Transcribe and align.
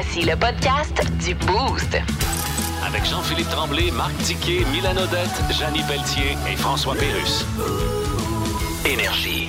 Voici 0.00 0.22
le 0.22 0.36
podcast 0.36 1.02
du 1.24 1.34
Boost. 1.34 1.98
Avec 2.86 3.04
Jean-Philippe 3.04 3.48
Tremblay, 3.48 3.90
Marc 3.90 4.16
Tiquet, 4.18 4.64
Milan 4.70 4.96
Odette, 4.96 5.42
Janine 5.50 5.84
Pelletier 5.88 6.38
et 6.48 6.54
François 6.54 6.94
Pérus. 6.94 7.44
Énergie. 8.86 9.48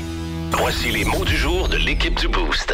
Voici 0.54 0.90
les 0.90 1.06
mots 1.06 1.24
du 1.24 1.38
jour 1.38 1.70
de 1.70 1.78
l'équipe 1.78 2.20
du 2.20 2.28
Boost. 2.30 2.74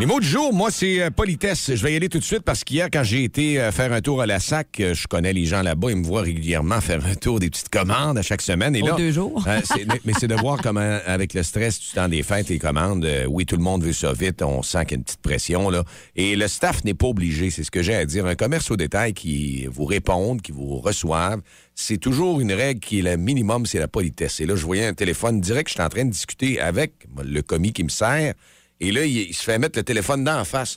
Les 0.00 0.06
mots 0.06 0.20
du 0.20 0.28
jour, 0.28 0.52
moi, 0.54 0.70
c'est 0.70 1.02
euh, 1.02 1.10
politesse. 1.10 1.72
Je 1.74 1.82
vais 1.82 1.92
y 1.92 1.96
aller 1.96 2.08
tout 2.08 2.20
de 2.20 2.24
suite 2.24 2.42
parce 2.44 2.62
qu'hier, 2.62 2.88
quand 2.88 3.02
j'ai 3.02 3.24
été 3.24 3.60
euh, 3.60 3.72
faire 3.72 3.92
un 3.92 4.00
tour 4.00 4.22
à 4.22 4.26
la 4.26 4.38
SAC, 4.38 4.78
euh, 4.78 4.94
je 4.94 5.08
connais 5.08 5.32
les 5.32 5.44
gens 5.44 5.60
là-bas, 5.60 5.90
ils 5.90 5.96
me 5.96 6.04
voient 6.06 6.22
régulièrement 6.22 6.80
faire 6.80 7.04
un 7.04 7.16
tour 7.16 7.40
des 7.40 7.50
petites 7.50 7.68
commandes 7.68 8.16
à 8.16 8.22
chaque 8.22 8.40
semaine. 8.42 8.76
Et 8.76 8.82
Aux 8.82 8.86
là, 8.86 8.92
deux 8.96 9.10
jours. 9.10 9.44
c'est- 9.64 9.86
mais 9.86 10.00
mais 10.04 10.12
c'est 10.20 10.28
de 10.28 10.36
voir 10.36 10.58
comment, 10.62 10.98
avec 11.04 11.34
le 11.34 11.42
stress 11.42 11.80
du 11.80 11.86
temps 11.88 12.06
des 12.06 12.22
fêtes, 12.22 12.48
les 12.48 12.60
commandes, 12.60 13.08
oui, 13.28 13.44
tout 13.44 13.56
le 13.56 13.62
monde 13.62 13.82
veut 13.82 13.92
ça 13.92 14.12
vite, 14.12 14.40
on 14.40 14.62
sent 14.62 14.84
qu'il 14.84 14.90
y 14.92 14.94
a 14.94 14.98
une 14.98 15.02
petite 15.04 15.20
pression, 15.20 15.68
là. 15.68 15.82
Et 16.14 16.36
le 16.36 16.46
staff 16.46 16.84
n'est 16.84 16.94
pas 16.94 17.08
obligé, 17.08 17.50
c'est 17.50 17.64
ce 17.64 17.70
que 17.72 17.82
j'ai 17.82 17.96
à 17.96 18.04
dire. 18.04 18.24
Un 18.26 18.36
commerce 18.36 18.70
au 18.70 18.76
détail 18.76 19.14
qui 19.14 19.66
vous 19.68 19.84
réponde, 19.84 20.42
qui 20.42 20.52
vous 20.52 20.78
reçoive, 20.78 21.40
c'est 21.74 21.98
toujours 21.98 22.40
une 22.40 22.52
règle 22.52 22.78
qui 22.78 23.00
est 23.00 23.02
le 23.02 23.16
minimum, 23.16 23.66
c'est 23.66 23.80
la 23.80 23.88
politesse. 23.88 24.38
Et 24.38 24.46
là, 24.46 24.54
je 24.54 24.64
voyais 24.64 24.86
un 24.86 24.94
téléphone 24.94 25.40
direct, 25.40 25.68
je 25.70 25.72
suis 25.74 25.82
en 25.82 25.88
train 25.88 26.04
de 26.04 26.10
discuter 26.12 26.60
avec 26.60 26.92
le 27.20 27.42
commis 27.42 27.72
qui 27.72 27.82
me 27.82 27.88
sert. 27.88 28.34
Et 28.80 28.92
là, 28.92 29.04
il, 29.04 29.16
il 29.16 29.34
se 29.34 29.42
fait 29.42 29.58
mettre 29.58 29.78
le 29.78 29.82
téléphone 29.84 30.24
dans 30.24 30.36
la 30.36 30.44
face. 30.44 30.76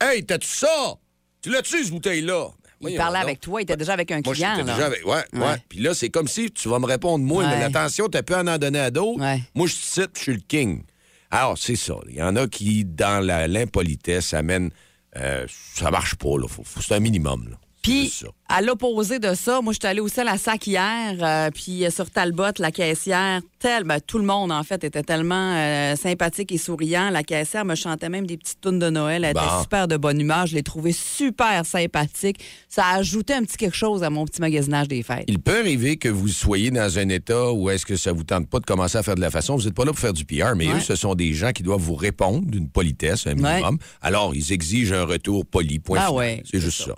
Hey, 0.00 0.24
t'as-tu 0.24 0.48
ça? 0.48 0.94
Tu 1.42 1.50
l'as-tu, 1.50 1.82
cette 1.82 1.92
bouteille-là? 1.92 2.48
Il 2.80 2.96
parlait 2.96 3.18
avec 3.18 3.40
toi, 3.40 3.60
il 3.60 3.64
était 3.64 3.76
déjà 3.76 3.94
avec 3.94 4.10
un 4.12 4.20
Moi, 4.24 4.34
client. 4.34 4.54
là. 4.56 4.62
déjà 4.62 4.86
avec. 4.86 5.04
Ouais, 5.04 5.24
ouais. 5.32 5.40
Ouais. 5.40 5.56
Puis 5.68 5.80
là, 5.80 5.94
c'est 5.94 6.10
comme 6.10 6.28
si 6.28 6.50
tu 6.52 6.68
vas 6.68 6.78
me 6.78 6.86
répondre, 6.86 7.24
moi, 7.24 7.42
Ouais. 7.44 7.58
mais 7.58 7.64
attention, 7.64 8.08
tu 8.08 8.22
peux 8.22 8.36
en 8.36 8.46
en 8.46 8.56
donner 8.58 8.78
à 8.78 8.90
d'autres. 8.92 9.20
Ouais. 9.20 9.42
Moi, 9.54 9.66
je 9.66 9.74
te 9.74 9.80
cite, 9.80 10.10
je 10.16 10.20
suis 10.22 10.32
le 10.34 10.40
king. 10.46 10.84
Alors, 11.30 11.58
c'est 11.58 11.74
ça. 11.76 11.94
Il 12.08 12.14
y 12.16 12.22
en 12.22 12.36
a 12.36 12.46
qui, 12.46 12.84
dans 12.84 13.24
la- 13.24 13.48
l'impolitesse, 13.48 14.32
amènent. 14.34 14.70
euh, 15.16 15.46
ça 15.74 15.90
marche 15.90 16.14
pas, 16.16 16.36
là. 16.38 16.46
Faut- 16.48 16.62
faut- 16.62 16.80
c'est 16.80 16.94
un 16.94 17.00
minimum, 17.00 17.48
là. 17.50 17.56
Puis, 17.88 18.22
à 18.48 18.62
l'opposé 18.62 19.18
de 19.18 19.34
ça, 19.34 19.60
moi, 19.60 19.72
je 19.72 19.78
suis 19.80 19.86
allée 19.88 20.00
aussi 20.00 20.20
à 20.20 20.24
la 20.24 20.38
SAC 20.38 20.66
hier, 20.66 21.14
euh, 21.20 21.50
puis 21.52 21.84
euh, 21.84 21.90
sur 21.90 22.10
Talbot, 22.10 22.44
la 22.58 22.70
caissière, 22.70 23.40
tel, 23.58 23.84
ben, 23.84 23.98
tout 24.00 24.18
le 24.18 24.24
monde, 24.24 24.50
en 24.52 24.62
fait, 24.62 24.84
était 24.84 25.02
tellement 25.02 25.54
euh, 25.56 25.96
sympathique 25.96 26.52
et 26.52 26.58
souriant. 26.58 27.10
La 27.10 27.22
caissière 27.22 27.64
me 27.64 27.74
chantait 27.74 28.08
même 28.08 28.26
des 28.26 28.36
petites 28.36 28.60
tunes 28.60 28.78
de 28.78 28.88
Noël. 28.90 29.24
Elle 29.24 29.34
Bon. 29.34 29.40
était 29.40 29.62
super 29.62 29.88
de 29.88 29.96
bonne 29.96 30.20
humeur. 30.20 30.46
Je 30.46 30.54
l'ai 30.54 30.62
trouvée 30.62 30.92
super 30.92 31.64
sympathique. 31.66 32.38
Ça 32.68 32.84
a 32.86 32.96
ajouté 32.98 33.34
un 33.34 33.42
petit 33.42 33.56
quelque 33.56 33.76
chose 33.76 34.02
à 34.02 34.10
mon 34.10 34.24
petit 34.26 34.40
magasinage 34.40 34.88
des 34.88 35.02
fêtes. 35.02 35.24
Il 35.28 35.38
peut 35.40 35.58
arriver 35.58 35.96
que 35.96 36.08
vous 36.08 36.28
soyez 36.28 36.70
dans 36.70 36.98
un 36.98 37.08
état 37.08 37.52
où 37.52 37.68
est-ce 37.70 37.84
que 37.86 37.96
ça 37.96 38.12
vous 38.12 38.24
tente 38.24 38.48
pas 38.48 38.60
de 38.60 38.66
commencer 38.66 38.96
à 38.98 39.02
faire 39.02 39.14
de 39.16 39.20
la 39.20 39.30
façon. 39.30 39.56
Vous 39.56 39.64
n'êtes 39.64 39.74
pas 39.74 39.84
là 39.84 39.92
pour 39.92 40.00
faire 40.00 40.12
du 40.12 40.24
PR, 40.24 40.54
mais 40.56 40.68
Ouais. 40.68 40.74
eux, 40.76 40.80
ce 40.80 40.94
sont 40.96 41.14
des 41.14 41.32
gens 41.34 41.52
qui 41.52 41.62
doivent 41.62 41.80
vous 41.80 41.94
répondre 41.96 42.46
d'une 42.46 42.68
politesse, 42.68 43.26
un 43.26 43.34
minimum. 43.34 43.78
Alors, 44.00 44.34
ils 44.34 44.52
exigent 44.52 44.92
un 44.94 45.04
retour 45.04 45.44
poli, 45.46 45.78
point 45.78 45.98
Ah 46.00 46.12
ouais, 46.12 46.42
c'est 46.50 46.60
juste 46.60 46.82
ça. 46.84 46.94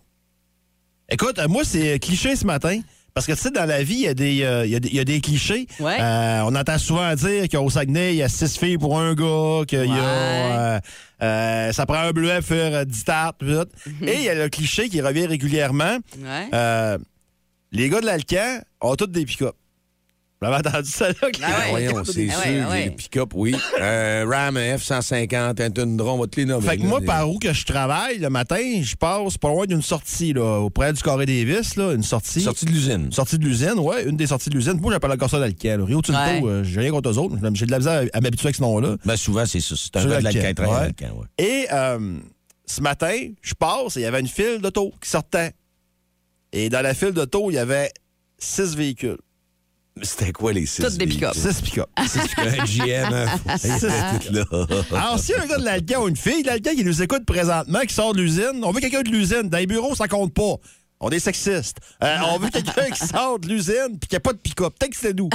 Écoute, 1.11 1.39
euh, 1.39 1.49
moi, 1.49 1.63
c'est 1.65 1.99
cliché 1.99 2.37
ce 2.37 2.45
matin. 2.47 2.81
Parce 3.13 3.27
que, 3.27 3.33
tu 3.33 3.39
sais, 3.41 3.51
dans 3.51 3.65
la 3.65 3.83
vie, 3.83 3.95
il 3.95 4.01
y, 4.03 4.07
a 4.09 4.15
des, 4.15 4.43
euh, 4.45 4.65
il 4.65 4.71
y 4.71 4.77
a 4.77 4.81
des- 4.81 4.89
il 4.89 4.95
y 4.95 5.01
a 5.01 5.05
des 5.05 5.21
clichés. 5.21 5.67
Ouais. 5.81 5.97
Euh, 6.01 6.43
on 6.47 6.55
entend 6.55 6.79
souvent 6.79 7.13
dire 7.17 7.49
qu'au 7.49 7.69
Saguenay, 7.69 8.13
il 8.15 8.19
y 8.19 8.23
a 8.23 8.29
six 8.29 8.57
filles 8.57 8.79
pour 8.79 9.01
un 9.01 9.15
gars, 9.15 9.63
qu'il 9.67 9.85
y 9.85 9.91
a. 9.91 10.05
euh, 10.77 10.81
euh, 11.23 11.73
ça 11.73 11.87
prend 11.87 11.97
un 11.99 12.13
bleuet 12.13 12.37
pour 12.37 12.47
faire 12.47 12.73
euh, 12.73 12.85
10 12.85 13.05
tartes, 13.05 13.39
tout. 13.41 13.67
Et 14.07 14.15
il 14.15 14.23
y 14.23 14.29
a 14.29 14.35
le 14.37 14.49
cliché 14.49 14.89
qui 14.89 15.01
revient 15.01 15.27
régulièrement. 15.27 15.99
Ouais. 16.19 16.99
Les 17.73 17.89
gars 17.89 18.01
de 18.01 18.07
l'Alcan 18.07 18.61
ont 18.81 18.95
tous 18.95 19.07
des 19.09 19.25
pick-up. 19.25 19.55
Vous 20.43 20.49
l'avez 20.51 20.67
entendu 20.67 20.91
ça, 20.91 21.09
là? 21.09 21.15
Ah 21.43 21.51
ouais. 21.75 21.87
Voyons, 21.89 22.03
c'est 22.03 22.29
Ah 22.31 22.43
sûr, 22.43 22.51
ouais, 22.51 22.61
ah 22.65 22.71
ouais. 22.71 22.85
les 22.85 22.91
pick-up, 22.93 23.33
oui. 23.35 23.55
Euh, 23.79 24.25
Ram 24.27 24.57
F-150, 24.57 25.61
un 25.61 25.71
Tundra, 25.71 26.15
on 26.15 26.19
va 26.19 26.27
te 26.29 26.37
les 26.41 26.47
nommer. 26.47 26.67
Fait 26.67 26.79
que 26.79 26.83
là. 26.83 26.89
moi, 26.89 27.01
par 27.03 27.29
où 27.29 27.39
que 27.39 27.53
je 27.53 27.67
travaille 27.67 28.17
le 28.21 28.31
matin, 28.31 28.81
je 28.81 28.97
passe 28.97 29.37
pas 29.37 29.49
loin 29.51 29.67
d'une 29.67 29.83
sortie, 29.83 30.33
là, 30.33 30.61
auprès 30.61 30.95
du 30.95 31.03
Carré 31.03 31.27
Davis, 31.27 31.77
là, 31.77 31.93
une 31.93 32.03
sortie. 32.03 32.41
Sorti 32.41 32.65
de 32.65 32.71
l'usine. 32.71 33.13
Sortie 33.13 33.37
de 33.37 33.45
l'usine, 33.45 33.75
ouais, 33.79 34.05
une 34.09 34.17
des 34.17 34.29
sorties 34.29 34.49
de 34.49 34.55
l'usine. 34.55 34.81
Moi, 34.81 34.95
j'appelle 34.95 35.13
encore 35.13 35.29
ça 35.29 35.39
l'Alcan. 35.39 35.77
là. 35.77 35.85
Rio 35.85 36.01
Tinto, 36.01 36.19
Ouais. 36.19 36.51
euh, 36.51 36.65
j'ai 36.65 36.81
rien 36.81 36.91
contre 36.91 37.11
eux 37.11 37.19
autres. 37.19 37.37
J'ai 37.53 37.67
de 37.67 37.71
la 37.71 37.79
misère 37.79 38.05
à, 38.11 38.21
m'habituer 38.23 38.47
avec 38.47 38.57
ce 38.57 38.63
nom-là. 38.63 38.97
Ben, 39.05 39.17
souvent, 39.17 39.45
c'est 39.45 39.61
ça. 39.61 39.75
C'est 39.77 39.95
un 39.99 40.07
gars 40.07 40.21
de 40.23 40.63
ouais. 40.63 41.27
Et 41.37 41.67
euh, 41.71 42.19
ce 42.65 42.81
matin, 42.81 43.15
je 43.43 43.53
passe 43.53 43.99
et 43.99 44.01
il 44.01 44.03
y 44.05 44.07
avait 44.07 44.21
une 44.21 44.27
file 44.27 44.61
d'auto 44.63 44.91
qui 45.03 45.11
sortait. 45.11 45.53
Et 46.55 46.71
dans 46.71 46.81
la 46.81 46.95
file 46.95 47.11
d'auto, 47.13 47.51
il 47.51 47.55
y 47.57 47.59
avait 47.59 47.91
six 48.39 48.75
véhicules. 48.75 49.19
C'était 50.03 50.33
quoi 50.33 50.53
les 50.53 50.67
six? 50.67 50.83
Toutes 50.83 50.97
des 50.97 51.07
pick-up. 51.07 51.35
Six 51.35 51.61
pick-up. 51.63 51.89
Un 51.97 52.65
GM, 52.65 53.13
hein. 53.13 53.27
Alors, 54.93 55.19
si 55.19 55.35
un 55.35 55.47
gars 55.47 55.59
de 55.59 55.65
l'Alcan 55.65 56.05
ou 56.05 56.09
une 56.09 56.17
fille 56.17 56.43
de 56.43 56.49
l'Alcan 56.49 56.71
qui 56.75 56.85
nous 56.85 57.03
écoute 57.03 57.25
présentement, 57.27 57.81
qui 57.81 57.95
sort 57.95 58.15
de 58.15 58.21
l'usine, 58.23 58.61
on 58.63 58.71
veut 58.71 58.81
quelqu'un 58.81 59.03
de 59.03 59.11
l'usine. 59.11 59.49
Dans 59.51 59.59
les 59.59 59.67
bureaux, 59.67 59.95
ça 59.95 60.09
compte 60.09 60.33
pas. 60.33 60.57
On 61.03 61.09
est 61.09 61.19
sexiste. 61.19 61.79
Euh, 62.05 62.17
on 62.31 62.39
veut 62.39 62.51
quelqu'un 62.51 62.91
qui 62.91 63.07
sort 63.07 63.39
de 63.39 63.49
l'usine 63.49 63.97
puis 63.99 64.07
qui 64.09 64.15
n'a 64.17 64.21
pas 64.21 64.35
de 64.35 64.39
pick-up. 64.39 64.75
Peut-être 64.79 64.93
que 64.93 64.99
c'est 64.99 65.15
nous. 65.17 65.31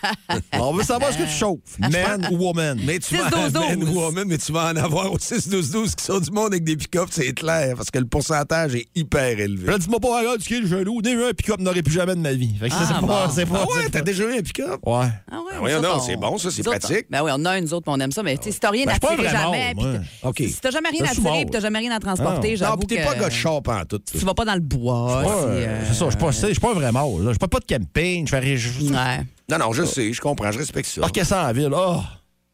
on 0.52 0.72
veut 0.72 0.84
savoir 0.84 1.12
ce 1.12 1.18
que 1.18 1.24
tu 1.24 1.30
chauffes, 1.30 1.78
man 1.80 2.28
ou 2.30 2.36
woman. 2.36 2.80
Mais 2.84 3.00
tu 3.00 3.16
vas 3.16 3.28
6-12-12. 3.28 3.52
man 3.52 3.82
ou 3.84 3.92
woman, 4.00 4.24
mais 4.28 4.38
tu 4.38 4.52
vas 4.52 4.66
en 4.70 4.76
avoir 4.76 5.12
au 5.12 5.18
6-12-12 5.18 5.94
qui 5.96 6.04
sont 6.04 6.20
du 6.20 6.30
monde 6.30 6.52
avec 6.52 6.62
des 6.62 6.76
pick-up, 6.76 7.08
c'est 7.10 7.32
clair, 7.32 7.74
parce 7.76 7.90
que 7.90 7.98
le 7.98 8.06
pourcentage 8.06 8.74
est 8.76 8.86
hyper 8.94 9.38
élevé. 9.40 9.66
Là, 9.66 9.78
dis-moi 9.78 9.98
pas, 9.98 10.20
regarde, 10.20 10.40
tu 10.40 10.56
es 10.56 10.60
le 10.60 10.66
genou. 10.68 11.02
Déjà, 11.02 11.26
un 11.28 11.32
pick-up 11.32 11.58
n'aurait 11.60 11.82
plus 11.82 11.94
jamais 11.94 12.14
de 12.14 12.20
ma 12.20 12.32
vie. 12.32 12.54
Fait 12.60 12.68
que 12.68 12.74
ça, 12.74 12.82
Ah, 12.82 12.86
c'est 12.88 12.94
pas. 13.06 13.26
bon. 13.26 13.32
c'est 13.34 13.46
pas- 13.46 13.66
Ah 13.68 13.76
ouais, 13.78 13.88
t'as 13.90 14.02
déjà 14.02 14.24
eu 14.24 14.38
un 14.38 14.42
pick-up? 14.42 14.80
Ouais. 14.86 15.06
Ah 15.30 15.40
ouais, 15.60 15.72
Ben 15.74 15.82
donc, 15.82 15.96
on- 15.96 16.00
c'est 16.00 16.16
bon, 16.16 16.38
ça, 16.38 16.50
c'est 16.52 16.62
pratique. 16.62 17.06
Ben 17.10 17.22
oui, 17.24 17.30
on 17.34 17.44
a 17.46 17.58
une 17.58 17.72
autre, 17.74 17.84
on 17.88 17.98
aime 17.98 18.12
ça. 18.12 18.22
Mais 18.22 18.38
tu 18.38 18.52
si 18.52 18.60
t'as 18.60 18.70
rien 18.70 18.84
Ben, 18.86 18.92
à 18.94 18.98
tirer 19.00 19.28
jamais, 19.28 19.74
si 20.36 20.60
t'as 20.60 20.70
jamais 20.70 20.88
rien 20.90 21.04
à 21.04 21.08
tirer, 21.14 21.40
puis 21.42 21.50
t'as 21.50 21.60
jamais 21.60 21.78
rien 21.80 21.90
à 21.90 21.98
transporter, 21.98 22.52
Ah. 22.52 22.56
j'avoue 22.56 22.72
Non, 22.72 22.78
puis 22.78 22.96
t'es 22.96 23.02
pas 23.04 23.14
gars 23.16 23.28
de 23.28 23.32
char 23.34 23.60
pantoute. 23.62 24.04
tu 24.12 24.18
vas 24.18 24.34
pas 24.34 24.44
dans 24.44 24.54
le 24.54 24.60
bois. 24.60 24.99
Euh, 25.08 25.80
c'est 25.88 25.94
ça, 25.94 26.06
je 26.10 26.16
je 26.46 26.46
suis 26.52 26.60
pas 26.60 26.70
un 26.70 26.74
vrai 26.74 26.92
mort. 26.92 27.18
là. 27.18 27.24
Je 27.26 27.30
suis 27.30 27.38
pas 27.38 27.48
pas 27.48 27.60
de 27.60 27.64
camping. 27.64 28.26
Je 28.26 28.36
fais. 28.36 28.84
Ouais. 28.84 29.26
Non, 29.50 29.58
non, 29.58 29.72
je 29.72 29.84
sais, 29.84 30.12
je 30.12 30.20
comprends, 30.20 30.50
je 30.52 30.58
respecte 30.58 30.88
ça. 30.88 31.00
Parquer 31.00 31.24
ça 31.24 31.48
en 31.48 31.52
ville. 31.52 31.70
Oh! 31.74 32.00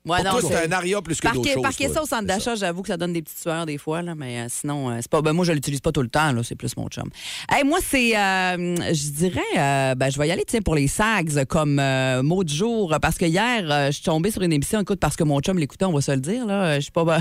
Ouais, 0.09 0.23
Pour 0.23 0.35
non, 0.35 0.39
toi, 0.39 0.51
c'est- 0.51 0.67
un 0.69 0.71
aria 0.71 1.03
plus 1.03 1.21
que 1.21 1.27
d'autres 1.27 1.39
Parquer, 1.41 1.53
choses. 1.55 1.63
parquer 1.65 1.89
ça 1.89 2.01
au 2.01 2.07
centre 2.07 2.27
d'achat, 2.27 2.55
j'avoue 2.55 2.83
que 2.83 2.87
ça 2.89 2.97
donne 2.97 3.13
des 3.13 3.23
petites 3.23 3.41
sueurs 3.41 3.67
des 3.67 3.77
fois, 3.77 4.03
là, 4.03 4.15
mais 4.15 4.39
euh, 4.43 4.47
sinon, 4.49 4.89
euh, 4.91 4.99
c'est 5.01 5.11
pas. 5.11 5.21
Ben, 5.21 5.33
moi, 5.33 5.45
je 5.45 5.51
l'utilise 5.51 5.81
pas 5.81 5.91
tout 5.91 6.01
le 6.01 6.07
temps, 6.09 6.31
là, 6.31 6.43
c'est 6.45 6.55
plus 6.55 6.77
mon 6.77 6.87
chum. 6.87 7.11
Hey, 7.51 7.65
moi, 7.65 7.81
c'est. 7.83 8.17
euh, 8.17 8.77
je 8.95 9.11
dirais, 9.11 9.41
euh, 9.59 9.97
ben, 9.97 10.09
je 10.09 10.17
vais 10.17 10.29
y 10.29 10.31
aller, 10.31 10.45
tiens, 10.47 10.61
pour 10.63 10.77
les 10.77 10.87
SAGs 10.87 11.45
comme 11.47 11.81
euh, 11.81 12.23
mot 12.23 12.45
du 12.45 12.55
jour, 12.55 12.95
parce 13.03 13.17
que 13.19 13.25
hier, 13.25 13.65
euh, 13.69 13.87
je 13.89 13.95
suis 13.95 14.05
tombée 14.05 14.31
sur 14.31 14.43
une 14.43 14.53
émission, 14.53 14.81
écoute, 14.81 15.01
parce 15.01 15.17
que 15.17 15.25
mon 15.25 15.41
chum 15.41 15.59
l'écoutait, 15.59 15.87
on 15.87 15.93
va 15.93 16.01
se 16.01 16.13
le 16.13 16.21
dire, 16.21 16.47
là. 16.47 16.77
Je 16.77 16.83
suis 16.83 16.93
pas. 16.93 17.05
ben, 17.05 17.21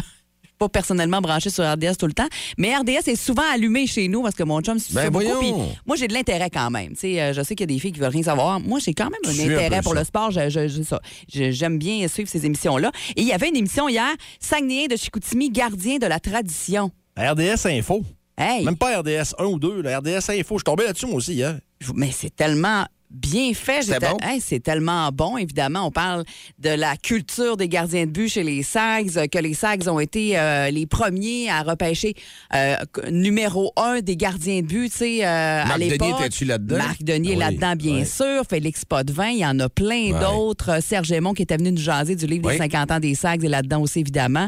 pas 0.58 0.70
personnellement 0.70 1.22
branché 1.22 1.50
sur 1.50 1.64
RDS 1.64 1.96
tout 2.00 2.08
le 2.08 2.14
temps, 2.14 2.28
mais 2.58 2.76
RDS 2.76 3.08
est 3.08 3.16
souvent 3.16 3.44
allumé 3.54 3.88
chez 3.88 4.08
nous 4.08 4.22
parce 4.24 4.36
que 4.36 4.44
mon 4.44 4.62
chum 4.62 4.80
suit 4.80 4.94
Ben 4.94 5.10
beaucoup. 5.10 5.40
puis 5.40 5.54
moi, 5.86 5.96
j'ai 5.96 6.08
de 6.08 6.14
l'intérêt 6.14 6.50
quand 6.50 6.70
même. 6.72 6.94
Euh, 7.04 7.34
je 7.34 7.42
sais 7.44 7.56
qu'il 7.56 7.70
y 7.70 7.72
a 7.72 7.76
des 7.76 7.80
filles 7.80 7.92
qui 7.92 8.00
veulent 8.00 8.10
rien 8.10 8.24
savoir. 8.24 8.60
Moi, 8.60 8.80
j'ai 8.84 8.94
quand 8.94 9.10
même 9.10 9.20
un 9.26 9.30
intérêt 9.54 9.82
pour 9.82 9.94
ça. 9.94 10.00
le 10.00 10.06
sport. 10.06 10.32
Je- 10.32 10.50
je- 10.50 10.68
je- 10.68 10.82
ça. 10.84 11.00
Je- 11.34 11.52
J'aime 11.52 11.78
bien 11.78 12.08
suivre 12.08 12.30
ces 12.30 12.46
émissions-là. 12.46 12.92
Et 13.16 13.22
il 13.22 13.28
y 13.28 13.34
avait 13.34 13.50
une 13.50 13.56
émission 13.58 13.88
hier, 13.90 14.14
Saguenay 14.40 14.88
de 14.88 14.96
Chicoutimi, 14.96 15.50
gardien 15.50 15.98
de 15.98 16.06
la 16.08 16.20
tradition. 16.20 16.92
RDS 17.18 17.66
Info. 17.68 18.04
Hey, 18.38 18.66
Même 18.66 18.76
pas 18.76 19.00
RDS 19.00 19.34
1 19.40 19.46
ou 19.46 19.58
2, 19.60 19.82
la 19.82 20.00
RDS 20.00 20.30
Info. 20.30 20.56
Je 20.56 20.60
suis 20.60 20.64
tombé 20.66 20.84
là-dessus, 20.84 21.06
moi 21.06 21.16
aussi, 21.16 21.34
hier. 21.34 21.58
je- 21.80 21.92
mais 21.96 22.12
c'est 22.12 22.36
tellement 22.36 22.86
bien 23.12 23.54
fait. 23.54 23.82
C'était 23.82 23.94
J'étais- 23.94 24.10
bon? 24.10 24.18
Hey, 24.22 24.42
c'est 24.42 24.60
tellement 24.60 25.10
bon, 25.12 25.38
évidemment. 25.38 25.88
On 25.88 25.92
parle 25.92 26.24
de 26.60 26.70
la 26.70 26.98
culture 26.98 27.58
des 27.58 27.68
gardiens 27.70 28.06
de 28.06 28.12
but 28.12 28.30
chez 28.30 28.44
les 28.44 28.64
Sags, 28.64 29.28
que 29.30 29.40
les 29.40 29.54
Sags 29.54 29.88
ont 29.88 30.00
été 30.00 30.38
euh, 30.38 30.70
les 30.72 30.86
premiers 30.86 31.50
à 31.50 31.62
repêcher 31.64 32.14
euh, 32.54 32.76
numéro 33.12 33.72
un 33.78 34.02
des 34.02 34.18
gardiens 34.18 34.62
de 34.62 34.68
but, 34.68 34.90
tu 34.92 34.98
sais, 34.98 35.26
euh, 35.26 35.64
à 35.64 35.66
Marc 35.66 35.80
l'époque. 35.80 36.00
Denis, 36.00 36.20
étais-tu 36.20 36.46
là-dedans? 36.46 36.78
Marc 36.78 36.98
oui, 37.02 37.36
là-dedans, 37.36 37.76
bien 37.76 38.06
sûr. 38.06 38.44
Félix 38.50 38.86
Potvin, 38.86 39.30
il 39.30 39.40
y 39.40 39.46
en 39.46 39.60
a 39.60 39.70
plein 39.70 40.20
d'autres. 40.20 40.82
Serge 40.82 41.12
Aymon 41.12 41.34
qui 41.34 41.44
était 41.44 41.58
venu 41.58 41.72
nous 41.72 41.82
jaser 41.82 42.16
du 42.16 42.26
livre 42.26 42.50
des 42.50 42.58
50 42.58 42.92
ans 42.92 43.00
des 43.00 43.16
Sags 43.16 43.44
est 43.44 43.50
là-dedans 43.50 43.82
aussi, 43.82 44.00
évidemment. 44.00 44.48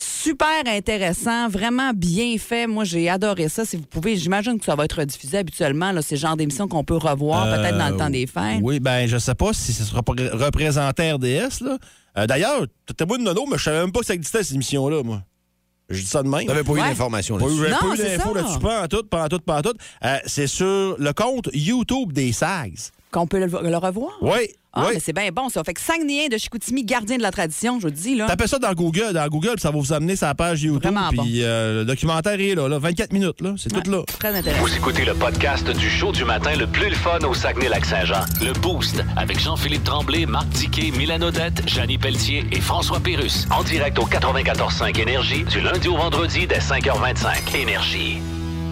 Super 0.00 0.62
intéressant, 0.66 1.48
vraiment 1.48 1.92
bien 1.94 2.36
fait. 2.38 2.66
Moi, 2.66 2.84
j'ai 2.84 3.08
adoré 3.08 3.48
ça. 3.48 3.64
Si 3.64 3.76
vous 3.76 3.82
pouvez, 3.82 4.16
j'imagine 4.16 4.58
que 4.58 4.64
ça 4.64 4.76
va 4.76 4.84
être 4.84 5.02
diffusé 5.04 5.38
habituellement. 5.38 5.90
Là, 5.90 6.02
c'est 6.02 6.14
le 6.14 6.20
genre 6.20 6.36
d'émission 6.36 6.68
qu'on 6.68 6.84
peut 6.84 6.96
revoir 6.96 7.46
peut-être 7.56 7.76
dans 7.78 7.88
le 7.88 7.96
temps 7.96 8.10
des 8.10 8.26
fêtes. 8.26 8.58
Euh, 8.58 8.60
Oui, 8.62 8.78
ben 8.80 9.06
je 9.08 9.18
sais 9.18 9.34
pas 9.34 9.52
si 9.52 9.72
ça 9.72 9.84
sera 9.84 10.00
repré- 10.00 10.30
représenté 10.30 11.12
RDS, 11.12 11.62
là. 11.64 11.78
Euh, 12.16 12.26
D'ailleurs, 12.26 12.66
t'étais 12.86 13.06
moi 13.06 13.18
de 13.18 13.22
nono, 13.22 13.44
mais 13.50 13.58
je 13.58 13.64
savais 13.64 13.80
même 13.80 13.92
pas 13.92 14.00
que 14.00 14.06
ça 14.06 14.14
existait, 14.14 14.42
cette 14.42 14.54
émission-là, 14.54 15.02
moi. 15.02 15.22
Je 15.88 16.00
dis 16.00 16.06
ça 16.06 16.22
de 16.22 16.28
même. 16.28 16.44
T'avais 16.46 16.62
pas 16.64 16.72
eu 16.72 16.80
Ouais. 16.80 16.88
d'informations 16.90 17.38
Pas 17.38 17.46
eu- 17.46 17.48
là-dessus. 17.62 17.70
Non, 17.72 17.88
pas 17.90 17.94
eu 17.94 17.96
c'est 17.96 18.16
d'infos 18.18 18.34
là-dessus, 18.34 18.58
pas 18.58 18.82
en 18.84 18.86
tout, 18.88 19.02
pas 19.04 19.24
en 19.24 19.28
tout, 19.28 19.38
pas 19.40 19.58
en 19.58 19.62
tout. 19.62 19.74
Euh, 20.04 20.18
c'est 20.26 20.46
sur 20.46 20.96
le 20.98 21.12
compte 21.12 21.48
YouTube 21.54 22.12
des 22.12 22.32
SAGs. 22.32 22.90
Qu'on 23.10 23.26
peut 23.26 23.38
le, 23.38 23.46
le 23.46 23.76
revoir? 23.78 24.12
Oui. 24.20 24.50
Ah, 24.78 24.84
Oui. 24.86 24.92
mais 24.94 25.00
c'est 25.00 25.12
bien 25.12 25.28
bon, 25.32 25.48
ça. 25.48 25.62
Fait 25.64 25.74
que 25.74 25.80
Saguenayens 25.80 26.28
de 26.28 26.38
Chicoutimi, 26.38 26.84
gardien 26.84 27.16
de 27.16 27.22
la 27.22 27.30
tradition, 27.30 27.78
je 27.80 27.86
vous 27.88 27.92
dis, 27.92 28.14
là. 28.14 28.26
Tapez 28.26 28.46
ça 28.46 28.58
dans 28.58 28.72
Google, 28.72 29.12
dans 29.12 29.26
Google, 29.28 29.52
puis 29.54 29.60
ça 29.60 29.70
va 29.70 29.78
vous 29.78 29.92
amener 29.92 30.14
la 30.20 30.34
page 30.34 30.62
YouTube. 30.62 30.82
Vraiment 30.82 31.10
bon. 31.12 31.22
Puis 31.22 31.42
euh, 31.42 31.80
le 31.80 31.84
documentaire 31.84 32.40
est 32.40 32.54
là, 32.54 32.68
là, 32.68 32.78
24 32.78 33.12
minutes, 33.12 33.40
là, 33.40 33.54
c'est 33.56 33.70
tout 33.70 33.90
là. 33.90 34.02
Très 34.18 34.36
intéressant. 34.36 34.62
Vous 34.64 34.74
écoutez 34.76 35.04
le 35.04 35.14
podcast 35.14 35.68
du 35.70 35.88
show 35.90 36.12
du 36.12 36.24
matin 36.24 36.54
le 36.56 36.66
plus 36.66 36.88
le 36.88 36.94
fun 36.94 37.18
au 37.28 37.34
Saguenay-Lac-Saint-Jean. 37.34 38.24
Le 38.42 38.52
Boost 38.60 39.02
avec 39.16 39.38
Jean-Philippe 39.40 39.84
Tremblay, 39.84 40.26
Marc 40.26 40.48
Tiquet, 40.50 40.90
Milan 40.96 41.20
Odette, 41.22 41.68
Janine 41.68 41.98
Pelletier 42.00 42.44
et 42.52 42.60
François 42.60 43.00
Pérus. 43.00 43.46
En 43.50 43.62
direct 43.62 43.98
au 43.98 44.06
94.5 44.06 45.00
Énergie 45.00 45.44
du 45.44 45.60
lundi 45.60 45.88
au 45.88 45.96
vendredi 45.96 46.46
dès 46.46 46.58
5h25. 46.58 47.56
Énergie. 47.56 48.18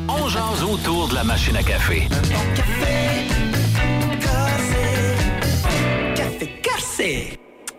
On 0.08 0.28
jase 0.28 0.62
autour 0.62 1.08
de 1.08 1.14
la 1.14 1.24
machine 1.24 1.56
à 1.56 1.62
café. 1.62 2.08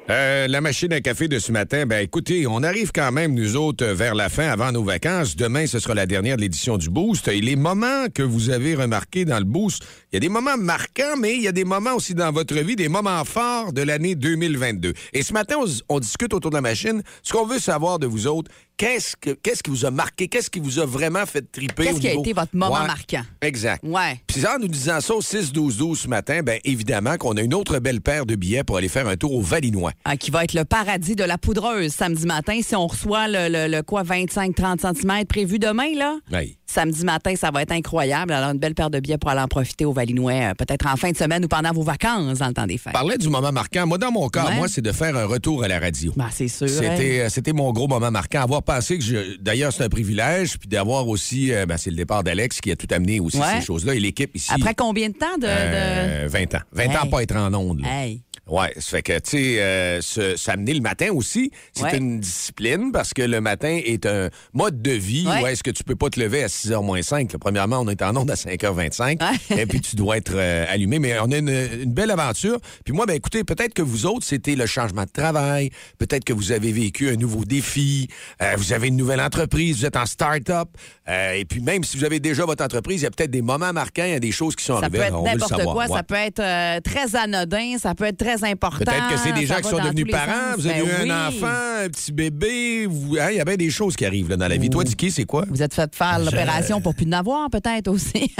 Euh, 0.10 0.48
la 0.48 0.62
machine 0.62 0.94
à 0.94 1.02
café 1.02 1.28
de 1.28 1.40
ce 1.40 1.52
matin, 1.52 1.86
ben 1.86 2.04
écoutez, 2.04 2.48
on 2.48 2.64
arrive 2.64 2.92
quand 2.94 3.12
même, 3.12 3.34
nous 3.34 3.58
autres, 3.58 3.84
euh, 3.84 3.94
vers 3.94 4.16
la 4.16 4.30
fin, 4.30 4.48
avant 4.48 4.72
nos 4.72 4.84
vacances. 4.84 5.36
Demain, 5.36 5.66
ce 5.68 5.80
sera 5.80 5.96
la 5.96 6.06
dernière 6.06 6.38
de 6.38 6.42
l'édition 6.42 6.78
du 6.78 6.90
Boost. 6.90 7.28
Et 7.28 7.42
les 7.42 7.56
moments 7.56 8.08
que 8.14 8.24
vous 8.24 8.50
avez 8.50 8.76
remarqués 8.76 9.26
dans 9.26 9.40
le 9.40 9.44
Boost, 9.44 9.84
il 10.12 10.16
y 10.16 10.18
a 10.18 10.20
des 10.22 10.30
moments 10.30 10.56
marquants, 10.58 11.18
mais 11.20 11.36
il 11.36 11.42
y 11.42 11.48
a 11.48 11.52
des 11.52 11.66
moments 11.66 11.94
aussi 11.94 12.14
dans 12.14 12.32
votre 12.32 12.56
vie, 12.56 12.76
des 12.78 12.88
moments 12.88 13.24
forts 13.26 13.74
de 13.74 13.82
l'année 13.82 14.16
2022. 14.16 14.94
Et 15.14 15.22
ce 15.24 15.34
matin, 15.34 15.56
on, 15.90 16.00
discute 16.00 16.34
autour 16.34 16.52
de 16.52 16.56
la 16.56 16.62
machine. 16.62 17.04
Ce 17.24 17.34
qu'on 17.34 17.46
veut 17.46 17.60
savoir 17.60 18.00
de 18.00 18.08
vous 18.08 18.26
autres, 18.28 18.50
qu'est-ce, 18.78 19.18
que, 19.18 19.32
qu'est-ce 19.32 19.62
qui 19.62 19.70
vous 19.70 19.86
a 19.86 19.92
marqué? 19.92 20.30
Qu'est-ce 20.30 20.50
qui 20.50 20.60
vous 20.62 20.80
a 20.80 20.86
vraiment 20.86 21.26
fait 21.26 21.52
triper? 21.52 21.84
Qu'est-ce 21.84 22.00
qui 22.00 22.08
a 22.08 22.14
été 22.14 22.32
votre 22.32 22.56
moment 22.56 22.80
Ouais, 22.80 22.88
marquant? 22.88 23.24
Exact. 23.42 23.84
Ouais. 23.84 24.22
Puis 24.28 24.46
en 24.46 24.58
nous 24.60 24.70
disant 24.70 25.02
ça 25.02 25.14
au 25.14 25.22
6-12-12 25.22 25.96
ce 25.96 26.08
matin, 26.08 26.42
bien 26.42 26.58
évidemment 26.64 27.18
qu'on 27.18 27.36
a 27.36 27.42
une 27.42 27.54
autre 27.54 27.80
belle 27.80 28.00
paire 28.02 28.26
de 28.26 28.36
billets 28.36 28.64
pour 28.64 28.78
aller 28.78 28.88
faire 28.90 29.08
un 29.10 29.18
tour 29.18 29.34
au 29.34 29.42
Valinois. 29.42 29.92
Ah, 30.06 30.16
qui 30.16 30.32
va 30.32 30.46
être 30.46 30.54
le 30.54 30.64
paradis 30.64 31.16
de 31.18 31.24
la 31.26 31.38
poudreuse 31.38 31.92
samedi 31.94 32.26
matin. 32.26 32.60
Si 32.64 32.76
on 32.76 32.88
reçoit 32.88 33.28
le, 33.28 33.50
le- 33.50 33.68
le 33.76 33.84
quoi, 33.84 34.04
25-30 34.04 34.94
cm 35.02 35.26
prévu 35.26 35.60
demain, 35.60 35.94
là, 35.96 36.16
Oui. 36.32 36.57
Samedi 36.68 37.04
matin, 37.06 37.34
ça 37.36 37.50
va 37.52 37.62
être 37.64 37.72
incroyable. 37.72 38.34
Alors, 38.34 38.52
une 38.52 38.60
belle 38.60 38.76
paire 38.76 38.90
de 38.90 39.00
billets 39.00 39.18
pour 39.18 39.30
aller 39.32 39.42
en 39.42 39.48
profiter 39.48 39.86
au 39.86 39.94
Valinois, 39.94 40.32
euh, 40.34 40.54
peut-être 40.54 40.86
en 40.88 40.96
fin 40.98 41.12
de 41.12 41.18
semaine 41.18 41.44
ou 41.46 41.48
pendant 41.48 41.72
vos 41.72 41.82
vacances 41.84 42.40
dans 42.40 42.48
le 42.48 42.54
temps 42.54 42.68
des 42.68 42.78
fêtes. 42.78 42.94
parlais 42.94 43.18
du 43.18 43.30
moment 43.30 43.52
marquant. 43.52 43.88
Moi, 43.88 43.98
dans 43.98 44.12
mon 44.12 44.28
cas, 44.30 44.46
Ouais. 44.48 44.56
moi, 44.56 44.68
c'est 44.68 44.82
de 44.82 44.92
faire 44.92 45.16
un 45.16 45.26
retour 45.26 45.64
à 45.64 45.68
la 45.68 45.80
radio. 45.80 46.14
Ben, 46.16 46.28
c'est 46.32 46.48
sûr. 46.48 46.68
hein. 46.68 46.70
C'était, 46.72 47.20
euh, 47.22 47.30
c'était 47.30 47.54
mon 47.54 47.72
gros 47.72 47.88
moment 47.88 48.12
marquant. 48.12 48.42
Avoir 48.42 48.62
pensé 48.64 48.98
que 48.98 49.04
je. 49.04 49.38
D'ailleurs, 49.40 49.72
c'est 49.74 49.84
un 49.84 49.90
privilège. 49.90 50.58
Puis 50.60 50.68
d'avoir 50.68 51.08
aussi. 51.08 51.52
euh, 51.54 51.66
ben, 51.66 51.78
c'est 51.78 51.90
le 51.90 51.96
départ 51.96 52.24
d'Alex 52.24 52.60
qui 52.62 52.72
a 52.72 52.76
tout 52.76 52.88
amené 52.92 53.20
aussi, 53.20 53.38
Ouais. 53.38 53.60
ces 53.60 53.66
choses-là. 53.66 53.96
Et 53.96 54.00
l'équipe 54.00 54.36
ici. 54.36 54.52
Après 54.54 54.74
combien 54.76 55.10
de 55.10 55.14
temps 55.14 55.38
de. 55.38 55.42
de- 55.44 55.48
euh, 55.48 56.28
20 56.30 56.54
ans. 56.56 56.62
20 56.74 56.96
ans 57.02 57.08
pas 57.10 57.24
être 57.24 57.36
en 57.36 57.54
onde. 57.54 57.82
là. 57.82 57.88
Hey. 58.04 58.22
Ouais, 58.50 58.74
ça 58.78 58.82
fait 58.98 59.02
que, 59.04 59.14
tu 59.20 59.32
sais, 59.32 59.62
euh, 59.62 60.02
se- 60.02 60.36
s'amener 60.38 60.74
le 60.74 60.82
matin 60.82 61.10
aussi, 61.12 61.52
c'est 61.74 61.84
Ouais. 61.84 61.98
une 61.98 62.20
discipline 62.20 62.92
parce 62.92 63.14
que 63.14 63.22
le 63.22 63.42
matin 63.42 63.80
est 63.84 64.06
un 64.06 64.30
mode 64.54 64.82
de 64.82 64.92
vie 64.92 65.28
Ouais. 65.28 65.42
où 65.44 65.48
est-ce 65.48 65.64
que 65.64 65.72
tu 65.72 65.84
peux 65.84 65.96
pas 65.96 66.10
te 66.10 66.20
lever 66.20 66.44
à 66.44 66.48
6h 66.48 66.82
moins 66.84 67.02
5. 67.02 67.32
là. 67.34 67.40
Premièrement, 67.40 67.80
on 67.82 67.88
est 67.90 68.02
en 68.02 68.16
onde 68.16 68.32
à 68.32 68.36
5h25 68.36 69.20
Ouais. 69.22 69.62
et 69.62 69.66
puis 69.66 69.82
tu 69.82 69.96
dois 69.96 70.18
être 70.18 70.34
euh, 70.36 70.66
allumé. 70.70 71.00
Mais 71.00 71.20
on 71.20 71.32
a 71.32 71.38
une, 71.38 71.50
une 71.50 71.94
belle 71.94 72.12
aventure. 72.12 72.60
Puis 72.86 72.94
moi, 72.94 73.06
ben 73.06 73.16
écoutez, 73.16 73.44
peut-être 73.44 73.74
que 73.74 73.82
vous 73.82 74.06
autres, 74.06 74.26
c'était 74.26 74.56
le 74.56 74.66
changement 74.66 75.04
de 75.04 75.12
travail. 75.12 75.70
Peut-être 75.98 76.24
que 76.24 76.34
vous 76.34 76.52
avez 76.52 76.72
vécu 76.72 77.10
un 77.10 77.16
nouveau 77.16 77.44
défi. 77.46 78.08
euh, 78.42 78.54
vous 78.58 78.74
avez 78.74 78.88
une 78.88 78.96
nouvelle 78.98 79.22
entreprise. 79.22 79.80
Vous 79.80 79.86
êtes 79.86 79.98
en 79.98 80.06
start-up. 80.06 80.70
euh, 81.10 81.34
et 81.34 81.46
puis 81.46 81.62
même 81.62 81.84
si 81.84 81.98
vous 81.98 82.04
avez 82.04 82.20
déjà 82.20 82.46
votre 82.46 82.64
entreprise, 82.64 83.02
il 83.02 83.04
y 83.04 83.08
a 83.08 83.12
peut-être 83.12 83.32
des 83.32 83.42
moments 83.42 83.72
marquants, 83.74 84.04
il 84.06 84.12
y 84.12 84.16
a 84.16 84.20
des 84.20 84.32
choses 84.32 84.56
qui 84.56 84.64
sont 84.66 84.74
Ça 84.80 84.86
arrivées. 84.86 84.98
peut 85.00 85.04
être 85.06 85.22
n'importe 85.22 85.64
quoi, 85.64 85.88
ça 85.88 86.04
peut 86.04 86.16
être 86.16 86.82
très 86.84 87.16
anodin, 87.16 87.78
ça 87.80 87.96
peut 87.96 88.06
être 88.06 88.18
très 88.18 88.37
important. 88.44 88.86
Peut-être 88.86 89.10
que 89.10 89.18
c'est 89.18 89.32
des 89.34 89.46
gens 89.46 89.58
qui 89.58 89.70
sont 89.70 89.78
devenus 89.80 90.06
parents, 90.10 90.54
sens. 90.54 90.60
vous 90.62 90.68
avez 90.68 90.82
Ben 90.84 91.08
eu 91.08 91.12
un 91.12 91.28
enfant, 91.28 91.84
un 91.86 91.90
petit 91.90 92.12
bébé, 92.12 92.86
vous- 92.86 93.18
hein, 93.20 93.30
il 93.32 93.38
y 93.38 93.40
a 93.40 93.46
bien 93.46 93.56
des 93.56 93.70
choses 93.70 93.96
qui 93.96 94.06
arrivent 94.06 94.30
là, 94.30 94.38
dans 94.38 94.48
la 94.48 94.58
vie. 94.58 94.70
Toi, 94.70 94.84
Dicky, 94.84 95.12
c'est 95.12 95.26
quoi? 95.26 95.46
Vous 95.50 95.62
êtes 95.62 95.74
fait 95.74 95.94
faire 95.96 96.20
l'opération 96.20 96.82
pour 96.82 96.96
plus 96.96 97.06
n'avoir, 97.06 97.50
peut-être 97.50 97.88
aussi. 97.90 98.34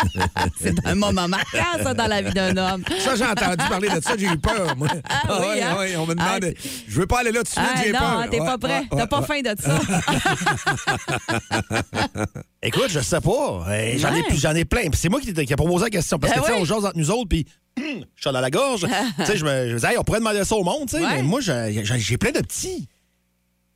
c'est 0.60 0.74
un 0.86 0.94
moment 0.94 1.28
marquant, 1.28 1.82
ça, 1.82 1.94
dans 1.94 2.06
la 2.06 2.22
vie 2.22 2.32
d'un 2.32 2.56
homme. 2.56 2.82
Ça, 3.00 3.16
j'ai 3.16 3.24
entendu 3.24 3.64
parler 3.68 3.88
de 3.88 4.00
ça, 4.02 4.12
j'ai 4.18 4.26
eu 4.26 4.38
peur, 4.38 4.76
moi. 4.76 4.88
Ah 5.08 5.38
oui, 5.40 5.46
ouais, 5.46 5.62
hein? 5.62 5.76
ouais, 5.78 5.96
on 5.96 6.06
me 6.06 6.14
demande. 6.14 6.26
Ah, 6.44 6.58
je 6.88 7.00
veux 7.00 7.06
pas 7.06 7.20
aller 7.20 7.32
là 7.32 7.38
tout 7.40 7.44
de 7.44 7.48
suite, 7.48 7.62
Ah, 7.64 7.80
j'ai 7.84 7.92
non, 7.92 7.98
peur. 7.98 8.08
hein, 8.18 8.26
t'es 8.30 8.40
Ouais, 8.40 8.46
pas 8.46 8.58
prêt. 8.58 8.78
ouais, 8.80 8.86
T'as 8.96 9.06
pas 9.06 9.20
ouais. 9.20 9.26
faim 9.26 9.40
de 9.42 9.54
ça. 9.60 9.80
Écoute, 12.62 12.88
je 12.88 13.00
sais 13.00 13.20
pas. 13.20 13.64
Euh, 13.68 13.94
J'en 13.98 14.12
ai, 14.12 14.16
Ouais. 14.16 14.22
plus- 14.28 14.40
j'en 14.40 14.54
ai 14.54 14.64
plein. 14.64 14.82
Puis 14.90 14.98
c'est 15.00 15.08
moi 15.08 15.20
qui, 15.20 15.32
qui 15.32 15.52
a 15.52 15.56
proposé 15.56 15.84
la 15.84 15.90
question. 15.90 16.18
Parce 16.18 16.32
Ben 16.34 16.40
que, 16.40 16.46
tu 16.46 16.52
sais, 16.52 16.58
on 16.60 16.64
jase 16.64 16.84
entre 16.84 16.96
nous 16.98 17.10
autres, 17.10 17.28
puis 17.28 17.46
je 17.76 17.82
suis 18.22 18.32
dans 18.32 18.40
la 18.40 18.50
gorge. 18.50 18.86
tu 19.18 19.24
sais, 19.26 19.36
je 19.36 19.44
me, 19.44 19.66
je 19.68 19.72
me 19.72 19.74
disais, 19.74 19.92
Hey, 19.92 19.98
on 19.98 20.04
pourrait 20.04 20.18
demander 20.18 20.44
ça 20.44 20.56
au 20.56 20.64
monde, 20.64 20.88
tu 20.88 20.96
sais. 20.96 21.02
Ouais. 21.02 21.16
Mais 21.16 21.22
moi, 21.22 21.40
j'ai 21.40 21.82
j'ai 21.84 22.16
plein 22.18 22.32
de 22.32 22.40
petits. 22.40 22.88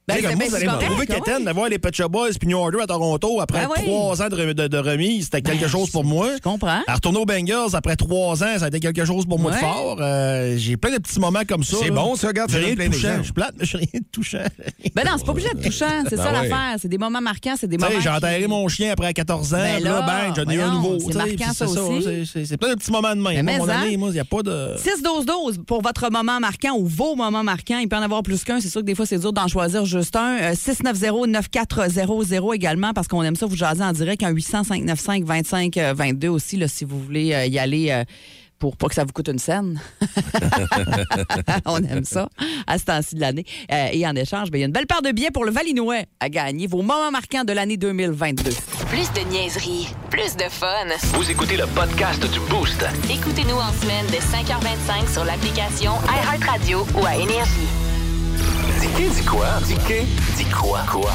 Ben, 0.09 0.17
Tu 0.17 0.23
sais, 0.23 0.27
c'est- 0.27 0.33
comme 0.33 0.39
moi, 0.39 0.47
ben, 0.47 0.49
vous 0.51 0.55
allez 0.57 0.67
c'est 0.67 0.73
me 0.73 0.91
trouver 0.91 1.07
qu'Étienne 1.07 1.45
d'avoir 1.45 1.69
les 1.69 1.79
Pet 1.79 1.95
Shop 1.95 2.09
Boys 2.09 2.31
puis 2.39 2.49
New 2.49 2.59
Order 2.59 2.79
à 2.83 2.87
Toronto 2.87 3.41
après 3.41 3.61
Ben 3.61 3.69
oui. 3.77 3.85
trois 3.85 4.23
ans 4.23 4.29
de, 4.29 4.35
re- 4.37 4.55
de- 4.55 4.67
de 4.67 4.79
remise, 4.79 5.25
c'était 5.27 5.41
quelque 5.43 5.61
Ben, 5.63 5.69
chose 5.69 5.91
pour 5.91 6.05
moi. 6.05 6.31
je 6.37 6.41
comprends. 6.43 6.81
À 6.89 6.95
retourner 6.95 7.19
aux 7.19 7.25
Bengals 7.27 7.75
après 7.75 7.95
trois 7.95 8.43
ans, 8.43 8.59
ça 8.59 8.65
a 8.65 8.69
été 8.69 8.81
quelque 8.81 9.05
chose 9.05 9.25
pour 9.27 9.39
moi 9.39 9.53
de 9.53 9.57
fort. 9.59 9.99
Euh, 10.01 10.57
j'ai 10.57 10.77
plein 10.77 10.91
de 10.91 10.99
petits 10.99 11.21
moments 11.21 11.43
comme 11.47 11.63
ça. 11.63 11.77
C'est 11.81 11.91
bon, 11.93 12.17
ça, 12.17 12.29
regarde, 12.29 12.51
ça 12.51 12.57
rien 12.59 12.75
de 12.75 12.87
touchant. 12.87 13.17
Je 13.19 13.23
suis 13.25 13.33
plate, 13.33 13.55
mais 13.59 13.65
j'ai 13.67 13.79
rien 13.79 13.87
de 13.95 14.05
touchant. 14.11 14.39
Ben 14.95 15.05
non, 15.07 15.13
c'est 15.19 15.25
pas 15.25 15.31
obligé 15.33 15.49
de 15.55 15.63
touchant. 15.63 15.87
C'est 16.09 16.17
Ben 16.17 16.25
ça 16.25 16.33
l'affaire. 16.33 16.77
C'est 16.81 16.89
des 16.89 16.99
moments 16.99 17.21
marquants, 17.21 17.55
c'est 17.59 17.69
des 17.69 17.77
Tu 17.77 17.83
sais, 17.85 17.89
moments. 17.91 18.01
j'ai 18.03 18.09
enterré 18.11 18.47
mon 18.49 18.67
chien 18.67 18.91
après 18.93 19.13
14 19.15 19.55
ans. 19.55 19.59
Ben 19.59 19.83
là, 19.85 19.91
là, 20.01 20.07
ben, 20.07 20.35
j'en 20.45 20.51
ai 20.51 20.57
eu 20.57 20.61
un 20.61 20.75
nouveau. 20.75 20.99
c'est 20.99 21.15
marquant, 21.15 21.53
ça 21.55 21.67
c'est 21.69 21.79
aussi. 21.79 22.03
c'est- 22.03 22.25
C'est 22.25 22.45
c'est 22.47 22.57
plein 22.57 22.71
de 22.71 22.75
petits 22.75 22.91
moments 22.91 23.15
de 23.15 23.21
même. 23.21 23.45
Mais 23.45 23.55
À 23.55 23.59
mon 23.59 23.69
année, 23.69 23.97
moi, 23.97 24.09
il 24.09 24.15
n'y 24.15 24.19
a 24.21 24.25
pas 24.25 24.43
de. 24.43 24.75
6-12-12 24.79 25.59
pour 25.65 25.83
votre 25.83 26.11
moment 26.11 26.41
marquant 26.41 26.75
ou 26.77 26.87
vos 26.87 27.15
moments 27.15 27.45
marquants. 27.45 27.79
Il 27.79 27.89
peut 27.89 27.97
en 27.97 28.03
avoir 28.03 28.23
plus 28.23 28.43
qu'un. 28.43 28.61
C'est 28.61 28.69
sûr 28.69 28.81
que 28.81 28.87
des 28.87 28.95
fois, 28.97 29.07
c'est 29.07 29.19
dur 29.19 29.33
d'en 29.33 29.47
choisir 29.47 29.85
juste 29.91 30.17
un. 30.17 30.39
Euh, 30.39 30.55
690-9400 30.55 32.55
également 32.55 32.93
parce 32.93 33.09
qu'on 33.09 33.23
aime 33.23 33.37
ça 33.37 33.47
vous 33.47 33.57
jaser 33.57 33.83
en 33.83 33.93
direct. 33.93 34.23
Un 34.23 34.33
800-595-2522 34.33 36.29
aussi, 36.29 36.57
là, 36.57 36.69
si 36.69 36.85
vous 36.85 37.01
voulez 37.01 37.35
euh, 37.35 37.47
y 37.47 37.59
aller. 37.59 37.91
euh, 37.91 38.05
pour 38.61 38.77
pas 38.77 38.89
que 38.89 38.95
ça 38.95 39.05
vous 39.05 39.13
coûte 39.13 39.29
une 39.29 39.39
scène. 39.39 39.81
On 41.65 41.79
aime 41.79 42.05
ça 42.05 42.29
à 42.67 42.79
ce 42.79 42.85
temps-ci 42.85 43.15
de 43.15 43.21
l'année. 43.21 43.47
Euh, 43.73 43.87
et 43.91 44.07
en 44.07 44.15
échange, 44.15 44.51
ben, 44.51 44.59
il 44.59 44.61
y 44.61 44.65
a 44.65 44.67
une 44.67 44.73
belle 44.73 44.87
paire 44.87 45.01
de 45.03 45.11
billets 45.11 45.31
pour 45.31 45.47
le 45.47 45.51
Valinois 45.51 46.03
à 46.21 46.29
gagner. 46.29 46.67
Vos 46.67 46.83
moments 46.83 47.11
marquants 47.11 47.45
de 47.45 47.55
l'année 47.55 47.79
2022. 47.79 48.51
Plus 48.91 49.11
de 49.15 49.21
niaiserie, 49.31 49.89
plus 50.11 50.37
de 50.37 50.45
fun. 50.51 50.69
Vous 51.15 51.31
écoutez 51.31 51.57
le 51.57 51.67
podcast 51.69 52.21
du 52.31 52.39
Boost. 52.51 52.85
Écoutez-nous 53.11 53.57
en 53.57 53.73
semaine 53.73 54.07
de 54.09 54.21
5h25 54.21 55.11
sur 55.11 55.25
l'application 55.25 55.93
iHeartRadio 56.07 56.87
ou 57.01 57.07
à 57.07 57.17
Énergie. 57.17 57.90
Dis 58.97 59.09
dit 59.09 59.25
quoi? 59.25 59.47
Dis 59.67 59.75
dit 60.37 60.45
quoi? 60.51 60.81
Quoi? 60.91 61.11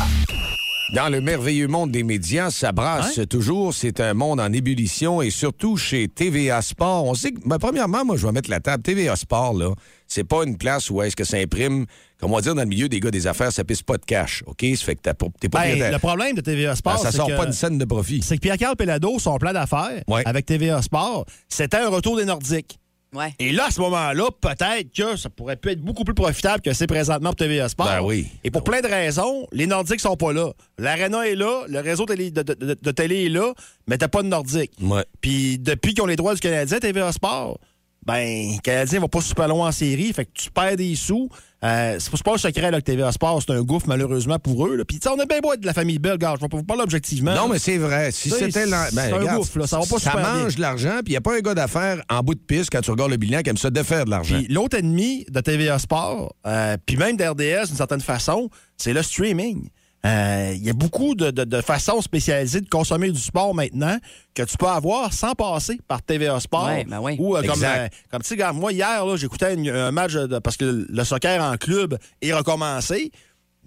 Dans 0.94 1.10
le 1.10 1.20
merveilleux 1.20 1.68
monde 1.68 1.92
des 1.92 2.04
médias, 2.04 2.50
ça 2.52 2.72
brasse 2.72 3.20
toujours. 3.30 3.74
C'est 3.74 4.00
un 4.00 4.14
monde 4.14 4.40
en 4.40 4.52
ébullition 4.54 5.22
et 5.22 5.30
surtout 5.30 5.78
chez 5.78 6.08
TVA 6.08 6.62
Sport. 6.62 7.06
On 7.06 7.14
sait 7.16 7.32
que, 7.32 7.40
ben, 7.46 7.58
premièrement, 7.58 8.06
moi, 8.06 8.18
je 8.18 8.26
vais 8.26 8.32
mettre 8.32 8.50
la 8.50 8.60
table. 8.60 8.84
TVA 8.84 9.16
Sport, 9.16 9.54
là, 9.56 9.72
c'est 10.08 10.24
pas 10.24 10.44
une 10.46 10.58
place 10.58 10.90
où 10.90 11.02
est-ce 11.02 11.16
que 11.16 11.24
ça 11.24 11.38
imprime, 11.38 11.86
comme 12.20 12.32
on 12.32 12.36
va 12.36 12.42
dire 12.42 12.56
dans 12.56 12.62
le 12.62 12.68
milieu 12.68 12.88
des 12.88 13.00
gars 13.00 13.12
des 13.12 13.28
affaires, 13.28 13.52
ça 13.52 13.64
pisse 13.64 13.82
pas 13.82 13.98
de 13.98 14.06
cash. 14.06 14.44
OK? 14.46 14.64
Ça 14.76 14.86
fait 14.86 14.96
que 14.96 15.02
t'as 15.02 15.14
pas- 15.16 15.28
t'es 15.40 15.50
pas 15.50 15.62
Ben, 15.64 15.92
le 15.92 16.00
problème 16.00 16.36
de 16.36 16.42
TVA 16.42 16.76
Sport, 16.76 16.94
Ben, 16.98 17.00
ça 17.04 17.12
c'est 17.12 17.18
sort 17.18 17.28
que- 17.28 17.36
pas 17.38 17.46
une 17.46 17.54
scène 17.54 17.78
de 17.78 17.86
profit. 17.86 18.22
c'est 18.24 18.36
que 18.36 18.42
Pierre-Carl 18.42 18.76
Pelado, 18.76 19.18
son 19.20 19.38
plan 19.38 19.54
d'affaires 19.54 20.04
Ouais. 20.08 20.22
avec 20.26 20.46
TVA 20.46 20.82
Sport, 20.82 21.26
c'était 21.50 21.78
un 21.78 21.90
retour 21.90 22.16
des 22.18 22.26
Nordiques. 22.26 22.78
Ouais. 23.16 23.34
Et 23.40 23.52
là, 23.52 23.66
à 23.68 23.72
ce 23.72 23.80
moment-là, 23.82 24.26
peut-être 24.42 24.92
que 24.94 25.16
ça 25.16 25.30
pourrait 25.30 25.58
être 25.64 25.82
beaucoup 25.82 26.04
plus 26.04 26.14
profitable 26.14 26.62
que 26.62 26.74
c'est 26.74 26.88
présentement 26.88 27.30
pour 27.30 27.38
TVA 27.38 27.70
Sport. 27.70 27.88
Ben 27.88 28.02
oui. 28.02 28.28
Et 28.44 28.52
pour 28.52 28.64
plein 28.64 28.82
de 28.82 28.88
raisons, 28.88 29.48
les 29.52 29.68
Nordiques 29.68 30.02
sont 30.02 30.18
pas 30.18 30.34
là. 30.34 30.52
L'Arena 30.78 31.26
est 31.28 31.36
là, 31.36 31.64
le 31.68 31.80
réseau 31.80 32.06
télé- 32.06 32.32
de, 32.32 32.44
de- 32.44 32.54
de- 32.54 32.78
de 32.82 32.92
télé 32.92 33.26
est 33.26 33.30
là, 33.30 33.54
mais 33.88 33.98
t'as 33.98 34.08
pas 34.10 34.22
de 34.22 34.28
Nordique. 34.28 34.72
Ouais. 34.82 35.06
Puis 35.22 35.58
depuis 35.60 35.94
qu'ils 35.94 36.04
ont 36.04 36.08
les 36.08 36.16
droits 36.18 36.34
du 36.34 36.42
Canadien, 36.42 36.80
TVA 36.80 37.12
Sport, 37.12 37.58
ben, 38.06 38.54
le 38.56 38.62
Canadien 38.62 39.00
va 39.00 39.08
pas 39.08 39.22
super 39.22 39.48
loin 39.48 39.70
en 39.70 39.72
série, 39.72 40.14
fait 40.14 40.26
que 40.26 40.32
tu 40.34 40.52
perds 40.52 40.76
des 40.76 40.96
sous. 40.96 41.30
Euh, 41.66 41.98
c'est 42.00 42.24
pas- 42.24 42.38
secret 42.38 42.70
là, 42.70 42.80
que 42.80 42.86
TVA 42.86 43.12
Sport, 43.12 43.42
c'est 43.42 43.54
un 43.54 43.62
gouffre 43.64 43.88
malheureusement 43.88 44.38
pour 44.38 44.68
eux. 44.68 44.84
Puis 44.88 45.00
on 45.08 45.20
a 45.20 45.26
bien 45.26 45.40
beau 45.40 45.54
être 45.54 45.62
de 45.62 45.66
la 45.66 45.74
famille 45.74 46.00
Bell, 46.00 46.18
gars, 46.18 46.36
je 46.38 46.42
vais 46.42 46.48
pas 46.48 46.58
vous 46.58 46.64
parler 46.64 46.84
objectivement. 46.84 47.34
Non, 47.34 47.48
mais 47.48 47.60
c'est 47.60 47.78
vrai. 47.78 48.12
Si 48.12 48.30
c'était. 48.30 48.72
un 48.72 48.88
regarde, 49.18 49.38
gouffre, 49.38 49.60
là. 49.60 49.68
Ça 49.68 49.80
va 49.80 49.86
pas 49.86 50.00
super 50.00 50.20
mange 50.36 50.56
de 50.56 50.62
l'argent, 50.62 51.00
puis 51.04 51.08
il 51.08 51.12
n'y 51.12 51.18
a 51.18 51.22
pas 51.22 51.36
un 51.36 51.40
gars 51.40 51.56
d'affaires 51.56 52.04
en 52.10 52.22
bout 52.22 52.36
de 52.36 52.40
piste 52.40 52.70
quand 52.72 52.82
tu 52.82 52.92
regardes 52.92 53.12
le 53.12 53.18
bilan 53.18 53.42
qui 53.42 53.50
aime 53.50 53.58
ça 53.58 53.70
défaire 53.70 54.06
de 54.06 54.12
l'argent. 54.12 54.36
Puis 54.38 54.48
l'autre 54.54 54.78
ennemi 54.78 55.26
de 55.30 55.40
TVA 55.40 55.80
Sport, 55.80 56.36
euh, 56.46 56.78
puis 56.86 56.98
même 56.98 57.18
d'RDS 57.18 57.68
d'une 57.68 57.78
certaine 57.78 58.02
façon, 58.02 58.50
c'est 58.78 58.94
le 58.94 59.02
streaming. 59.02 59.70
Euh, 60.06 60.54
Il 60.56 60.64
y 60.64 60.70
a 60.70 60.74
beaucoup 60.74 61.16
de, 61.16 61.32
de- 61.32 61.44
de 61.44 61.62
façons 61.62 62.02
spécialisées 62.02 62.62
de 62.62 62.70
consommer 62.70 63.12
du 63.12 63.20
sport 63.20 63.54
maintenant 63.56 63.98
que 64.34 64.44
tu 64.44 64.56
peux 64.58 64.68
avoir 64.68 65.12
sans 65.14 65.34
passer 65.34 65.80
par 65.88 66.02
TVA 66.02 66.40
Sport. 66.40 66.68
Ouais, 66.68 66.84
ben 66.86 67.00
oui. 67.02 67.16
Ou 67.20 67.36
euh, 67.36 67.42
comme, 67.44 67.64
euh, 67.64 67.88
comme 68.12 68.22
tu 68.22 68.38
sais, 68.38 68.54
moi 68.54 68.72
hier, 68.72 69.18
j'écoutais 69.18 69.56
un 69.70 69.92
match 69.92 70.14
de- 70.14 70.40
parce 70.40 70.58
que 70.58 70.86
le 70.90 71.04
soccer 71.04 71.42
en 71.42 71.58
club 71.58 71.98
est 72.22 72.34
recommencé. 72.34 73.12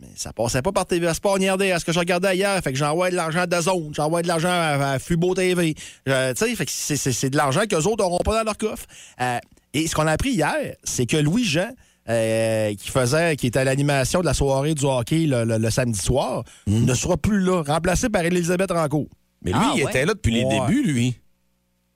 Mais 0.00 0.06
ça 0.14 0.32
passait 0.32 0.62
pas 0.62 0.70
par 0.70 0.86
TVA 0.86 1.12
Sport 1.12 1.40
ni 1.40 1.50
RDS 1.50 1.82
que 1.84 1.92
je 1.92 1.98
regardais 1.98 2.36
hier. 2.36 2.60
Fait 2.62 2.72
que 2.72 2.78
j'envoie 2.78 3.10
de 3.10 3.16
l'argent 3.16 3.40
à 3.40 3.46
DAZN, 3.48 3.92
j'envoie 3.92 4.22
de 4.22 4.28
l'argent 4.28 4.48
à, 4.48 4.92
à 4.92 4.98
Fubo 5.00 5.34
TV. 5.34 5.74
Euh, 6.08 6.32
tu 6.34 6.44
sais, 6.46 6.54
fait 6.54 6.66
que 6.66 6.70
c'est- 6.72 7.30
de 7.30 7.36
l'argent 7.36 7.62
qu'eux 7.68 7.78
autres 7.84 8.04
n'auront 8.04 8.18
pas 8.24 8.38
dans 8.38 8.44
leur 8.44 8.56
coffre. 8.56 8.86
Euh, 9.20 9.38
Et 9.74 9.86
ce 9.86 9.94
qu'on 9.94 10.06
a 10.06 10.12
appris 10.12 10.30
hier, 10.30 10.54
c'est 10.82 11.04
que 11.04 11.16
Louis-Jean, 11.18 11.68
euh, 12.10 12.74
qui 12.74 12.90
faisait, 12.90 13.36
qui 13.36 13.46
était 13.48 13.58
à 13.58 13.64
l'animation 13.64 14.20
de 14.20 14.24
la 14.26 14.34
soirée 14.34 14.74
du 14.74 14.84
hockey 14.84 15.26
le, 15.26 15.44
le- 15.44 15.58
le 15.58 15.70
samedi 15.70 15.98
soir, 15.98 16.44
ne 16.66 16.94
sera 16.94 17.16
plus 17.16 17.40
là, 17.40 17.62
remplacé 17.62 18.08
par 18.08 18.22
Elisabeth 18.24 18.70
Rancourt. 18.70 19.08
Mais 19.44 19.52
lui, 19.52 19.60
Ah, 19.62 19.72
il 19.76 19.84
ouais? 19.84 19.90
était 19.90 20.04
là 20.06 20.14
depuis 20.14 20.32
les 20.32 20.44
débuts, 20.44 20.82
lui. 20.84 21.20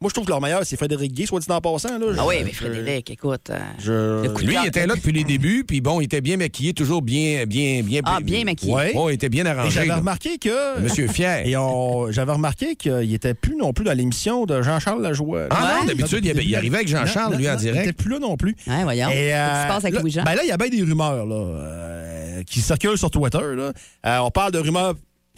Moi, 0.03 0.09
je 0.11 0.15
trouve 0.15 0.25
que 0.27 0.31
leur 0.31 0.41
meilleur, 0.41 0.61
c'est 0.65 0.77
Frédéric 0.77 1.13
Gay, 1.13 1.25
soit 1.27 1.41
dit 1.41 1.47
en 1.51 1.61
passant. 1.61 1.97
Là. 1.99 2.07
Ah 2.11 2.15
Je- 2.17 2.21
oui, 2.29 2.35
mais 2.45 2.51
je- 2.51 2.57
Frédéric, 2.57 3.11
écoute. 3.11 3.51
euh, 3.51 3.59
Je... 3.79 4.23
Le 4.25 4.29
coup 4.31 4.43
de 4.43 4.49
Lui, 4.49 4.57
il 4.63 4.67
était 4.69 4.87
là 4.87 4.95
depuis 4.97 5.13
les 5.13 5.25
débuts, 5.25 5.65
puis 5.67 5.81
bon, 5.81 6.01
il 6.01 6.05
était 6.05 6.21
bien 6.21 6.37
maquillé, 6.37 6.75
toujours 6.75 7.01
bien, 7.03 7.45
bien, 7.47 7.83
bien. 7.83 8.01
Ah, 8.05 8.19
bien 8.21 8.45
maquillé. 8.45 8.75
Ouais. 8.75 8.93
Oh, 8.95 9.09
il 9.09 9.15
était 9.15 9.29
bien 9.29 9.47
Et 9.47 9.49
arrangé. 9.49 9.71
j'avais 9.71 9.93
remarqué 9.95 10.37
que. 10.39 10.81
Monsieur 10.81 11.07
Fier. 11.09 11.47
Et 11.47 11.57
on- 11.57 12.11
j'avais 12.11 12.33
remarqué 12.33 12.75
qu'il 12.77 13.15
était 13.15 13.35
plus 13.35 13.57
non 13.57 13.73
plus 13.73 13.85
dans 13.85 13.97
l'émission 13.97 14.45
de 14.45 14.61
Jean-Charles 14.61 15.01
Lajoie. 15.03 15.47
Ah 15.51 15.77
non, 15.81 15.87
d'habitude, 15.87 16.25
il, 16.25 16.57
arrivait 16.57 16.77
avec 16.79 16.89
Jean-Charles, 16.89 17.37
lui, 17.37 17.49
en 17.49 17.53
non, 17.53 17.59
Il 17.59 17.63
direct. 17.63 17.85
était 17.85 17.93
plus 17.93 18.11
là 18.11 18.19
non 18.19 18.37
plus. 18.37 18.57
Ouais, 18.67 18.83
voyons. 18.83 19.09
Et, 19.11 19.13
Qu'est-ce 19.33 19.55
qui 19.57 19.63
se 19.63 19.69
passe 19.69 19.85
avec 19.85 19.95
là, 19.95 20.01
Louis-Jean? 20.01 20.23
Ben 20.25 20.35
là, 20.35 20.43
il 20.43 20.49
y 20.49 20.53
a 20.53 20.57
bien 20.57 20.69
des 20.69 20.83
rumeurs 20.83 21.25
là, 21.27 21.35
euh, 21.37 22.43
qui 22.45 22.61
circulent 22.61 22.99
sur 22.99 23.11
Twitter. 23.11 23.39
Là. 23.57 23.73
Euh, 24.07 24.19
on 24.19 24.31
parle 24.31 24.53
de 24.53 24.59
rumeurs 24.59 24.95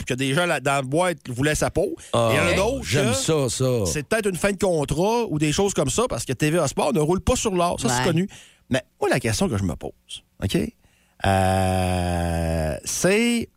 que 0.06 0.14
des 0.14 0.34
gens 0.34 0.46
là, 0.46 0.60
dans 0.60 0.72
la 0.72 0.82
boîte 0.82 1.18
voulaient 1.28 1.54
sa 1.54 1.70
peau. 1.70 1.94
Ah, 2.12 2.30
Et 2.30 2.34
il 2.34 2.36
y 2.36 2.40
en 2.40 2.46
a 2.46 2.54
d'autres 2.54 2.84
J'aime 2.84 3.14
ça, 3.14 3.48
ça. 3.48 3.86
c'est 3.86 4.06
peut-être 4.06 4.28
une 4.28 4.36
fin 4.36 4.52
de 4.52 4.58
contrat 4.58 5.24
ou 5.28 5.38
des 5.38 5.52
choses 5.52 5.72
comme 5.74 5.90
ça 5.90 6.04
parce 6.08 6.24
que 6.24 6.32
TVA 6.32 6.66
Sport 6.68 6.92
ne 6.92 7.00
roule 7.00 7.20
pas 7.20 7.36
sur 7.36 7.54
l'or. 7.54 7.80
Ça, 7.80 7.88
c'est 7.88 8.04
connu. 8.04 8.28
Mais 8.70 8.82
moi, 9.00 9.08
la 9.10 9.20
question 9.20 9.48
que 9.48 9.56
je 9.56 9.62
me 9.64 9.76
pose, 9.76 9.92
OK, 10.42 10.58
euh, 11.26 12.76
c'est 12.84 13.48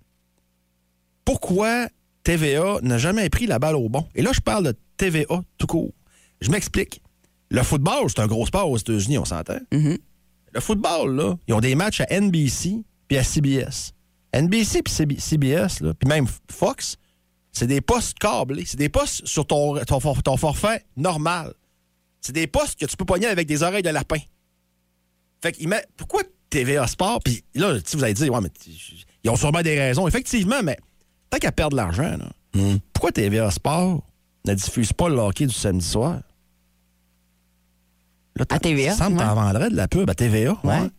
pourquoi 1.25 1.87
TVA 2.23 2.77
n'a 2.81 2.97
jamais 2.97 3.29
pris 3.29 3.47
la 3.47 3.59
balle 3.59 3.75
au 3.75 3.89
bon? 3.89 4.05
Et 4.15 4.21
là, 4.21 4.31
je 4.33 4.39
parle 4.41 4.65
de 4.65 4.73
TVA 4.97 5.41
tout 5.57 5.67
court. 5.67 5.91
Je 6.41 6.49
m'explique. 6.51 7.01
Le 7.49 7.63
football, 7.63 8.09
c'est 8.09 8.19
un 8.19 8.27
gros 8.27 8.45
sport 8.45 8.69
aux 8.69 8.77
États-Unis, 8.77 9.17
on 9.17 9.25
s'entend. 9.25 9.57
Mhm. 9.71 9.97
Le 10.53 10.59
football, 10.59 11.15
là, 11.15 11.35
ils 11.47 11.53
ont 11.53 11.59
des 11.61 11.75
matchs 11.75 12.01
à 12.01 12.05
NBC 12.09 12.83
puis 13.07 13.17
à 13.17 13.23
CBS. 13.23 13.93
NBC 14.41 14.81
puis 14.83 14.93
CB- 14.93 15.19
CBS, 15.19 15.79
puis 15.99 16.07
même 16.07 16.27
Fox, 16.51 16.97
c'est 17.51 17.67
des 17.67 17.81
postes 17.81 18.17
câblés. 18.19 18.65
C'est 18.65 18.77
des 18.77 18.89
postes 18.89 19.25
sur 19.25 19.45
ton, 19.47 19.77
ton, 19.85 19.99
for- 19.99 20.21
ton 20.23 20.37
forfait 20.37 20.85
normal. 20.95 21.53
C'est 22.21 22.33
des 22.33 22.47
postes 22.47 22.79
que 22.79 22.85
tu 22.85 22.95
peux 22.97 23.05
pogner 23.05 23.27
avec 23.27 23.47
des 23.47 23.63
oreilles 23.63 23.83
de 23.83 23.89
lapin. 23.89 24.19
Fait 25.41 25.59
mettent. 25.65 25.89
Pourquoi 25.97 26.23
TVA 26.49 26.87
Sport? 26.87 27.19
Puis 27.23 27.43
là, 27.55 27.73
vous 27.93 28.03
allez 28.03 28.13
dire, 28.13 28.33
ouais, 28.33 28.41
mais 28.41 28.49
ils 29.23 29.29
ont 29.29 29.35
sûrement 29.35 29.61
des 29.61 29.77
raisons. 29.79 30.07
Effectivement, 30.07 30.61
mais 30.63 30.77
tant 31.29 31.37
qu'à 31.37 31.51
perdre 31.51 31.71
de 31.71 31.77
l'argent, 31.77 32.17
Hmm. 32.53 32.77
pourquoi 32.93 33.11
TVA 33.11 33.51
Sport 33.51 34.03
ne 34.45 34.53
diffuse 34.53 34.93
pas 34.93 35.09
le 35.09 35.17
hockey 35.17 35.45
du 35.45 35.53
samedi 35.53 35.85
soir? 35.85 36.21
Là, 38.35 38.45
À 38.49 38.59
TVA, 38.59 38.93
Ça 38.95 39.09
me 39.09 39.17
ouais. 39.17 39.25
vendrait 39.25 39.69
de 39.69 39.75
la 39.75 39.87
pub 39.87 40.09
à 40.09 40.15
TVA. 40.15 40.53
Ouais. 40.63 40.79
ouais. 40.81 40.89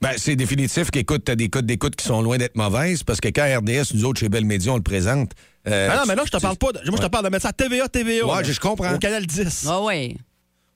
Ben, 0.00 0.12
c'est 0.16 0.36
définitif 0.36 0.90
qu'écoute, 0.90 1.22
t'as 1.24 1.34
des 1.34 1.48
codes 1.48 1.66
d'écoute 1.66 1.96
qui 1.96 2.06
sont 2.06 2.22
loin 2.22 2.38
d'être 2.38 2.56
mauvaises 2.56 3.02
parce 3.02 3.20
que 3.20 3.28
quand 3.28 3.44
RDS, 3.44 3.94
nous 3.94 4.04
autres, 4.04 4.20
chez 4.20 4.28
Belle 4.28 4.44
Média, 4.44 4.72
on 4.72 4.76
le 4.76 4.82
présente. 4.82 5.32
euh, 5.66 5.88
Ah 5.90 5.96
non, 5.98 6.02
mais 6.06 6.14
là, 6.14 6.22
je 6.24 6.30
te 6.30 6.40
parle 6.40 6.56
pas. 6.56 6.72
De, 6.72 6.78
moi, 6.78 6.84
je 6.92 6.96
te 6.96 7.02
Ouais. 7.02 7.08
parle 7.08 7.24
de 7.24 7.30
mettre 7.30 7.42
ça 7.42 7.48
à 7.48 7.52
TVA, 7.52 7.88
TVA. 7.88 8.26
Ouais, 8.26 8.44
je 8.44 8.58
comprends. 8.60 8.94
Au 8.94 8.98
canal 8.98 9.26
10. 9.26 9.66
Ah 9.68 9.80
oui. 9.82 10.16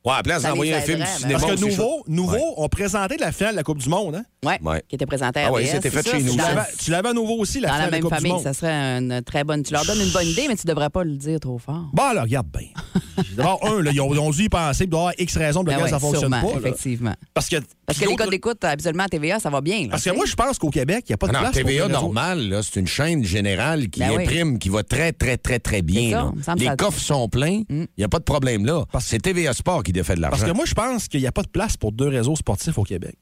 Ouais, 0.05 0.15
à 0.17 0.23
place 0.23 0.43
Ça 0.43 0.49
d'envoyer 0.51 0.75
un 0.75 0.81
film 0.81 0.99
du 0.99 1.07
cinéma. 1.07 1.39
Parce 1.39 1.55
que 1.55 1.61
Nouveau, 1.61 2.03
nouveau 2.09 2.33
Ouais. 2.37 2.55
ont 2.57 2.69
présenté 2.69 3.17
la 3.19 3.31
finale 3.31 3.53
de 3.53 3.57
la 3.59 3.63
Coupe 3.63 3.79
du 3.79 3.89
Monde. 3.89 4.17
Hein? 4.17 4.25
Ouais. 4.45 4.59
Ouais. 4.63 4.83
Qui 4.89 4.97
était 4.97 5.07
présenté 5.07 5.41
à 5.41 5.47
Ah 5.47 5.51
RDS, 5.53 5.67
c'était 5.67 5.91
fait 5.91 6.09
chez 6.09 6.21
nous, 6.23 6.33
Tu 6.79 6.91
l'avais- 6.91 7.11
à 7.11 7.13
nouveau 7.13 7.35
aussi, 7.39 7.61
la 7.61 7.69
Dans 7.69 7.75
finale 7.75 7.81
la 7.83 7.87
de 7.87 7.93
la 7.93 7.97
même 7.99 8.03
Coupe 8.03 8.11
du 8.11 8.17
famille, 8.17 8.33
Monde. 8.33 8.43
ça 8.43 8.53
serait 8.53 8.73
une 8.99 9.23
très 9.23 9.45
bonne. 9.45 9.63
Tu 9.63 9.73
leur 9.73 9.85
donnes 9.85 10.01
une 10.01 10.11
bonne 10.11 10.27
idée, 10.27 10.47
mais 10.49 10.57
tu 10.57 10.67
devrais 10.67 10.91
pas 10.91 11.05
le 11.05 11.15
dire 11.17 11.39
trop 11.39 11.59
fort. 11.59 11.85
Bon, 11.93 12.03
alors, 12.03 12.25
regarde 12.25 12.49
bien. 12.49 12.69
D'abord, 13.37 13.61
un, 13.65 13.81
là, 13.83 13.91
ils, 13.95 14.01
ont, 14.01 14.31
dû 14.31 14.43
y 14.45 14.49
penser, 14.49 14.85
il 14.85 14.91
doit 14.91 14.99
y 14.99 15.03
avoir 15.03 15.15
X 15.19 15.37
raisons 15.37 15.61
de 15.61 15.67
Ben 15.67 15.73
laquelle 15.73 15.85
ouais, 15.85 15.91
ça 15.91 15.99
fonctionne 16.01 16.21
sûrement, 16.33 16.41
pas. 16.41 16.53
là. 16.55 16.59
effectivement. 16.59 17.15
Parce 17.35 17.49
que, 17.49 17.57
Parce 17.87 17.99
que 17.99 18.09
les 18.09 18.17
codes 18.17 18.31
d'écoute, 18.31 18.65
habituellement, 18.65 19.05
à 19.05 19.09
TVA, 19.09 19.39
ça 19.39 19.51
va 19.51 19.61
bien. 19.61 19.83
là, 19.83 19.89
Parce 19.91 20.05
que 20.05 20.11
moi, 20.11 20.25
je 20.27 20.35
pense 20.35 20.59
qu'au 20.59 20.71
Québec, 20.71 21.05
il 21.09 21.13
n'y 21.13 21.15
a 21.15 21.19
pas 21.19 21.29
de 21.29 21.33
non, 21.33 21.39
place 21.41 21.53
pour 21.53 21.61
TVA 21.63 21.73
les 21.73 21.81
réseaux. 21.83 21.93
normal, 22.07 22.49
là, 22.49 22.61
c'est 22.63 22.81
une 22.81 22.87
chaîne 22.87 23.23
générale 23.25 23.89
qui 23.89 24.01
Ben 24.01 24.11
oui. 24.17 24.23
imprime, 24.25 24.59
qui 24.59 24.69
va 24.71 24.83
très, 24.83 25.13
très, 25.13 25.37
très, 25.37 25.59
très 25.61 25.83
bien. 25.83 26.33
Les 26.57 26.71
coffres 26.77 27.01
sont 27.01 27.29
pleins, 27.29 27.63
il 27.71 27.87
n'y 27.97 28.05
a 28.05 28.09
pas 28.09 28.19
de 28.19 28.25
problème 28.25 28.65
là. 28.67 28.85
C'est 29.01 29.21
TVA 29.23 29.53
Sport 29.53 29.83
qui 29.85 29.92
défait 29.93 30.15
de 30.17 30.21
Parce 30.21 30.39
l'argent. 30.41 30.53
que 30.53 30.57
moi, 30.57 30.65
je 30.67 30.75
pense 30.75 31.09
qu'il 31.09 31.21
n'y 31.21 31.27
a 31.27 31.33
pas 31.33 31.43
de 31.43 31.49
place 31.49 31.77
pour 31.77 31.93
deux 31.93 32.09
réseaux 32.09 32.37
sportifs 32.37 32.79
au 32.79 32.83
Québec. 32.85 33.17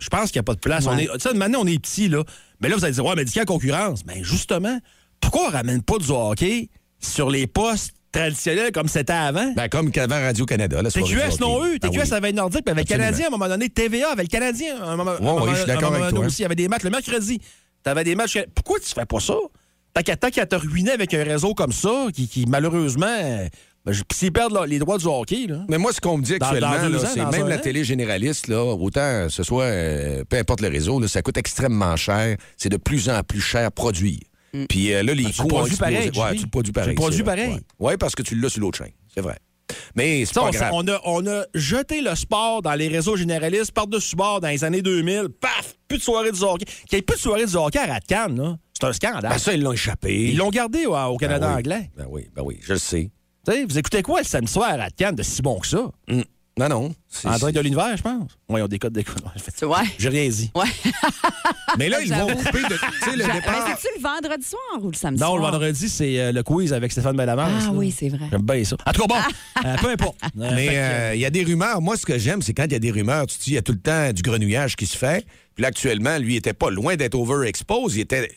Je 0.00 0.08
pense 0.08 0.30
qu'il 0.30 0.38
n'y 0.38 0.40
a 0.40 0.44
pas 0.44 0.54
de 0.54 0.60
place. 0.60 0.84
Ouais. 0.86 0.92
On 0.94 0.98
est, 0.98 1.08
tu 1.18 1.20
sais, 1.28 1.34
maintenant, 1.34 1.60
on 1.62 1.66
est 1.66 1.78
petit, 1.80 2.08
là. 2.08 2.22
Mais 2.60 2.68
là, 2.68 2.76
vous 2.76 2.84
allez 2.84 2.94
dire, 2.94 3.04
ouais, 3.04 3.14
mais 3.16 3.24
dis 3.24 3.32
qu'il 3.32 3.40
y 3.40 3.42
a 3.42 3.46
concurrence? 3.46 4.04
Mais 4.06 4.22
justement, 4.22 4.78
pourquoi 5.20 5.48
on 5.48 5.50
ramène 5.50 5.82
pas 5.82 5.98
du 5.98 6.10
hockey 6.10 6.68
sur 7.00 7.30
les 7.30 7.46
postes 7.48 7.92
traditionnels 8.12 8.70
comme 8.72 8.86
c'était 8.88 9.12
avant? 9.12 9.52
Ben, 9.54 9.68
comme 9.68 9.90
qu'avant 9.90 10.20
Radio-Canada. 10.20 10.82
TQS 10.84 11.40
non 11.40 11.56
hockey. 11.56 11.74
eu. 11.74 11.78
Ben 11.80 11.90
TQS 11.90 12.02
oui. 12.10 12.12
avait 12.12 12.32
Nordique, 12.32 12.64
puis 12.64 12.70
avait 12.70 12.80
le 12.82 12.84
Absolument. 12.84 13.04
Canadien 13.06 13.24
à 13.24 13.28
un 13.28 13.30
moment 13.30 13.48
donné. 13.48 13.68
TVA 13.68 14.10
avait 14.12 14.22
le 14.22 14.28
Canadien 14.28 14.80
à 14.82 14.86
un 14.90 14.96
moment, 14.96 15.12
Ouais, 15.12 15.20
moment- 15.20 15.46
je 15.50 15.56
suis 15.56 15.66
d'accord 15.66 15.84
à 15.84 15.86
un 15.86 15.90
moment 15.90 15.94
avec 16.04 16.10
donné 16.14 16.20
toi. 16.20 16.26
aussi. 16.26 16.38
Il 16.40 16.42
y 16.42 16.46
avait 16.46 16.54
des 16.54 16.68
matchs 16.68 16.84
le 16.84 16.90
mercredi. 16.90 17.38
Tu 17.84 17.90
avais 17.90 18.04
des 18.04 18.14
matchs. 18.14 18.38
Pourquoi 18.54 18.78
tu 18.78 18.86
fais 18.94 19.04
pas 19.06 19.20
ça? 19.20 19.34
Tant 19.94 20.02
qu'à 20.02 20.16
tant 20.16 20.30
qu'à 20.30 20.46
te 20.46 20.54
ruiner 20.54 20.92
avec 20.92 21.12
un 21.14 21.24
réseau 21.24 21.54
comme 21.54 21.72
ça, 21.72 22.06
qui, 22.14 22.28
qui, 22.28 22.46
malheureusement. 22.46 23.06
Ben, 23.84 23.92
S'ils 24.12 24.32
perdent 24.32 24.52
là, 24.52 24.66
les 24.66 24.78
droits 24.78 24.98
du 24.98 25.06
hockey, 25.06 25.46
là. 25.46 25.64
Mais 25.68 25.78
moi, 25.78 25.92
ce 25.92 26.00
qu'on 26.00 26.18
me 26.18 26.22
dit 26.22 26.34
actuellement, 26.34 26.72
c'est 27.06 27.24
même 27.38 27.48
la 27.48 27.56
an. 27.56 27.60
télé 27.60 27.84
généraliste, 27.84 28.48
là, 28.48 28.62
autant 28.64 29.28
ce 29.28 29.42
soit, 29.42 29.64
euh, 29.64 30.24
peu 30.28 30.36
importe 30.36 30.60
le 30.60 30.68
réseau, 30.68 31.00
là, 31.00 31.08
ça 31.08 31.22
coûte 31.22 31.36
extrêmement 31.38 31.96
cher. 31.96 32.36
C'est 32.56 32.68
de 32.68 32.76
plus 32.76 33.08
en 33.08 33.22
plus 33.22 33.40
cher 33.40 33.66
à 33.66 33.70
produire. 33.70 34.20
Puis 34.68 34.92
euh, 34.92 35.02
là, 35.02 35.14
les 35.14 35.24
Ben, 35.24 35.30
tu 35.30 35.36
coûts 35.42 35.44
ont 35.46 35.48
produis 35.48 35.72
explosé. 35.74 36.10
pareil, 36.10 36.30
Ouais, 36.32 36.36
tu 36.36 36.44
le 36.44 36.50
produis 36.50 36.72
pareil. 36.72 36.94
Tu 36.94 37.00
produis 37.00 37.22
pareil. 37.22 37.48
Ouais. 37.50 37.60
Ouais, 37.90 37.96
parce 37.96 38.14
que 38.14 38.22
tu 38.22 38.34
l'as 38.34 38.48
sur 38.48 38.60
l'autre 38.62 38.78
chaîne. 38.78 38.92
C'est 39.14 39.20
vrai. 39.20 39.36
Mais 39.94 40.24
c'est 40.24 40.32
Ça, 40.34 40.40
pas 40.40 40.46
on, 40.46 40.50
grave. 40.50 40.70
on 40.72 40.88
a, 40.88 41.00
on 41.04 41.26
a 41.26 41.44
jeté 41.54 42.00
le 42.00 42.14
sport 42.14 42.62
dans 42.62 42.72
les 42.74 42.88
réseaux 42.88 43.16
généralistes 43.16 43.72
par-dessus 43.72 44.16
bord 44.16 44.40
dans 44.40 44.48
les 44.48 44.64
années 44.64 44.80
2000. 44.80 45.28
Paf! 45.40 45.74
Plus 45.86 45.98
de 45.98 46.02
soirée 46.02 46.32
du 46.32 46.42
hockey. 46.42 46.64
Qu'il 46.64 46.96
n'y 46.96 46.98
ait 47.00 47.02
plus 47.02 47.16
de 47.16 47.20
soirée 47.20 47.44
du 47.46 47.54
hockey 47.56 47.78
à 47.78 47.86
Ratcan, 47.86 48.28
là. 48.34 48.56
C'est 48.80 48.86
un 48.86 48.92
scandale. 48.92 49.30
Ben, 49.32 49.38
ça, 49.38 49.52
ils 49.52 49.60
l'ont 49.62 49.72
échappé. 49.72 50.30
Ils 50.30 50.36
l'ont 50.36 50.50
gardé 50.50 50.86
ouais, 50.86 51.02
au 51.02 51.16
Canada 51.18 51.46
Ben 51.48 51.52
oui. 51.52 51.58
anglais. 51.58 51.90
Ben 51.96 52.06
oui, 52.08 52.28
ben 52.34 52.42
oui, 52.44 52.58
je 52.62 52.72
le 52.74 52.78
sais. 52.78 53.10
Vous 53.48 53.78
écoutez 53.78 54.02
quoi 54.02 54.20
le 54.20 54.26
samedi 54.26 54.52
soir 54.52 54.70
à 54.70 54.76
Ratcan 54.76 55.12
de 55.12 55.22
si 55.22 55.40
bon 55.40 55.58
que 55.58 55.66
ça? 55.66 55.90
Hum. 56.10 56.24
Non, 56.58 56.68
non. 56.68 56.94
C'est- 57.08 57.28
En 57.28 57.36
direct 57.36 57.56
de 57.56 57.60
l'univers, 57.62 57.96
je 57.96 58.02
pense. 58.02 58.30
Oui, 58.48 58.60
ils 58.60 58.62
ont 58.64 58.68
des 58.68 58.78
codes 58.78 58.92
vois? 59.62 59.82
J'ai 59.98 60.08
rien 60.08 60.28
dit. 60.28 60.50
Ouais. 60.54 60.66
Mais 61.78 61.88
là, 61.88 62.00
ils 62.02 62.12
vont 62.12 62.26
couper 62.28 62.62
de. 62.62 62.74
Tu 62.74 63.10
sais, 63.10 63.16
le 63.16 63.26
Mais 63.26 63.32
départ. 63.34 63.66
c'est-tu 63.80 63.94
le 63.96 64.02
vendredi 64.02 64.46
soir 64.46 64.82
ou 64.84 64.90
le 64.90 64.96
samedi 64.96 65.20
Non, 65.20 65.28
soir? 65.28 65.36
le 65.38 65.42
vendredi, 65.58 65.88
c'est 65.88 66.20
euh, 66.20 66.32
le 66.32 66.42
quiz 66.42 66.72
avec 66.72 66.92
Stéphane 66.92 67.16
Bellamance. 67.16 67.64
Ah 67.64 67.66
là. 67.66 67.72
oui, 67.74 67.94
c'est 67.96 68.08
vrai. 68.08 68.26
J'aime 68.30 68.42
bien 68.42 68.64
ça. 68.64 68.76
En 68.86 68.92
tout 68.92 69.02
cas, 69.02 69.06
bon, 69.06 69.64
euh, 69.68 69.76
peu 69.80 69.88
importe. 69.90 70.16
Euh, 70.24 70.50
Mais 70.54 70.66
que, 70.68 70.72
euh, 70.74 71.14
il 71.14 71.20
y 71.20 71.24
a 71.26 71.30
des 71.30 71.44
rumeurs. 71.44 71.80
Moi, 71.80 71.96
ce 71.96 72.06
que 72.06 72.18
j'aime, 72.18 72.42
c'est 72.42 72.54
quand 72.54 72.64
il 72.64 72.72
y 72.72 72.76
a 72.76 72.80
des 72.80 72.90
rumeurs, 72.90 73.26
tu 73.26 73.38
te 73.38 73.44
dis, 73.44 73.50
il 73.50 73.54
y 73.54 73.58
a 73.58 73.62
tout 73.62 73.72
le 73.72 73.80
temps 73.80 74.12
du 74.12 74.22
grenouillage 74.22 74.76
qui 74.76 74.86
se 74.86 74.96
fait. 74.96 75.24
Puis 75.54 75.62
là, 75.62 75.68
actuellement, 75.68 76.18
lui, 76.18 76.34
il 76.34 76.36
était 76.38 76.52
pas 76.52 76.70
loin 76.70 76.96
d'être 76.96 77.14
overexposed. 77.16 77.96
Il 77.96 78.00
était 78.00 78.30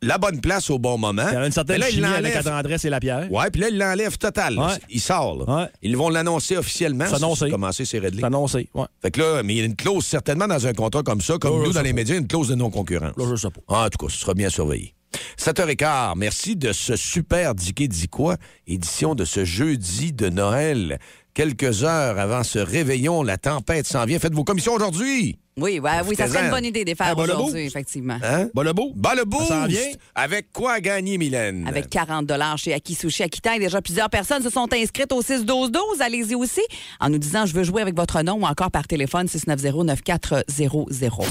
la 0.00 0.18
bonne 0.18 0.40
place 0.40 0.70
au 0.70 0.78
bon 0.78 0.96
moment. 0.98 1.26
il 1.28 1.34
y 1.34 1.36
a 1.36 1.46
une 1.46 1.52
certaine 1.52 1.78
là, 1.80 1.88
il 1.90 2.04
avec. 2.04 2.46
Andrés 2.46 2.76
et 2.82 2.90
Lapierre. 2.90 3.30
Ouais, 3.32 3.50
puis 3.50 3.60
là, 3.60 3.68
il 3.68 3.78
l'enlève 3.78 4.16
total. 4.18 4.58
Ouais. 4.58 4.74
Il 4.90 5.00
sort. 5.00 5.38
là. 5.46 5.56
Ouais. 5.62 5.68
Ils 5.82 5.96
vont 5.96 6.08
l'annoncer 6.08 6.56
officiellement. 6.56 7.06
C'est 7.08 7.16
annoncé. 7.16 7.44
C'est 7.46 7.50
commencé, 7.50 7.84
c'est 7.98 8.04
réglé. 8.06 8.20
C'est 8.20 8.26
annoncé. 8.26 8.68
Ouais. 8.74 8.86
Fait 9.02 9.10
que 9.10 9.20
là, 9.20 9.42
mais 9.42 9.54
il 9.54 9.58
y 9.58 9.60
a 9.60 9.64
une 9.64 9.76
clause 9.76 10.04
certainement 10.06 10.46
dans 10.46 10.66
un 10.66 10.72
contrat 10.72 11.02
comme 11.02 11.20
ça, 11.20 11.38
comme 11.38 11.60
Là, 11.60 11.66
nous, 11.66 11.72
dans 11.72 11.82
les 11.82 11.90
pas. 11.90 11.96
médias, 11.96 12.16
une 12.16 12.26
clause 12.26 12.48
de 12.48 12.54
non-concurrence. 12.54 13.16
Là, 13.16 13.24
je 13.30 13.36
sais 13.36 13.50
pas. 13.50 13.60
Ah, 13.68 13.86
en 13.86 13.88
tout 13.88 14.06
cas, 14.06 14.12
ce 14.12 14.18
sera 14.20 14.34
bien 14.34 14.48
surveillé. 14.50 14.94
7h15, 15.38 16.14
merci 16.16 16.56
de 16.56 16.72
ce 16.72 16.96
super 16.96 17.54
Dicky 17.54 17.88
dit 17.88 18.08
quoi, 18.08 18.36
édition 18.66 19.14
de 19.14 19.24
ce 19.24 19.44
jeudi 19.44 20.12
de 20.12 20.28
Noël. 20.28 20.98
Quelques 21.34 21.84
heures 21.84 22.18
avant 22.18 22.42
ce 22.42 22.58
réveillon, 22.58 23.22
la 23.22 23.38
tempête 23.38 23.86
s'en 23.86 24.04
vient. 24.04 24.18
Faites 24.18 24.34
vos 24.34 24.44
commissions 24.44 24.74
aujourd'hui. 24.74 25.38
Oui, 25.58 25.80
ouais, 25.80 25.90
oui, 26.06 26.14
ça 26.16 26.28
serait 26.28 26.44
une 26.44 26.50
bonne 26.50 26.64
idée 26.64 26.84
de 26.84 26.90
les 26.90 26.94
faire 26.94 27.14
Ah, 27.16 27.20
aujourd'hui, 27.20 27.66
effectivement. 27.66 28.18
Hein? 28.22 28.48
Bon, 28.54 28.62
le 28.62 28.72
beau. 28.72 28.92
Bas 28.94 29.14
le 29.14 29.24
boost! 29.24 29.48
s'en 29.48 29.66
vient. 29.66 29.80
Avec 30.14 30.52
quoi 30.52 30.80
gagner, 30.80 31.18
Mylène? 31.18 31.66
Avec 31.66 31.90
40 31.90 32.30
chez 32.56 32.74
Aki 32.74 32.94
Sushi 32.94 33.22
Aquitaine. 33.22 33.58
Déjà, 33.58 33.82
plusieurs 33.82 34.08
personnes 34.10 34.42
se 34.42 34.50
sont 34.50 34.72
inscrites 34.72 35.12
au 35.12 35.22
6-12-12. 35.22 36.00
Allez-y 36.00 36.34
aussi 36.34 36.62
en 37.00 37.10
nous 37.10 37.18
disant 37.18 37.44
«Je 37.46 37.54
veux 37.54 37.64
jouer 37.64 37.82
avec 37.82 37.96
votre 37.96 38.22
nom» 38.22 38.34
ou 38.42 38.46
encore 38.46 38.70
par 38.70 38.86
téléphone 38.86 39.26
690-9400. 39.26 41.24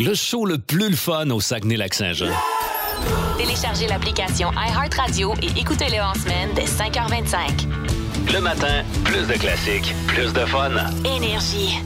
Le 0.00 0.14
show 0.14 0.44
le 0.44 0.58
plus 0.58 0.90
le 0.90 0.96
fun 0.96 1.30
au 1.30 1.40
Saguenay-Lac-Saint-Jean. 1.40 2.26
Téléchargez 3.36 3.86
l'application 3.86 4.50
iHeartRadio 4.52 5.34
et 5.42 5.60
écoutez-le 5.60 6.00
en 6.02 6.14
semaine 6.14 6.50
dès 6.54 6.64
5h25. 6.64 8.32
Le 8.32 8.40
matin, 8.40 8.84
plus 9.04 9.26
de 9.26 9.34
classiques, 9.34 9.94
plus 10.08 10.32
de 10.32 10.44
fun. 10.46 10.70
Énergie. 11.04 11.78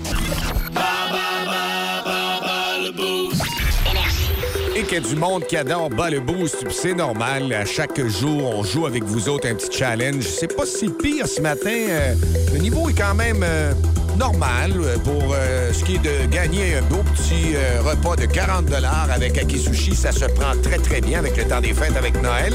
Et 4.74 4.84
qu'il 4.84 4.94
y 4.94 4.96
a 4.96 5.06
du 5.06 5.16
monde 5.16 5.44
qui 5.44 5.56
adore 5.58 5.90
bas 5.90 6.08
le 6.08 6.20
boost, 6.20 6.64
c'est 6.70 6.94
normal. 6.94 7.52
À 7.52 7.66
chaque 7.66 8.00
jour, 8.06 8.54
on 8.56 8.62
joue 8.62 8.86
avec 8.86 9.04
vous 9.04 9.28
autres 9.28 9.46
un 9.46 9.54
petit 9.54 9.78
challenge. 9.78 10.24
C'est 10.24 10.56
pas 10.56 10.64
si 10.64 10.88
pire 10.88 11.26
ce 11.28 11.42
matin. 11.42 11.68
euh, 11.68 12.14
le 12.54 12.58
niveau 12.58 12.88
est 12.88 12.94
quand 12.94 13.14
même 13.14 13.42
euh, 13.44 13.74
normal 14.16 14.72
euh, 14.76 14.96
pour 14.98 15.34
ce 15.72 15.84
qui 15.84 15.96
est 15.96 15.98
de 15.98 16.26
gagner 16.30 16.76
un 16.76 16.82
beau 16.82 17.02
petit 17.14 17.54
repas 17.84 18.16
de 18.16 18.24
40 18.24 18.64
avec 19.14 19.36
Akisushi. 19.36 19.94
Ça 19.94 20.10
se 20.10 20.24
prend 20.24 20.56
très, 20.62 20.78
très 20.78 21.02
bien 21.02 21.18
avec 21.18 21.36
le 21.36 21.44
temps 21.44 21.60
des 21.60 21.74
fêtes 21.74 21.96
avec 21.96 22.20
Noël. 22.22 22.54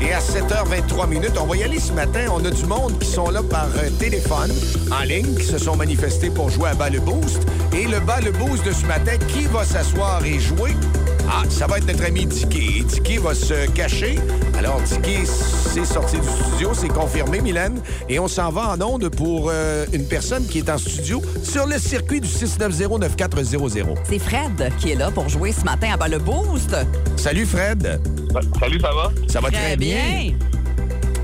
Et 0.00 0.12
à 0.12 0.18
7h23 0.18 1.08
minutes, 1.08 1.38
on 1.40 1.46
va 1.46 1.56
y 1.56 1.62
aller 1.62 1.78
ce 1.78 1.92
matin. 1.92 2.26
On 2.34 2.44
a 2.44 2.50
du 2.50 2.66
monde 2.66 2.98
qui 2.98 3.06
sont 3.06 3.30
là 3.30 3.40
par 3.40 3.68
téléphone, 4.00 4.50
en 4.90 5.04
ligne, 5.04 5.32
qui 5.36 5.44
se 5.44 5.58
sont 5.58 5.76
manifestés 5.76 6.30
pour 6.30 6.50
jouer 6.50 6.70
à 6.70 6.74
bas 6.74 6.90
le 6.90 6.98
boost. 6.98 7.46
Et 7.72 7.86
le 7.86 8.00
bas 8.00 8.20
le 8.20 8.32
boost 8.32 8.66
de 8.66 8.72
ce 8.72 8.84
matin, 8.86 9.12
qui 9.28 9.44
va 9.44 9.64
s'asseoir 9.64 10.24
et 10.24 10.40
jouer? 10.40 10.72
Ah, 11.28 11.42
ça 11.48 11.66
va 11.66 11.78
être 11.78 11.86
notre 11.86 12.04
ami 12.04 12.26
Dicky. 12.26 12.78
Et 12.80 12.82
Dicky 12.82 13.16
va 13.18 13.34
se 13.34 13.66
cacher. 13.70 14.18
Alors, 14.58 14.80
Dicky, 14.82 15.24
c'est 15.26 15.84
sorti 15.84 16.18
du 16.18 16.26
studio, 16.26 16.72
c'est 16.74 16.88
confirmé, 16.88 17.40
Mylène. 17.40 17.80
Et 18.08 18.18
on 18.18 18.28
s'en 18.28 18.50
va 18.50 18.70
en 18.70 18.80
onde 18.82 19.08
pour 19.08 19.48
euh, 19.50 19.86
une 19.92 20.06
personne 20.06 20.44
qui 20.46 20.58
est 20.58 20.68
en 20.70 20.78
studio 20.78 21.22
sur 21.42 21.66
le 21.66 21.78
circuit 21.78 22.20
du 22.20 22.28
690-9400. 22.28 23.94
C'est 24.04 24.18
Fred 24.18 24.70
qui 24.78 24.90
est 24.90 24.94
là 24.96 25.10
pour 25.10 25.28
jouer 25.28 25.52
ce 25.52 25.64
matin 25.64 25.88
à 25.94 25.96
bas 25.96 26.08
le 26.08 26.18
boost. 26.18 26.76
Salut, 27.16 27.46
Fred. 27.46 28.00
Salut, 28.58 28.80
ça 28.80 28.92
va? 28.92 29.12
Ça 29.28 29.40
va 29.40 29.50
très, 29.50 29.76
bien. 29.76 30.32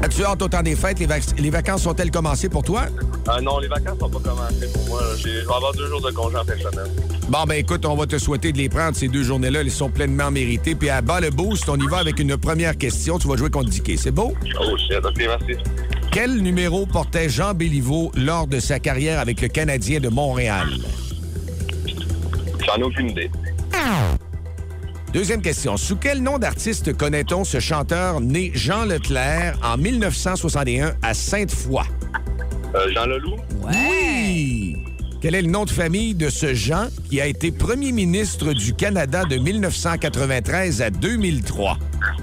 As-tu 0.02 0.24
hâte 0.24 0.40
au 0.42 0.48
temps 0.48 0.62
des 0.62 0.76
fêtes? 0.76 1.00
Les, 1.00 1.06
vac- 1.06 1.34
les 1.38 1.50
vacances 1.50 1.82
sont-elles 1.82 2.12
commencées 2.12 2.48
pour 2.48 2.62
toi? 2.62 2.82
Ah 3.26 3.40
non, 3.40 3.58
les 3.58 3.66
vacances 3.68 3.98
sont 3.98 4.08
pas 4.08 4.20
commencées 4.30 4.68
pour 4.72 4.86
moi. 4.86 5.02
J'ai- 5.16 5.40
Je 5.42 5.46
vais 5.48 5.54
avoir 5.54 5.72
deux 5.72 5.88
jours 5.88 6.00
de 6.00 6.10
congé 6.12 6.36
en 6.36 6.44
fin 6.44 6.54
de 6.54 6.60
semaine. 6.60 6.92
Bon, 7.28 7.44
ben 7.46 7.56
écoute, 7.56 7.84
on 7.84 7.94
va 7.94 8.06
te 8.06 8.16
souhaiter 8.16 8.52
de 8.52 8.58
les 8.58 8.70
prendre 8.70 8.96
ces 8.96 9.06
deux 9.06 9.22
journées-là. 9.22 9.60
Elles 9.60 9.70
sont 9.70 9.90
pleinement 9.90 10.30
méritées. 10.30 10.74
Puis 10.74 10.88
à 10.88 11.02
bas 11.02 11.20
le 11.20 11.28
boost, 11.28 11.68
on 11.68 11.76
y 11.76 11.86
va 11.86 11.98
avec 11.98 12.18
une 12.20 12.38
première 12.38 12.76
question. 12.78 13.18
Tu 13.18 13.28
vas 13.28 13.36
jouer 13.36 13.50
contre 13.50 13.68
Dicky. 13.68 13.98
C'est 13.98 14.10
beau? 14.10 14.32
Oh 14.58 14.76
shit, 14.78 14.96
ok, 15.04 15.18
merci. 15.18 15.62
Quel 16.10 16.38
numéro 16.38 16.86
portait 16.86 17.28
Jean 17.28 17.52
Béliveau 17.52 18.10
lors 18.16 18.46
de 18.46 18.60
sa 18.60 18.78
carrière 18.78 19.20
avec 19.20 19.42
le 19.42 19.48
Canadien 19.48 20.00
de 20.00 20.08
Montréal? 20.08 20.68
J'en 22.66 22.76
ai 22.76 22.82
aucune 22.82 23.10
idée. 23.10 23.30
Deuxième 25.12 25.42
question. 25.42 25.76
Sous 25.76 25.96
quel 25.96 26.22
nom 26.22 26.38
d'artiste 26.38 26.96
connaît-on 26.96 27.44
ce 27.44 27.60
chanteur 27.60 28.20
né 28.22 28.52
Jean 28.54 28.86
Leclerc 28.86 29.58
en 29.62 29.76
1961 29.76 30.94
à 31.02 31.12
Sainte-Foy? 31.12 31.82
Euh, 32.74 32.92
Jean 32.94 33.06
Leloup? 33.06 33.36
Oui! 33.62 34.87
Quel 35.20 35.34
est 35.34 35.42
le 35.42 35.50
nom 35.50 35.64
de 35.64 35.70
famille 35.70 36.14
de 36.14 36.30
ce 36.30 36.54
Jean 36.54 36.86
qui 37.10 37.20
a 37.20 37.26
été 37.26 37.50
premier 37.50 37.90
ministre 37.90 38.52
du 38.52 38.72
Canada 38.72 39.24
de 39.24 39.36
1993 39.36 40.80
à 40.80 40.90
2003? 40.90 41.76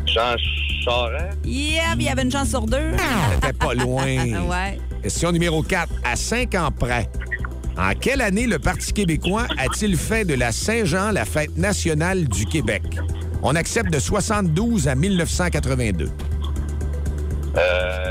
Jean 0.06 0.36
Charest? 0.82 1.38
Yep, 1.44 1.82
il 1.98 2.04
y 2.04 2.08
avait 2.08 2.22
une 2.22 2.32
chance 2.32 2.50
sur 2.50 2.66
deux. 2.66 2.92
C'était 3.34 3.52
pas 3.52 3.74
loin. 3.74 4.06
ouais. 4.48 4.80
Question 5.04 5.34
numéro 5.34 5.62
4. 5.62 5.92
À 6.06 6.16
cinq 6.16 6.56
ans 6.56 6.72
près, 6.72 7.10
en 7.78 7.94
quelle 8.00 8.22
année 8.22 8.48
le 8.48 8.60
Parti 8.60 8.94
québécois 8.94 9.46
a-t-il 9.58 9.98
fait 9.98 10.24
de 10.24 10.34
la 10.34 10.54
Saint-Jean 10.54 11.12
la 11.12 11.25
fête 11.25 11.58
nationale 11.58 12.25
du 12.30 12.46
Québec? 12.46 12.84
On 13.44 13.56
accepte 13.56 13.92
de 13.92 14.00
72 14.00 14.88
à 14.88 14.96
1982. 14.96 16.10
Euh, 17.58 18.04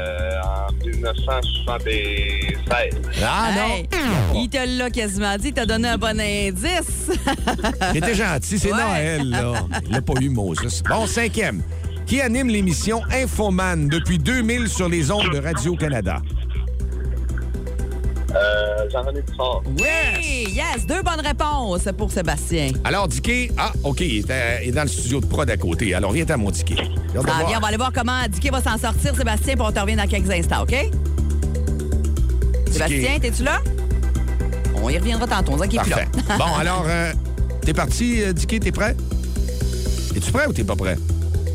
1976. 1.12 2.94
Ah 3.22 3.50
Hey, 3.56 3.86
il 4.34 4.48
te 4.48 4.58
l'a 4.78 4.90
quasiment 4.90 5.36
dit, 5.36 5.48
il 5.48 5.54
t'a 5.54 5.66
donné 5.66 5.88
un 5.88 5.98
bon 5.98 6.18
indice. 6.20 7.08
non! 7.46 7.88
J'étais 7.92 8.14
gentil, 8.14 8.58
c'est 8.58 8.72
Ouais. 8.72 8.78
Noël, 8.82 9.30
là. 9.30 9.52
Il 9.86 9.92
n'a 9.92 10.02
pas 10.02 10.14
eu 10.20 10.28
Moses. 10.28 10.82
Bon, 10.88 11.06
cinquième. 11.06 11.62
Qui 12.06 12.20
anime 12.20 12.48
l'émission 12.48 13.00
Infoman 13.10 13.88
depuis 13.88 14.18
2000 14.18 14.68
sur 14.68 14.88
les 14.88 15.10
ondes 15.10 15.30
de 15.32 15.38
Radio-Canada? 15.38 16.20
Euh, 18.36 18.88
Jean-René 18.90 19.22
Dufort. 19.22 19.62
Oui, 19.78 20.48
yes, 20.52 20.86
deux 20.86 21.02
bonnes 21.02 21.24
réponses 21.24 21.88
pour 21.96 22.10
Sébastien. 22.10 22.72
Alors, 22.82 23.06
Dicky, 23.06 23.48
ah, 23.56 23.70
OK, 23.84 24.00
il 24.00 24.28
est, 24.30 24.60
il 24.64 24.68
est 24.68 24.72
dans 24.72 24.82
le 24.82 24.88
studio 24.88 25.20
de 25.20 25.26
prod 25.26 25.48
à 25.48 25.56
côté. 25.56 25.94
Alors, 25.94 26.10
viens 26.12 26.24
à 26.28 26.36
mon 26.36 26.50
Dicky. 26.50 26.74
J'ai 26.74 26.82
hâte 26.82 26.90
de 27.12 27.18
Ah, 27.18 27.20
voir. 27.22 27.46
viens, 27.48 27.58
on 27.58 27.60
va 27.60 27.68
aller 27.68 27.76
voir 27.76 27.92
comment 27.92 28.22
Dicky 28.28 28.48
va 28.50 28.60
s'en 28.60 28.76
sortir, 28.76 29.14
Sébastien, 29.16 29.54
puis 29.54 29.64
on 29.66 29.70
te 29.72 29.78
revient 29.80 29.96
dans 29.96 30.06
quelques 30.08 30.30
instants, 30.30 30.62
OK? 30.62 30.74
Sébastien, 32.70 33.18
t'es-tu 33.20 33.44
là? 33.44 33.60
On 34.82 34.88
y 34.90 34.98
reviendra 34.98 35.26
tantôt, 35.26 35.52
on 35.52 35.56
dirait 35.56 35.68
qu'il 35.68 35.78
est 35.78 35.82
plus 35.82 35.90
là. 35.90 35.96
Parfait. 36.26 36.38
bon, 36.38 36.54
alors, 36.58 36.84
euh, 36.88 37.12
t'es 37.62 37.72
parti, 37.72 38.22
euh, 38.22 38.32
Dicky, 38.32 38.58
t'es 38.60 38.72
prêt? 38.72 38.96
Es-tu 40.16 40.30
prêt 40.32 40.46
ou 40.46 40.52
t'es 40.52 40.64
pas 40.64 40.76
prêt? 40.76 40.96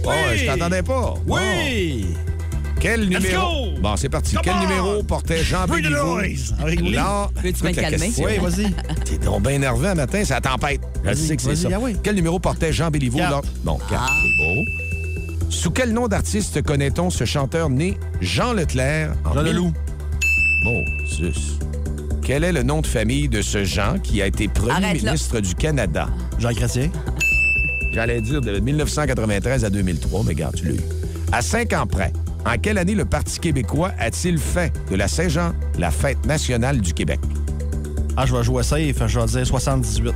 Oh, 0.05 0.09
je 0.33 0.45
t'entendais 0.45 0.81
pas. 0.81 1.13
Oui! 1.27 2.05
Bon. 2.07 2.71
Quel 2.79 3.09
numéro? 3.09 3.65
go! 3.65 3.68
Bon, 3.81 3.95
c'est 3.95 4.09
parti. 4.09 4.33
Come 4.35 4.43
Quel 4.43 4.53
on! 4.55 4.59
numéro 4.61 5.03
portait 5.03 5.41
Jean 5.43 5.65
Bring 5.65 5.81
the 5.81 5.87
Béliveau? 5.87 6.15
noise! 6.17 6.53
Avec 6.59 6.81
Lee. 6.81 6.91
Là, 6.93 7.29
Peux-tu 7.41 7.63
me 7.63 7.69
la 7.69 7.73
calmer? 7.89 8.11
Oui, 8.17 8.37
vas-y. 8.41 8.73
T'es 9.05 9.17
donc 9.17 9.43
bien 9.47 9.57
nerveux 9.57 9.87
un 9.87 9.95
matin, 9.95 10.21
c'est 10.25 10.33
la 10.33 10.41
tempête. 10.41 10.81
Je 11.03 11.09
Vas-y, 11.09 11.27
sais 11.27 11.35
que 11.37 11.41
c'est 11.41 11.55
ça. 11.55 11.69
ah 11.73 11.77
oui. 11.81 11.95
Quel 12.03 12.15
numéro 12.15 12.39
portait 12.39 12.73
Jean 12.73 12.89
Béliveau? 12.91 13.19
Lors- 13.19 13.41
Bon, 13.63 13.77
quatre, 13.89 14.03
Ah. 14.09 14.21
c'est 14.21 14.43
beau. 14.45 15.49
Sous 15.49 15.71
quel 15.71 15.93
nom 15.93 16.07
d'artiste 16.07 16.61
connaît-on 16.61 17.09
ce 17.09 17.23
chanteur 17.25 17.69
né 17.69 17.97
Jean 18.21 18.53
Leclerc? 18.53 19.11
en 19.25 19.33
Jean 19.33 19.41
Leloup. 19.43 19.71
Bon, 20.65 20.83
zus. 21.07 21.57
Quel 22.21 22.43
est 22.43 22.51
le 22.51 22.63
nom 22.63 22.81
de 22.81 22.87
famille 22.87 23.29
de 23.29 23.41
ce 23.41 23.63
Jean 23.63 23.97
qui 23.97 24.21
a 24.21 24.27
été 24.27 24.47
premier 24.49 24.71
Arrête 24.73 25.01
là. 25.01 25.11
ministre 25.11 25.39
du 25.39 25.55
Canada? 25.55 26.09
Jean 26.37 26.53
Chrétien. 26.53 26.89
J'allais 27.93 28.21
dire 28.21 28.41
de 28.41 28.59
1993 28.59 29.63
à 29.65 29.69
2003, 29.69 30.21
mais 30.23 30.29
regarde, 30.33 30.55
tu 30.55 30.65
l'as 30.65 30.73
eu. 30.75 30.79
À 31.31 31.41
cinq 31.41 31.73
ans 31.73 31.87
près, 31.87 32.13
en 32.45 32.57
quelle 32.57 32.77
année 32.77 32.95
le 32.95 33.05
Parti 33.05 33.39
québécois 33.39 33.91
a-t-il 33.99 34.37
fait 34.37 34.71
de 34.89 34.95
la 34.95 35.07
Saint-Jean 35.07 35.53
la 35.77 35.91
fête 35.91 36.25
nationale 36.25 36.79
du 36.81 36.93
Québec? 36.93 37.19
Ah, 38.17 38.25
je 38.25 38.35
vais 38.35 38.43
jouer 38.43 38.63
safe. 38.63 39.07
Je 39.07 39.19
vais 39.19 39.25
dire 39.25 39.45
78. 39.47 40.13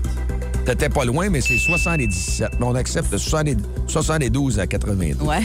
T'étais 0.66 0.90
pas 0.90 1.04
loin, 1.06 1.30
mais 1.30 1.42
c'est 1.42 1.58
77. 1.58 2.52
Mais 2.60 2.66
on 2.66 2.76
accepte 2.76 3.12
de 3.12 3.18
70 3.18 3.58
72 3.88 4.60
à 4.60 4.68
82. 4.68 5.24
Ouais. 5.24 5.42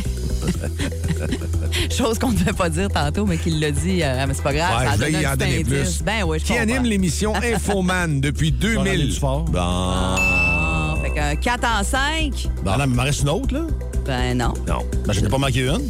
Chose 1.91 2.19
qu'on 2.19 2.31
ne 2.31 2.39
devait 2.39 2.53
pas 2.53 2.71
dire 2.71 2.89
tantôt, 2.89 3.27
mais 3.27 3.37
qu'il 3.37 3.59
l'a 3.61 3.71
dit. 3.71 4.03
euh, 4.03 4.25
mais 4.27 4.35
c'est 4.35 4.43
pas 4.43 4.53
grave, 4.55 4.81
Ouais, 4.81 4.97
ça 4.99 5.09
y 5.11 5.25
un 5.25 5.33
en 5.33 5.37
petit 5.37 5.65
plus. 5.65 6.03
Ben 6.03 6.23
oui, 6.27 6.39
je 6.39 6.45
Qui 6.45 6.57
anime 6.57 6.85
l'émission 6.85 7.35
Infoman 7.55 8.21
depuis 8.21 8.53
2000? 8.53 9.09
Dufort. 9.09 9.45
Bon. 9.45 9.59
Ah, 9.61 10.95
fait 11.03 11.11
qu'un 11.11 11.35
4 11.37 11.65
en 11.81 11.85
5, 11.85 12.49
Ah 12.67 12.77
non, 12.79 12.87
mais 12.87 12.93
il 12.93 12.97
m'en 12.97 13.03
reste 13.03 13.23
une 13.23 13.29
autre, 13.31 13.55
là? 13.55 13.63
ben 14.07 14.39
non. 14.39 14.55
Non. 14.67 14.85
Ben, 15.07 15.13
je 15.13 15.21
n'ai 15.21 15.29
pas 15.29 15.39
manqué 15.39 15.67
une. 15.69 15.83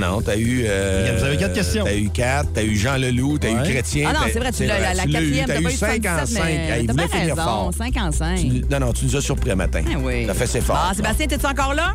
Non, 0.00 0.10
non, 0.12 0.22
t'as 0.22 0.36
eu. 0.36 0.64
euh, 0.66 1.16
Vous 1.18 1.24
avez 1.24 1.36
quatre 1.36 1.52
questions. 1.54 1.84
T'as 1.84 1.94
eu 1.96 2.08
quatre, 2.10 2.52
t'as 2.54 2.62
eu 2.62 2.76
Jean 2.76 2.96
Leloup, 2.96 3.38
t'as 3.38 3.48
Ouais. 3.48 3.60
eu 3.68 3.70
Chrétien. 3.72 4.10
Ah 4.10 4.12
non, 4.14 4.26
c'est 4.32 4.38
vrai, 4.38 4.52
tu 4.52 4.64
l'as, 4.64 4.78
la, 4.78 4.94
la 4.94 5.02
quatrième, 5.04 5.46
T'as 5.46 5.54
t'as 5.54 5.60
eu 5.60 5.64
pas 5.64 5.70
eu 5.70 5.76
5 5.76 6.06
en 6.06 6.26
77, 6.26 6.28
5. 6.28 6.44
mais 6.44 6.84
t'as 6.86 6.92
bien 6.92 7.06
raison, 7.36 7.72
5 7.72 7.96
en 7.98 8.12
5. 8.12 8.36
Tu- 8.40 8.64
Non, 8.70 8.80
non, 8.80 8.92
tu 8.92 9.04
nous 9.06 9.16
as 9.16 9.20
surpris 9.20 9.50
un 9.50 9.56
matin. 9.56 9.82
Ben 9.86 9.98
oui. 10.02 10.24
T'as 10.26 10.34
fait 10.34 10.46
ses 10.46 10.60
fort. 10.60 10.88
Ah, 10.90 10.94
Sébastien, 10.94 11.26
t'es-tu 11.26 11.46
encore 11.46 11.74
là? 11.74 11.94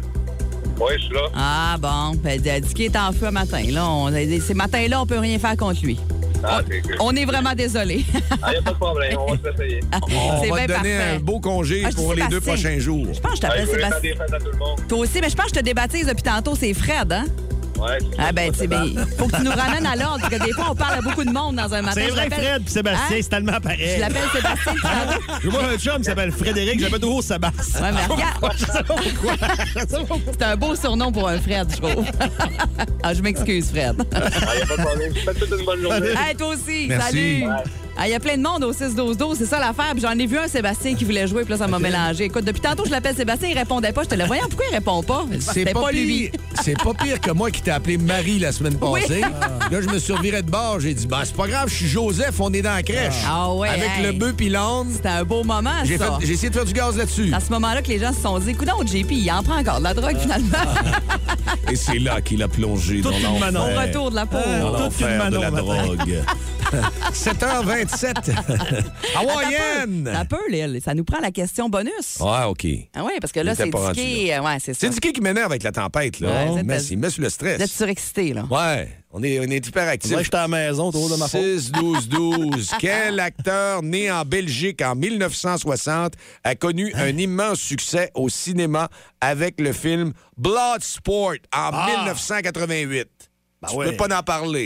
Oui, 0.79 0.91
je 0.97 1.03
suis 1.05 1.13
là. 1.13 1.21
Ah, 1.35 1.75
bon. 1.79 2.15
Ben, 2.23 2.39
Dicky 2.61 2.83
est 2.85 2.95
en 2.95 3.11
feu 3.11 3.25
un 3.27 3.31
matin. 3.31 3.63
Là, 3.71 3.87
on, 3.89 4.11
ces 4.11 4.53
matins-là, 4.53 5.01
on 5.01 5.05
peut 5.07 5.17
rien 5.17 5.39
faire 5.39 5.57
contre 5.57 5.83
lui. 5.83 5.99
Ah, 6.43 6.61
c'est 6.69 6.81
cool. 6.81 6.95
On 6.99 7.15
est 7.15 7.25
vraiment 7.25 7.53
désolé. 7.55 8.05
Ah, 8.43 8.53
y 8.53 8.57
a 8.57 8.61
pas 8.61 8.69
de 8.71 8.75
problème, 8.75 9.17
on 9.17 9.33
va 9.33 9.51
s'essayer. 9.51 9.79
On 10.03 10.43
c'est 10.43 10.49
va 10.51 10.55
te 10.61 10.67
donner 10.67 10.73
parfait. 10.97 11.15
un 11.15 11.19
beau 11.19 11.39
congé 11.39 11.81
Ah, 11.83 11.89
pour 11.95 12.13
les 12.13 12.27
deux 12.27 12.39
prochains 12.41 12.77
jours. 12.77 13.07
Je 13.11 13.19
pense 13.19 13.31
que 13.31 13.37
je 13.37 13.41
Ah, 13.45 13.49
t'appelle 13.49 13.67
Sébastien. 13.67 13.99
des 14.01 14.09
fêtes 14.15 14.33
à 14.33 14.37
tout 14.37 14.51
le 14.53 14.57
monde. 14.59 14.79
Toi 14.87 14.97
aussi, 14.99 15.19
mais 15.19 15.29
je 15.31 15.35
pense 15.35 15.45
que 15.47 15.55
je 15.55 15.59
te 15.61 15.65
débaptise 15.65 16.05
depuis 16.05 16.21
tantôt, 16.21 16.53
c'est 16.55 16.75
Fred, 16.75 17.11
hein? 17.11 17.25
Ouais, 17.77 17.97
Ah 18.17 18.31
ben, 18.31 18.51
tu 18.51 18.59
sais, 18.59 18.67
ben, 18.67 18.87
faut 19.17 19.27
que 19.27 19.35
tu 19.37 19.43
nous 19.43 19.51
ramènes 19.51 19.85
à 19.85 19.95
l'ordre, 19.95 20.19
parce 20.21 20.33
que 20.33 20.45
des 20.45 20.51
fois, 20.53 20.67
on 20.71 20.75
parle 20.75 20.95
à 20.97 21.01
beaucoup 21.01 21.23
de 21.23 21.31
monde 21.31 21.55
dans 21.57 21.73
un 21.73 21.81
matin. 21.81 21.93
C'est 22.01 22.07
Je 22.07 22.11
vrai, 22.13 22.29
Fred 22.29 22.63
puis 22.63 22.71
Sébastien, 22.73 23.03
Hein? 23.17 23.19
c'est 23.21 23.29
tellement 23.29 23.59
pareil. 23.59 23.93
Je 23.95 24.01
l'appelle 24.01 24.23
Sébastien. 24.33 24.73
J'ai 25.43 25.49
moi 25.49 25.61
un 25.73 25.77
chum 25.77 25.97
qui 25.97 26.03
s'appelle 26.05 26.31
Frédéric, 26.31 26.79
j'appelle 26.79 26.99
toujours 26.99 27.21
Sébastien. 27.23 27.81
Ouais, 27.81 27.91
mais 27.91 28.05
regarde, 28.05 28.53
Je 28.57 28.65
sais 28.65 28.83
pas 28.83 28.95
pourquoi. 28.95 29.33
Je 29.75 29.79
sais 29.79 29.85
pas 29.85 29.99
pourquoi. 30.07 30.33
c'est 30.39 30.43
un 30.43 30.55
beau 30.55 30.75
surnom 30.75 31.11
pour 31.11 31.27
un 31.27 31.39
Fred, 31.39 31.67
je 31.71 31.77
trouve. 31.77 32.05
ah, 33.03 33.13
je 33.13 33.21
m'excuse, 33.21 33.69
Fred. 33.69 33.95
Ah, 34.13 34.19
y 34.57 34.61
a 34.61 34.65
pas 34.65 34.77
de 34.77 34.81
problème. 34.83 35.13
Toute 35.39 35.59
une 35.59 35.65
bonne 35.65 35.81
journée. 35.81 36.07
Hey, 36.17 36.35
toi 36.35 36.47
aussi, 36.47 36.87
Merci. 36.87 37.41
salut. 37.41 37.43
Ah, 37.99 38.07
il 38.07 38.11
y 38.11 38.13
a 38.13 38.19
plein 38.19 38.37
de 38.37 38.43
monde 38.43 38.63
au 38.63 38.71
6-12-12, 38.71 39.37
c'est 39.39 39.45
ça 39.47 39.59
l'affaire. 39.59 39.91
Puis 39.93 40.01
j'en 40.01 40.11
ai 40.11 40.27
vu 40.27 40.37
un, 40.37 40.47
Sébastien, 40.47 40.93
qui 40.93 41.03
voulait 41.03 41.27
jouer, 41.27 41.43
puis 41.43 41.51
là, 41.51 41.57
ça 41.57 41.67
m'a 41.67 41.79
mélangé. 41.79 42.25
Écoute, 42.25 42.45
depuis 42.45 42.61
tantôt, 42.61 42.83
je 42.85 42.91
l'appelle 42.91 43.15
Sébastien, 43.15 43.49
il 43.49 43.57
répondait 43.57 43.91
pas. 43.91 44.03
Je 44.03 44.09
te 44.09 44.15
le 44.15 44.25
voyais, 44.25 44.43
pourquoi 44.43 44.65
il 44.71 44.75
répond 44.75 45.01
pas? 45.01 45.25
C'est 45.39 45.73
pas, 45.73 45.91
lui. 45.91 46.31
C'est 46.61 46.77
pas 46.81 46.93
pire 46.93 47.19
que 47.19 47.31
moi 47.31 47.49
qui 47.49 47.61
t'ai 47.63 47.71
appelé 47.71 47.97
Marie 47.97 48.37
la 48.37 48.51
semaine 48.51 48.77
passée. 48.77 49.23
Ah. 49.23 49.69
Là, 49.71 49.81
je 49.81 49.89
me 49.89 49.97
survirais 49.97 50.43
de 50.43 50.51
bord. 50.51 50.79
J'ai 50.79 50.93
dit, 50.93 51.07
bah, 51.07 51.21
c'est 51.23 51.35
pas 51.35 51.47
grave, 51.47 51.69
je 51.69 51.75
suis 51.75 51.87
Joseph, 51.87 52.39
on 52.39 52.53
est 52.53 52.61
dans 52.61 52.75
la 52.75 52.83
crèche. 52.83 53.15
Ah, 53.25 53.45
ah 53.45 53.53
ouais. 53.53 53.69
Avec 53.69 53.89
le 54.03 54.11
bœuf 54.11 54.33
puis 54.37 54.49
l'onde. 54.49 54.89
C'était 54.93 55.09
un 55.09 55.23
beau 55.23 55.43
moment, 55.43 55.71
j'ai 55.83 55.97
ça. 55.97 56.19
J'ai 56.21 56.33
essayé 56.33 56.49
de 56.49 56.55
faire 56.55 56.65
du 56.65 56.73
gaz 56.73 56.95
là-dessus. 56.97 57.33
À 57.33 57.39
ce 57.39 57.49
moment-là 57.51 57.81
que 57.81 57.89
les 57.89 57.99
gens 57.99 58.13
se 58.13 58.21
sont 58.21 58.37
dit, 58.37 58.51
écoute, 58.51 58.69
JP, 58.85 59.11
il 59.11 59.31
en 59.31 59.41
prend 59.41 59.57
encore 59.57 59.79
de 59.79 59.83
la 59.85 59.93
drogue, 59.95 60.17
finalement. 60.19 60.57
Et 61.71 61.75
c'est 61.75 61.99
là 61.99 62.21
qu'il 62.21 62.43
a 62.43 62.47
plongé 62.47 63.01
dans 63.01 63.09
l'enfer. 63.09 63.53
Au 63.55 63.79
retour 63.79 64.11
de 64.11 64.15
la 64.15 64.25
peau. 64.25 64.37
Euh, 64.37 64.61
dans 64.61 65.29
de 65.29 65.41
la 65.41 65.51
drogue. 65.51 66.23
7h20 67.13 67.86
27. 67.87 68.31
Hawaïenne. 69.15 70.07
Un 70.07 70.25
peu, 70.25 70.39
Lille. 70.49 70.79
Ça 70.83 70.93
nous 70.93 71.03
prend 71.03 71.19
la 71.19 71.31
question 71.31 71.69
bonus. 71.69 72.17
Ah, 72.19 72.49
OK. 72.49 72.65
Ah 72.93 73.03
oui, 73.05 73.13
parce 73.21 73.31
que 73.31 73.39
là, 73.39 73.55
c'est 73.55 73.69
Dicky. 73.69 74.31
Euh, 74.31 74.41
ouais, 74.41 74.57
c'est 74.59 74.73
ça. 74.73 74.89
Dicky 74.89 75.13
qui 75.13 75.21
m'énerve 75.21 75.51
avec 75.51 75.63
la 75.63 75.71
tempête, 75.71 76.19
là. 76.19 76.51
Ouais, 76.51 76.61
il 76.89 76.97
met 76.97 77.09
sur 77.09 77.23
le 77.23 77.29
stress. 77.29 77.57
Vous 77.57 77.63
êtes 77.63 77.71
surexcité, 77.71 78.33
là. 78.33 78.45
Ouais. 78.49 78.89
On 79.11 79.23
est, 79.23 79.39
on 79.39 79.43
est 79.43 79.65
hyper 79.65 79.87
actifs. 79.87 80.11
Moi, 80.11 80.21
j'étais 80.21 80.37
à 80.37 80.41
la 80.41 80.47
maison, 80.47 80.89
autour 80.89 81.09
de 81.09 81.15
ma 81.15 81.27
6, 81.27 81.71
12, 81.71 82.09
12. 82.09 82.71
Quel 82.79 83.19
acteur 83.19 83.81
né 83.81 84.11
en 84.11 84.23
Belgique 84.23 84.81
en 84.81 84.95
1960 84.95 86.13
a 86.43 86.55
connu 86.55 86.91
hein? 86.93 87.05
un 87.05 87.17
immense 87.17 87.59
succès 87.59 88.11
au 88.13 88.29
cinéma 88.29 88.89
avec 89.21 89.59
le 89.59 89.71
film 89.71 90.13
Bloodsport 90.37 91.35
en 91.55 91.71
ah! 91.73 91.87
1988? 92.03 92.87
Ben 92.89 93.07
bah 93.61 93.69
tu 93.71 93.77
ouais. 93.77 93.91
peux 93.91 93.97
pas 93.97 94.19
en 94.19 94.23
parler. 94.23 94.65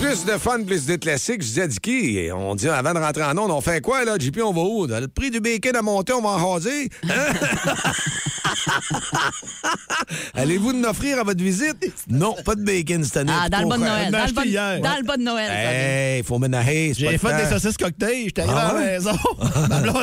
Plus 0.00 0.24
de 0.24 0.32
fun, 0.32 0.62
plus 0.62 0.86
de 0.86 0.96
classiques. 0.96 1.42
Je 1.42 1.46
disais 1.48 1.62
à 1.62 1.66
Dicky, 1.66 2.28
on 2.34 2.54
dit 2.54 2.68
avant 2.68 2.92
de 2.92 2.98
rentrer 2.98 3.24
en 3.24 3.36
onde, 3.38 3.50
on 3.50 3.60
fait 3.60 3.80
quoi, 3.80 4.04
là, 4.04 4.16
JP, 4.18 4.40
on 4.44 4.52
va 4.52 4.60
où? 4.60 4.86
Le 4.86 5.08
prix 5.08 5.30
du 5.30 5.40
bacon 5.40 5.74
a 5.74 5.82
monté, 5.82 6.12
on 6.12 6.20
va 6.20 6.28
en 6.30 6.52
raser? 6.52 6.90
Hein? 7.04 7.32
Allez-vous 10.34 10.72
nous 10.74 10.84
offrir 10.88 11.18
à 11.20 11.22
votre 11.24 11.42
visite? 11.42 11.92
Non, 12.08 12.34
pas 12.44 12.54
de 12.54 12.62
bacon 12.62 13.02
cette 13.04 13.16
année. 13.16 13.32
Ah, 13.34 13.48
dans 13.48 13.60
le 13.60 13.66
bas 13.68 13.76
de? 13.78 13.82
Noël. 13.84 14.10
Dans 14.12 14.18
le 14.18 14.24
acheté 14.24 14.34
bas 14.34 14.42
de- 14.42 14.48
hier. 14.48 14.80
dans 14.80 14.96
le 14.96 15.16
de 15.16 15.22
Noël. 15.22 15.50
Hey, 15.50 16.22
faut 16.22 16.38
ménager. 16.38 16.92
J'ai 16.96 17.18
fait 17.18 17.36
des 17.36 17.50
saucisses 17.50 17.76
cocktails, 17.76 18.24
j'étais 18.26 18.42
arrivé 18.42 18.54
Ah 18.58 18.68
à 18.68 18.74
la 18.74 18.80
maison. 18.80 19.18
Ma 19.68 19.80
blonde, 19.80 19.96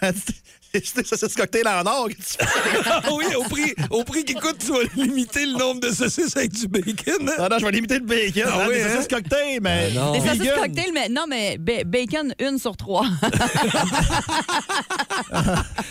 elle 0.00 0.12
dit, 0.12 0.22
dit, 0.78 0.80
c'est 0.84 1.02
des 1.02 1.04
saucisses 1.04 1.34
cocktails 1.34 1.66
en 1.68 1.84
or 1.86 2.08
que 2.08 2.14
tu 2.14 2.22
fais. 2.22 2.44
Ah 2.86 3.02
oui, 3.12 3.24
au 3.36 3.42
prix, 3.44 3.74
au 3.90 4.04
prix 4.04 4.24
qui 4.24 4.34
coûte, 4.34 4.58
tu 4.58 4.72
vas 4.72 4.78
limiter 4.96 5.46
le 5.46 5.58
nombre 5.58 5.80
de 5.80 5.90
saucisses 5.90 6.36
avec 6.36 6.52
du 6.52 6.66
bacon. 6.68 7.28
hein? 7.28 7.32
Non, 7.38 7.48
non, 7.50 7.58
je 7.58 7.64
vais 7.66 7.72
limiter 7.72 7.98
le 7.98 8.04
bacon. 8.04 8.42
Ah 8.46 8.58
Hein, 8.62 8.66
oui, 8.68 8.74
des 8.76 8.82
hein? 8.82 8.88
saucisses 8.94 9.08
cocktails, 9.08 9.60
mais. 9.62 9.90
non. 9.92 10.12
Des 10.12 10.20
saucisses 10.20 10.52
cocktails, 10.54 10.92
mais 10.94 11.08
non, 11.08 11.24
mais 11.28 11.56
ba- 11.58 11.84
bacon, 11.84 12.34
une 12.40 12.58
sur 12.58 12.76
trois. 12.76 13.06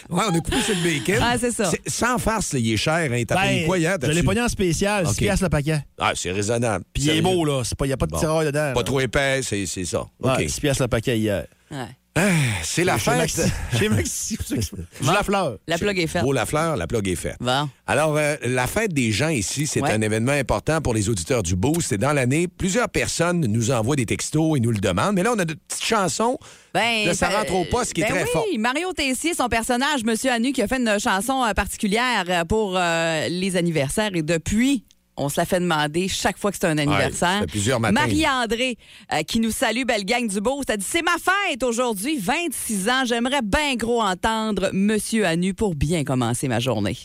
Ouais, 0.09 0.23
on 0.27 0.35
a 0.35 0.39
coupé 0.39 0.59
sur 0.61 0.73
le 0.75 0.81
bacon. 0.83 1.19
Ah, 1.21 1.35
c'est 1.39 1.51
ça. 1.51 1.71
Sans 1.87 2.17
farce, 2.17 2.53
là, 2.53 2.59
il 2.59 2.73
est 2.73 2.77
cher. 2.77 2.95
Hein. 3.11 3.23
T'as 3.27 3.35
Ben, 3.35 3.41
payé 3.47 3.65
quoi 3.65 3.77
hier? 3.77 3.97
je 4.01 4.07
l'ai 4.11 4.23
pogné 4.23 4.41
en 4.41 4.47
spécial, 4.47 5.05
6 5.05 5.11
OK. 5.11 5.17
piastres 5.17 5.43
le 5.45 5.49
paquet. 5.49 5.79
Ah, 5.99 6.11
c'est 6.15 6.31
raisonnable. 6.31 6.83
Puis 6.93 7.03
il 7.03 7.09
est 7.11 7.21
beau, 7.21 7.45
là. 7.45 7.61
Il 7.81 7.85
n'y 7.85 7.93
a 7.93 7.97
pas 7.97 8.05
de 8.07 8.11
Bon. 8.11 8.19
tireur 8.19 8.43
dedans. 8.43 8.71
Pas 8.73 8.79
là. 8.79 8.83
trop 8.83 8.99
épais, 8.99 9.41
c'est 9.43 9.65
c'est 9.65 9.85
ça. 9.85 10.01
OK. 10.01 10.09
Ouais, 10.37 10.47
6 10.47 10.59
piastres 10.59 10.83
le 10.83 10.87
paquet 10.87 11.17
hier. 11.17 11.45
Ouais. 11.71 11.85
Ah, 12.15 12.21
c'est 12.63 12.83
la 12.83 12.97
Chez 12.97 13.11
fête. 13.11 13.17
Maxi. 13.17 13.41
Chez 13.79 13.89
Maxi. 13.89 14.37
Je 15.01 15.07
la 15.11 15.23
fleur. 15.23 15.57
La 15.67 15.77
plug 15.77 15.97
est 15.99 16.07
faite. 16.07 16.23
Beau 16.23 16.33
la 16.33 16.45
fleur, 16.45 16.75
la 16.75 16.87
plug 16.87 17.07
est 17.07 17.15
faite. 17.15 17.37
Bon. 17.39 17.69
Alors, 17.87 18.17
euh, 18.17 18.35
la 18.45 18.67
fête 18.67 18.93
des 18.93 19.11
gens 19.11 19.29
ici, 19.29 19.67
c'est 19.67 19.81
Ouais. 19.81 19.91
un 19.91 20.01
événement 20.01 20.31
important 20.33 20.81
pour 20.81 20.93
les 20.93 21.07
auditeurs 21.07 21.43
du 21.43 21.55
Boost. 21.55 21.91
Et 21.93 21.97
dans 21.97 22.11
l'année, 22.11 22.47
plusieurs 22.47 22.89
personnes 22.89 23.41
nous 23.41 23.71
envoient 23.71 23.95
des 23.95 24.05
textos 24.05 24.57
et 24.57 24.59
nous 24.59 24.71
le 24.71 24.79
demandent. 24.79 25.15
Mais 25.15 25.23
là, 25.23 25.31
on 25.35 25.39
a 25.39 25.45
de 25.45 25.53
petites 25.53 25.85
chansons 25.85 26.37
Ben, 26.73 27.07
de 27.07 27.13
Ça 27.13 27.29
rentre 27.29 27.53
au 27.53 27.63
poste 27.65 27.93
qui 27.93 28.01
est 28.01 28.05
ben 28.05 28.11
très 28.13 28.23
oui, 28.23 28.29
fort. 28.33 28.45
Mario 28.57 28.91
Tessier, 28.91 29.33
son 29.33 29.47
personnage, 29.47 30.03
Monsieur 30.03 30.31
Anu, 30.31 30.51
qui 30.51 30.61
a 30.61 30.67
fait 30.67 30.77
une 30.77 30.99
chanson 30.99 31.43
euh, 31.43 31.53
particulière 31.53 32.25
euh, 32.27 32.43
pour 32.43 32.73
euh, 32.75 33.27
les 33.29 33.55
anniversaires. 33.55 34.11
Et 34.13 34.23
depuis, 34.23 34.83
on 35.19 35.29
se 35.29 35.39
la 35.39 35.45
fait 35.45 35.59
demander 35.59 36.07
chaque 36.07 36.37
fois 36.37 36.51
que 36.51 36.57
c'est 36.59 36.67
un 36.67 36.77
anniversaire. 36.77 37.11
ça 37.11 37.39
fait 37.41 37.47
plusieurs 37.47 37.79
matins. 37.79 37.93
Marie-André, 37.93 38.77
euh, 39.13 39.21
qui 39.23 39.39
nous 39.39 39.51
salue, 39.51 39.83
belle 39.85 40.05
gang 40.05 40.27
du 40.27 40.41
beau, 40.41 40.61
ça 40.67 40.77
dit 40.77 40.85
C'est 40.87 41.01
ma 41.03 41.17
fête 41.17 41.61
aujourd'hui, 41.63 42.17
26 42.17 42.89
ans. 42.89 43.03
J'aimerais 43.05 43.41
bien 43.43 43.75
gros 43.75 44.01
entendre 44.01 44.69
Monsieur 44.73 45.25
Anu 45.25 45.53
pour 45.53 45.75
bien 45.75 46.03
commencer 46.03 46.47
ma 46.47 46.59
journée. 46.59 46.97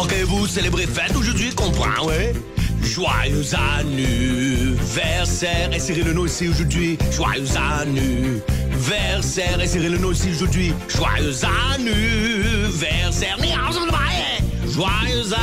Ok, 0.00 0.14
vous 0.24 0.46
célébrez 0.46 0.86
fête 0.86 1.14
aujourd'hui, 1.16 1.50
comprends, 1.54 2.06
ouais? 2.06 2.32
Joyeux 2.82 3.44
anniversaire, 3.80 5.70
et 5.74 5.78
Cyril 5.80 6.08
Henoux 6.08 6.22
aussi 6.24 6.48
aujourd'hui. 6.48 6.96
Joyeux 7.12 7.44
anniversaire, 7.80 9.60
et 9.60 9.66
Cyril 9.66 9.94
Henoux 9.96 10.08
aussi 10.10 10.30
aujourd'hui. 10.30 10.72
Joyeux 10.88 11.34
anniversaire, 11.74 13.36
Joyeux 14.68 15.34
anniversaire, 15.34 15.38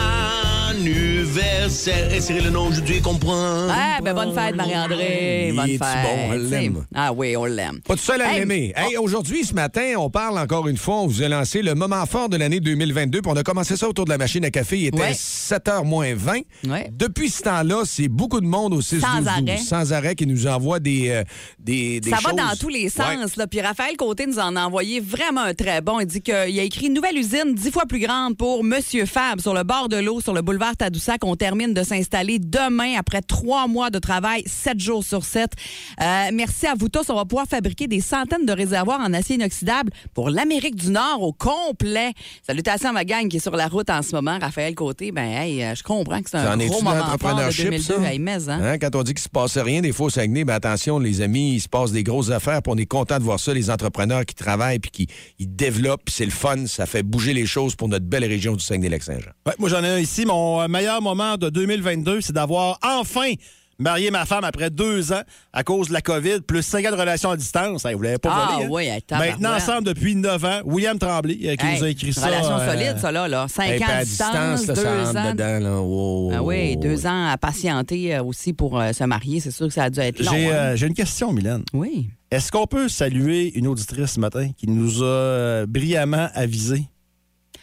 et 1.37 2.21
Cyril 2.21 2.47
Henoux 2.47 2.61
aujourd'hui, 2.69 3.01
comprends? 3.01 3.67
Ah, 3.69 3.99
ben 4.01 4.13
bonne 4.13 4.33
fête, 4.33 4.55
Marie-André. 4.55 5.51
Bonne 5.53 5.67
fête. 5.67 5.79
bon? 5.79 6.29
On 6.29 6.31
l'aime. 6.33 6.85
Ah 6.95 7.11
oui, 7.11 7.35
on 7.35 7.43
l'aime. 7.45 7.81
Pas 7.81 7.95
tout 7.95 8.01
seul 8.01 8.21
à 8.21 8.31
Hey, 8.31 8.39
l'aimer. 8.39 8.73
Hey, 8.75 8.95
aujourd'hui, 8.97 9.43
ce 9.43 9.53
matin, 9.53 9.95
on 9.97 10.09
parle 10.09 10.37
encore 10.39 10.67
une 10.69 10.77
fois, 10.77 10.95
on 11.01 11.07
vous 11.07 11.21
a 11.23 11.27
lancé 11.27 11.61
le 11.61 11.75
moment 11.75 12.05
fort 12.05 12.29
de 12.29 12.37
l'année 12.37 12.59
2022. 12.61 13.21
Puis 13.21 13.31
on 13.31 13.35
a 13.35 13.43
commencé 13.43 13.75
ça 13.75 13.89
autour 13.89 14.05
de 14.05 14.11
la 14.11 14.17
machine 14.17 14.45
à 14.45 14.49
café. 14.51 14.77
Il 14.79 14.85
était 14.87 14.99
Ouais. 14.99 15.11
7h 15.13 15.83
moins 15.83 16.13
20. 16.15 16.39
Ouais. 16.67 16.89
Depuis 16.93 17.29
ce 17.29 17.41
temps-là, 17.43 17.81
c'est 17.85 18.07
beaucoup 18.07 18.39
de 18.39 18.45
monde 18.47 18.73
au 18.73 18.81
6 18.81 19.01
Sans 19.01 19.17
12 19.17 19.27
arrêt. 19.27 19.57
sans 19.57 19.91
arrêt, 19.93 20.15
qui 20.15 20.25
nous 20.27 20.47
envoie 20.47 20.79
des, 20.79 21.09
euh, 21.09 21.23
des, 21.59 21.99
des 21.99 22.09
Ça 22.11 22.17
choses. 22.17 22.25
va 22.27 22.31
dans 22.43 22.55
tous 22.57 22.69
les 22.69 22.87
sens. 22.89 23.05
Ouais. 23.07 23.27
Là. 23.37 23.47
Puis 23.47 23.59
Raphaël 23.61 23.97
Côté 23.97 24.25
nous 24.25 24.39
en 24.39 24.55
a 24.55 24.65
envoyé 24.65 24.99
vraiment 25.01 25.41
un 25.41 25.53
très 25.53 25.81
bon. 25.81 25.99
Il 25.99 26.05
dit 26.07 26.21
qu'il 26.21 26.33
a 26.33 26.45
écrit 26.63 26.87
une 26.87 26.93
nouvelle 26.93 27.17
usine 27.17 27.53
dix 27.53 27.71
fois 27.71 27.85
plus 27.85 27.99
grande 27.99 28.37
pour 28.37 28.63
Monsieur 28.63 29.05
Fab 29.05 29.41
sur 29.41 29.53
le 29.53 29.63
bord 29.63 29.89
de 29.89 29.97
l'eau, 29.97 30.21
sur 30.21 30.33
le 30.33 30.41
boulevard 30.41 30.77
Tadoussac. 30.77 31.23
On 31.25 31.35
termine 31.35 31.73
de 31.73 31.81
s'installer 31.81 32.37
demain 32.37 32.93
après 32.99 33.21
trois 33.23 33.67
mois 33.67 33.89
de 33.89 33.97
travail, 33.97 34.43
sept 34.45 34.79
jours 34.79 35.03
sur 35.03 35.25
sept. 35.25 35.53
Euh, 35.99 36.29
merci 36.31 36.67
à 36.67 36.75
vous 36.77 36.87
tous. 36.87 37.09
On 37.09 37.15
va 37.15 37.25
pouvoir 37.25 37.47
fabriquer 37.47 37.87
des 37.87 37.99
centaines 37.99 38.45
de 38.45 38.53
réservoirs 38.53 38.99
en 38.99 39.11
acier 39.11 39.35
inoxydable 39.35 39.91
pour 40.13 40.29
l'Amérique 40.29 40.75
du 40.75 40.91
Nord 40.91 41.23
au 41.23 41.33
complet. 41.33 42.13
Salutations 42.45 42.89
à 42.89 42.91
ma 42.91 43.05
gang 43.05 43.27
qui 43.27 43.37
est 43.37 43.39
sur 43.39 43.55
la 43.55 43.67
route 43.67 43.89
en 43.89 44.03
ce 44.03 44.15
moment. 44.15 44.37
Raphaël 44.39 44.75
Côté, 44.75 45.11
ben 45.11 45.25
hey, 45.25 45.63
euh, 45.63 45.73
je 45.73 45.81
comprends 45.81 46.21
que 46.21 46.29
c'est 46.29 46.37
un 46.37 46.57
gros 46.57 46.79
de 46.79 46.83
moment 46.83 46.91
fort 46.91 46.93
de 46.93 46.99
l'entrepreneurship, 46.99 47.69
2002. 47.71 47.83
ça? 47.83 48.11
Hey, 48.11 48.19
mais, 48.19 48.49
hein? 48.49 48.59
Hein, 48.61 48.77
Quand 48.77 48.95
on 48.95 49.01
dit 49.01 49.13
qu'il 49.15 49.23
se 49.23 49.29
passe 49.29 49.57
rien, 49.57 49.81
des 49.81 49.93
fois 49.93 50.07
au 50.07 50.09
Saguenay, 50.11 50.43
ben 50.43 50.53
attention, 50.53 50.99
les 50.99 51.21
amis, 51.21 51.55
il 51.55 51.59
se 51.59 51.69
passe 51.69 51.91
des 51.91 52.03
grosses 52.03 52.29
affaires, 52.29 52.61
puis 52.61 52.71
on 52.71 52.77
est 52.77 52.85
content 52.85 53.17
de 53.17 53.23
voir 53.23 53.39
ça, 53.39 53.51
les 53.51 53.71
entrepreneurs 53.71 54.25
qui 54.25 54.35
travaillent, 54.35 54.79
puis 54.79 54.91
qui 54.91 55.07
ils 55.39 55.55
développent, 55.55 56.03
puis 56.05 56.13
c'est 56.15 56.25
le 56.25 56.31
fun, 56.31 56.67
ça 56.67 56.85
fait 56.85 57.01
bouger 57.03 57.33
les 57.33 57.47
choses 57.47 57.75
pour 57.75 57.87
notre 57.87 58.05
belle 58.05 58.25
région 58.25 58.55
du 58.55 58.63
Saguenay-Lac-Saint-Jean. 58.63 59.31
Ouais, 59.47 59.53
moi, 59.57 59.69
j'en 59.69 59.83
ai 59.83 59.89
un 59.89 59.99
ici. 59.99 60.25
Mon 60.25 60.61
euh, 60.61 60.67
meilleur 60.67 61.01
moment 61.01 61.14
de 61.37 61.49
2022, 61.49 62.21
c'est 62.21 62.33
d'avoir 62.33 62.77
enfin 62.83 63.31
marié 63.77 64.09
ma 64.09 64.25
femme 64.25 64.45
après 64.45 64.69
deux 64.69 65.11
ans 65.11 65.21
à 65.51 65.63
cause 65.63 65.89
de 65.89 65.93
la 65.93 65.99
COVID, 66.01 66.39
plus 66.47 66.61
cinq 66.61 66.85
ans 66.85 66.91
de 66.91 66.95
relation 66.95 67.29
à 67.31 67.35
distance. 67.35 67.83
Hey, 67.83 67.93
vous 67.93 68.03
l'avez 68.03 68.17
pas 68.17 68.31
Ah, 68.33 68.51
volé, 68.53 68.65
hein? 68.65 68.69
oui, 68.71 69.01
tabarouette. 69.05 69.33
Maintenant 69.33 69.55
ensemble 69.55 69.83
depuis 69.83 70.15
neuf 70.15 70.43
ans. 70.45 70.61
William 70.63 70.97
Tremblay 70.97 71.37
euh, 71.43 71.55
qui 71.57 71.65
Hey, 71.65 71.77
nous 71.79 71.83
a 71.83 71.89
écrit 71.89 72.13
ça. 72.13 72.27
Relation 72.27 72.57
euh, 72.57 72.71
solide, 72.73 72.97
ça, 72.99 73.11
là. 73.11 73.27
là. 73.27 73.47
Cinq 73.49 73.71
Hey, 73.71 73.83
ans 73.83 73.87
à 73.89 74.03
distance, 74.05 74.67
là, 74.67 74.73
deux 74.75 74.81
ça 74.81 74.91
ans. 75.21 75.31
dedans. 75.33 75.59
Là. 75.59 75.81
Wow, 75.81 76.31
Ah 76.35 76.43
oui, 76.43 76.75
wow, 76.75 76.81
deux 76.81 77.05
ans 77.05 77.27
à 77.29 77.37
patienter 77.37 78.15
euh, 78.15 78.23
aussi 78.23 78.53
pour 78.53 78.79
euh, 78.79 78.93
se 78.93 79.03
marier. 79.03 79.41
C'est 79.41 79.51
sûr 79.51 79.67
que 79.67 79.73
ça 79.73 79.83
a 79.83 79.89
dû 79.89 79.99
être 79.99 80.23
long. 80.23 80.31
J'ai 80.31 80.51
hein? 80.53 80.75
j'ai 80.75 80.87
une 80.87 80.93
question, 80.93 81.33
Mylène. 81.33 81.63
Oui. 81.73 82.09
Est-ce 82.31 82.51
qu'on 82.53 82.67
peut 82.67 82.87
saluer 82.87 83.51
une 83.57 83.67
auditrice 83.67 84.11
ce 84.13 84.19
matin 84.21 84.49
qui 84.57 84.67
nous 84.67 85.03
a 85.03 85.65
brillamment 85.67 86.29
avisé? 86.33 86.83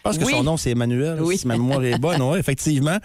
Je 0.05 0.09
pense 0.09 0.17
que 0.17 0.25
Oui. 0.25 0.33
son 0.33 0.43
nom, 0.43 0.57
c'est 0.57 0.71
Emmanuel, 0.71 1.21
Oui. 1.21 1.37
si 1.37 1.47
ma 1.47 1.53
mémoire 1.57 1.81
est 1.85 1.97
bonne. 1.97 2.21
Oui, 2.21 2.37
effectivement. 2.37 2.97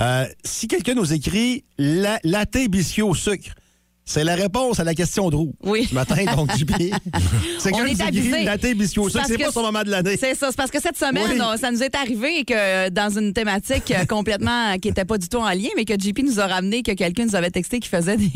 Euh, 0.00 0.24
si 0.44 0.68
quelqu'un 0.68 0.94
nous 0.94 1.12
écrit 1.12 1.64
la, 1.78 2.20
latte 2.22 2.56
biscuit 2.68 3.02
au 3.02 3.12
sucre, 3.14 3.50
c'est 4.04 4.24
la 4.24 4.34
réponse 4.34 4.80
à 4.80 4.84
la 4.84 4.94
question 4.94 5.30
de 5.30 5.36
roue. 5.36 5.54
Oui. 5.62 5.86
Ce 5.88 5.94
matin, 5.94 6.24
donc, 6.36 6.54
JP. 6.56 6.72
C'est 7.58 7.72
On 7.72 7.78
quelqu'un 7.78 8.04
est 8.04 8.08
avisé. 8.08 8.44
latte 8.44 8.66
biscuit 8.76 9.00
C'est 9.10 9.36
que 9.36 9.44
pas 9.44 9.50
son 9.52 9.62
moment 9.62 9.82
de 9.82 9.90
l'année. 9.90 10.16
C'est 10.18 10.34
ça. 10.34 10.48
C'est 10.50 10.56
parce 10.56 10.70
que 10.70 10.80
cette 10.80 10.98
semaine, 10.98 11.24
Oui. 11.32 11.38
on- 11.40 11.56
ça 11.56 11.70
nous 11.70 11.82
est 11.82 11.94
arrivé 11.94 12.44
que 12.44 12.52
euh, 12.54 12.90
dans 12.90 13.16
une 13.18 13.32
thématique 13.32 13.90
euh, 13.90 14.04
complètement 14.04 14.76
qui 14.80 14.88
n'était 14.88 15.04
pas 15.06 15.16
du 15.16 15.28
tout 15.28 15.38
en 15.38 15.48
lien, 15.50 15.68
mais 15.76 15.84
que 15.86 15.94
JP 15.98 16.18
nous 16.24 16.38
a 16.40 16.46
ramené 16.46 16.82
que 16.82 16.92
quelqu'un 16.92 17.24
nous 17.24 17.34
avait 17.36 17.50
texté 17.50 17.80
qui 17.80 17.88
faisait 17.88 18.16
des, 18.18 18.30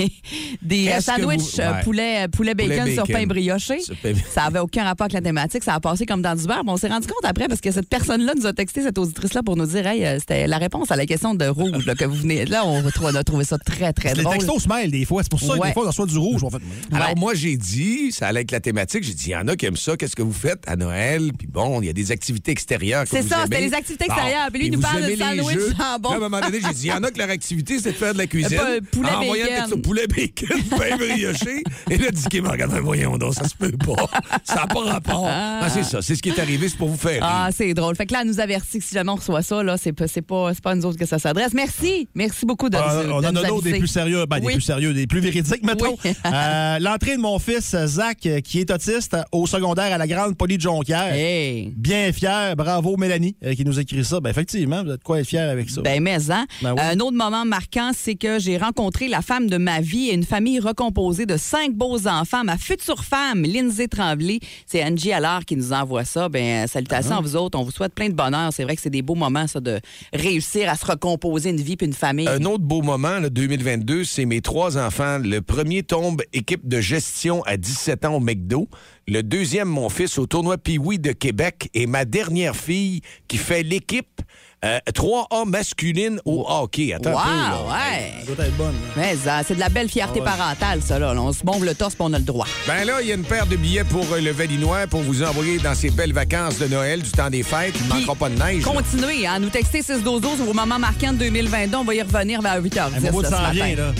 des 0.62 0.88
euh, 0.88 0.96
que 0.96 1.02
sandwichs 1.02 1.40
vous- 1.56 1.60
euh, 1.60 1.72
ouais. 1.74 1.82
poulet, 1.82 2.28
poulet 2.28 2.54
bacon 2.54 2.78
Poulet 2.80 2.94
sur 2.94 3.06
pain 3.06 3.26
brioché. 3.26 3.78
Pain- 4.02 4.14
Ça 4.32 4.44
avait 4.44 4.60
aucun 4.60 4.84
rapport 4.84 5.04
avec 5.04 5.12
la 5.14 5.20
thématique. 5.20 5.62
Ça 5.64 5.74
a 5.74 5.80
passé 5.80 6.06
comme 6.06 6.22
dans 6.22 6.34
du 6.34 6.46
beurre. 6.46 6.62
Mais 6.64 6.72
on 6.72 6.76
s'est 6.78 6.88
rendu 6.88 7.06
compte 7.06 7.24
après 7.24 7.48
parce 7.48 7.60
que 7.60 7.70
cette 7.70 7.88
personne-là 7.88 8.32
nous 8.36 8.46
a 8.46 8.52
texté, 8.52 8.82
cette 8.82 8.96
auditrice-là, 8.98 9.42
pour 9.42 9.56
nous 9.56 9.66
dire 9.66 9.86
hey, 9.86 10.04
euh, 10.06 10.18
c'était 10.18 10.46
la 10.46 10.58
réponse 10.58 10.90
à 10.90 10.96
la 10.96 11.04
question 11.06 11.34
de 11.34 11.46
rouge 11.46 11.84
là, 11.84 11.94
que 11.94 12.04
vous 12.06 12.14
venez. 12.16 12.46
Là, 12.46 12.62
on, 12.66 12.82
on 13.02 13.14
a 13.14 13.24
trouvé 13.24 13.44
ça 13.44 13.58
très, 13.58 13.92
très 13.92 14.14
Les 14.14 14.22
drôle. 14.22 14.38
textos 14.38 14.62
se 14.62 14.68
mêlent 14.68 14.90
des 14.90 15.04
fois. 15.04 15.22
C'est 15.22 15.30
pour 15.30 15.40
ça 15.40 15.54
que 15.54 15.57
Ouais. 15.60 15.68
des 15.68 15.74
fois, 15.74 15.84
on 15.84 15.86
reçoit 15.88 16.06
du 16.06 16.18
rouge. 16.18 16.42
On 16.44 16.50
fait... 16.50 16.58
Alors, 16.92 17.08
Ouais. 17.08 17.14
moi, 17.16 17.34
j'ai 17.34 17.56
dit, 17.56 18.12
ça 18.12 18.26
allait 18.28 18.38
avec 18.40 18.50
la 18.50 18.60
thématique, 18.60 19.02
j'ai 19.04 19.14
dit, 19.14 19.24
il 19.28 19.32
y 19.32 19.36
en 19.36 19.48
a 19.48 19.56
qui 19.56 19.66
aiment 19.66 19.76
ça. 19.76 19.96
Qu'est-ce 19.96 20.16
que 20.16 20.22
vous 20.22 20.32
faites 20.32 20.62
à 20.66 20.76
Noël? 20.76 21.32
Puis 21.36 21.46
bon, 21.46 21.80
il 21.82 21.86
y 21.86 21.88
a 21.88 21.92
des 21.92 22.10
activités 22.12 22.52
extérieures. 22.52 23.04
C'est 23.08 23.22
ça, 23.22 23.44
c'était 23.44 23.60
les 23.60 23.74
activités 23.74 24.06
Bon. 24.08 24.14
extérieures. 24.14 24.48
Puis 24.50 24.58
lui, 24.60 24.66
il 24.68 24.72
nous 24.72 24.78
vous 24.80 24.82
parle 24.86 25.00
de 25.02 25.06
aimez 25.06 25.16
les 25.16 25.22
sandwich 25.42 25.54
jeux. 25.54 25.74
jambon. 25.78 26.10
À 26.10 26.16
un 26.16 26.18
moment 26.18 26.40
donné, 26.40 26.58
j'ai 26.60 26.72
dit, 26.74 26.82
il 26.84 26.88
y 26.88 26.92
en 26.92 27.02
a 27.02 27.10
que 27.10 27.18
leur 27.18 27.30
activité, 27.30 27.78
c'est 27.80 27.92
de 27.92 27.96
faire 27.96 28.12
de 28.12 28.18
la 28.18 28.26
cuisine. 28.26 28.58
Euh, 28.58 28.80
pas- 28.80 28.86
poulet 28.90 29.10
en 29.10 29.20
envoyant 29.22 29.46
un 29.46 29.62
bacon. 29.64 29.82
poulet 29.82 30.06
bacon, 30.06 30.62
pain 30.70 30.96
brioché. 30.96 31.62
Et 31.90 31.96
là, 31.98 32.10
Dicky 32.10 32.40
me 32.40 32.48
regarde, 32.48 32.72
voyons 32.82 33.16
donc, 33.18 33.34
ça 33.34 33.48
se 33.48 33.54
peut 33.54 33.72
pas. 33.72 34.06
Ça 34.44 34.56
n'a 34.56 34.66
pas 34.66 34.80
rapport. 34.80 35.26
Ah, 35.28 35.68
c'est 35.72 35.84
ça, 35.84 36.02
c'est 36.02 36.14
ce 36.14 36.22
qui 36.22 36.30
est 36.30 36.38
arrivé, 36.38 36.68
c'est 36.68 36.76
pour 36.78 36.88
vous 36.88 36.96
faire. 36.96 37.20
Ah, 37.22 37.48
c'est 37.54 37.72
drôle. 37.74 37.96
Fait 37.96 38.06
que 38.06 38.12
là, 38.12 38.20
elle 38.22 38.28
nous 38.28 38.40
avertit 38.40 38.78
que 38.78 38.84
si 38.84 38.94
jamais 38.94 39.10
on 39.10 39.16
reçoit 39.16 39.42
ça, 39.42 39.62
là, 39.62 39.76
c'est 39.76 39.92
pas, 39.92 40.06
c'est 40.08 40.22
pas, 40.22 40.52
c'est 40.54 40.62
pas 40.62 40.70
à 40.72 40.74
nous 40.74 40.84
autres 40.86 40.98
que 40.98 41.06
ça 41.06 41.18
s'adresse. 41.18 41.52
Merci. 41.54 42.08
Merci 42.14 42.46
beaucoup 42.46 42.68
de, 42.68 42.76
Ah, 42.76 43.02
nous- 43.04 43.12
on 43.12 43.16
en 43.18 43.24
a 43.24 43.32
d'autres 43.32 43.62
des 43.62 43.68
aviser. 43.70 43.78
plus 43.78 43.88
sérieux, 43.88 44.24
ben, 44.26 44.40
des 44.40 44.46
plus 44.46 44.60
sérieux, 44.60 44.92
des 44.94 45.06
plus 45.06 45.20
véridiques. 45.20 45.47
Mettons. 45.62 45.96
Oui. 46.04 46.12
Euh, 46.26 46.78
L'entrée 46.80 47.16
de 47.16 47.20
mon 47.22 47.38
fils, 47.38 47.74
Zach, 47.86 48.18
euh, 48.26 48.40
qui 48.40 48.60
est 48.60 48.70
autiste, 48.70 49.16
au 49.32 49.46
secondaire 49.46 49.92
à 49.94 49.98
la 49.98 50.06
Grande 50.06 50.36
Poly 50.36 50.56
de 50.56 50.62
Jonquière. 50.62 51.12
Hey. 51.14 51.72
Bien 51.76 52.12
fier. 52.12 52.54
Bravo, 52.56 52.96
Mélanie, 52.96 53.34
euh, 53.44 53.54
qui 53.54 53.64
nous 53.64 53.78
écrit 53.80 54.04
ça. 54.04 54.20
Ben, 54.20 54.30
effectivement, 54.30 54.82
vous 54.84 54.90
êtes 54.90 55.02
quoi 55.02 55.20
être 55.20 55.26
fier 55.26 55.48
avec 55.50 55.70
ça? 55.70 55.80
Ben, 55.80 56.02
mais 56.02 56.30
hein. 56.30 56.46
Ben 56.62 56.74
oui. 56.74 56.80
Un 56.82 57.00
autre 57.00 57.16
moment 57.16 57.44
marquant, 57.44 57.90
c'est 57.96 58.14
que 58.14 58.38
j'ai 58.38 58.58
rencontré 58.58 59.08
la 59.08 59.22
femme 59.22 59.48
de 59.48 59.56
ma 59.56 59.80
vie 59.80 60.08
et 60.10 60.14
une 60.14 60.24
famille 60.24 60.60
recomposée 60.60 61.24
de 61.26 61.36
cinq 61.36 61.72
beaux 61.74 62.06
enfants. 62.06 62.44
Ma 62.44 62.58
future 62.58 63.02
femme, 63.04 63.42
Lindsay 63.42 63.88
Tremblay. 63.88 64.40
C'est 64.66 64.84
Angie 64.84 65.12
Allard 65.12 65.44
qui 65.44 65.56
nous 65.56 65.72
envoie 65.72 66.04
ça. 66.04 66.28
Ben, 66.28 66.64
euh, 66.64 66.66
salutations 66.66 67.14
Ah. 67.16 67.18
à 67.18 67.22
vous 67.22 67.36
autres. 67.36 67.58
On 67.58 67.62
vous 67.62 67.70
souhaite 67.72 67.94
plein 67.94 68.08
de 68.08 68.14
bonheur. 68.14 68.50
C'est 68.52 68.64
vrai 68.64 68.76
que 68.76 68.82
c'est 68.82 68.90
des 68.90 69.02
beaux 69.02 69.14
moments, 69.14 69.46
ça, 69.46 69.60
de 69.60 69.80
réussir 70.12 70.68
à 70.68 70.74
se 70.76 70.84
recomposer 70.84 71.50
une 71.50 71.60
vie 71.60 71.76
puis 71.76 71.86
une 71.86 71.92
famille. 71.94 72.28
Un 72.28 72.44
autre 72.44 72.64
beau 72.64 72.82
moment, 72.82 73.18
le 73.18 73.30
2022, 73.30 74.04
c'est 74.04 74.24
mes 74.26 74.40
trois 74.40 74.76
enfants. 74.76 75.18
Le 75.18 75.37
premier 75.40 75.82
tombe 75.82 76.22
équipe 76.32 76.66
de 76.66 76.80
gestion 76.80 77.42
à 77.44 77.56
17 77.56 78.04
ans 78.04 78.16
au 78.16 78.20
McDo. 78.20 78.68
Le 79.06 79.22
deuxième, 79.22 79.68
mon 79.68 79.88
fils, 79.88 80.18
au 80.18 80.26
tournoi 80.26 80.58
Pee-Wee 80.58 80.98
de 80.98 81.12
Québec. 81.12 81.70
Et 81.74 81.86
ma 81.86 82.04
dernière 82.04 82.56
fille 82.56 83.00
qui 83.26 83.36
fait 83.36 83.62
l'équipe 83.62 84.20
euh, 84.64 84.78
3A 84.92 85.48
masculine 85.48 86.20
au 86.24 86.44
hockey. 86.48 86.92
Attends 86.92 87.10
wow, 87.12 87.18
un 87.18 87.22
peu, 87.22 87.30
là. 87.30 87.60
ouais. 87.68 88.12
Ça 88.26 88.34
doit 88.34 88.44
être 88.46 88.56
bonne. 88.56 88.66
là. 88.72 88.92
Mais 88.96 89.16
ça, 89.16 89.40
c'est 89.46 89.54
de 89.54 89.60
la 89.60 89.68
belle 89.68 89.88
fierté 89.88 90.20
parentale, 90.20 90.80
ça. 90.82 90.98
Là. 90.98 91.14
On 91.16 91.32
se 91.32 91.44
bombe 91.44 91.64
le 91.64 91.74
torse 91.74 91.94
puis 91.94 92.04
on 92.08 92.12
a 92.12 92.18
le 92.18 92.24
droit. 92.24 92.46
Ben 92.66 92.84
là, 92.84 93.00
il 93.02 93.08
y 93.08 93.12
a 93.12 93.14
une 93.14 93.24
paire 93.24 93.46
de 93.46 93.56
billets 93.56 93.84
pour 93.84 94.04
euh, 94.12 94.20
le 94.20 94.30
Valinois 94.32 94.86
pour 94.88 95.00
vous 95.02 95.22
envoyer 95.22 95.58
dans 95.58 95.74
ces 95.74 95.90
belles 95.90 96.12
vacances 96.12 96.58
de 96.58 96.66
Noël, 96.66 97.02
du 97.02 97.10
temps 97.10 97.30
des 97.30 97.42
fêtes. 97.42 97.74
Il 97.80 97.88
ne 97.88 97.94
manquera 97.94 98.14
pas 98.14 98.28
de 98.28 98.38
neige. 98.38 98.62
Continuez 98.64 99.26
à 99.26 99.38
nous 99.38 99.50
texter 99.50 99.82
612 99.82 100.38
vos 100.38 100.52
moments 100.52 100.78
marquants 100.78 101.12
de 101.12 101.18
2022. 101.18 101.76
On 101.76 101.84
va 101.84 101.94
y 101.94 102.02
revenir 102.02 102.42
vers 102.42 102.60
8h10 102.60 103.06
Un 103.06 103.10
mot 103.12 103.22
de 103.22 103.28
là, 103.28 103.30
ce 103.30 103.36
s'en 103.36 103.42
matin. 103.42 103.52
vient, 103.52 103.76
là. 103.76 103.92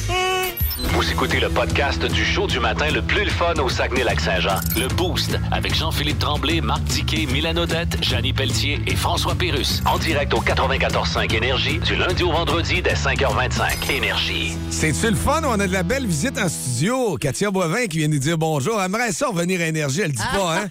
Vous 0.93 1.11
écoutez 1.11 1.41
le 1.41 1.49
podcast 1.49 2.05
du 2.05 2.25
show 2.25 2.47
du 2.47 2.61
matin 2.61 2.87
le 2.93 3.03
plus 3.03 3.25
le 3.25 3.31
fun 3.31 3.55
au 3.55 3.69
Saguenay-Lac-Saint-Jean. 3.69 4.61
Le 4.77 4.87
Boost 4.87 5.37
avec 5.51 5.75
Jean-Philippe 5.75 6.21
Tremblay, 6.21 6.61
Marc 6.61 6.85
Tiquet, 6.85 7.27
Milan 7.27 7.57
Odette, 7.57 7.99
Janine 8.03 8.33
Pelletier 8.35 8.81
et 8.87 8.95
François 8.95 9.35
Pérus. 9.35 9.83
En 9.87 9.99
direct 9.99 10.33
au 10.35 10.41
94.5 10.55 11.35
Énergie 11.37 11.79
du 11.79 11.95
lundi 11.95 12.23
au 12.23 12.33
vendredi 12.33 12.81
dès 12.81 12.95
5h25. 12.95 13.91
Énergie. 13.93 14.57
C'est-tu 14.71 15.11
le 15.11 15.15
fun? 15.15 15.43
On 15.45 15.61
a 15.61 15.67
de 15.67 15.73
la 15.75 15.83
belle 15.83 16.07
visite 16.07 16.39
en 16.39 16.49
studio. 16.49 17.17
Katia 17.19 17.51
Boivin 17.51 17.87
qui 17.87 17.99
vient 17.99 18.09
nous 18.09 18.19
dire 18.19 18.39
bonjour. 18.39 18.79
Elle 18.81 18.87
aimerait 18.87 19.13
ça 19.13 19.27
revenir 19.29 19.61
à 19.61 19.65
Énergie. 19.65 20.01
Elle 20.01 20.13
dit 20.13 20.23
pas, 20.33 20.57
hein? 20.57 20.69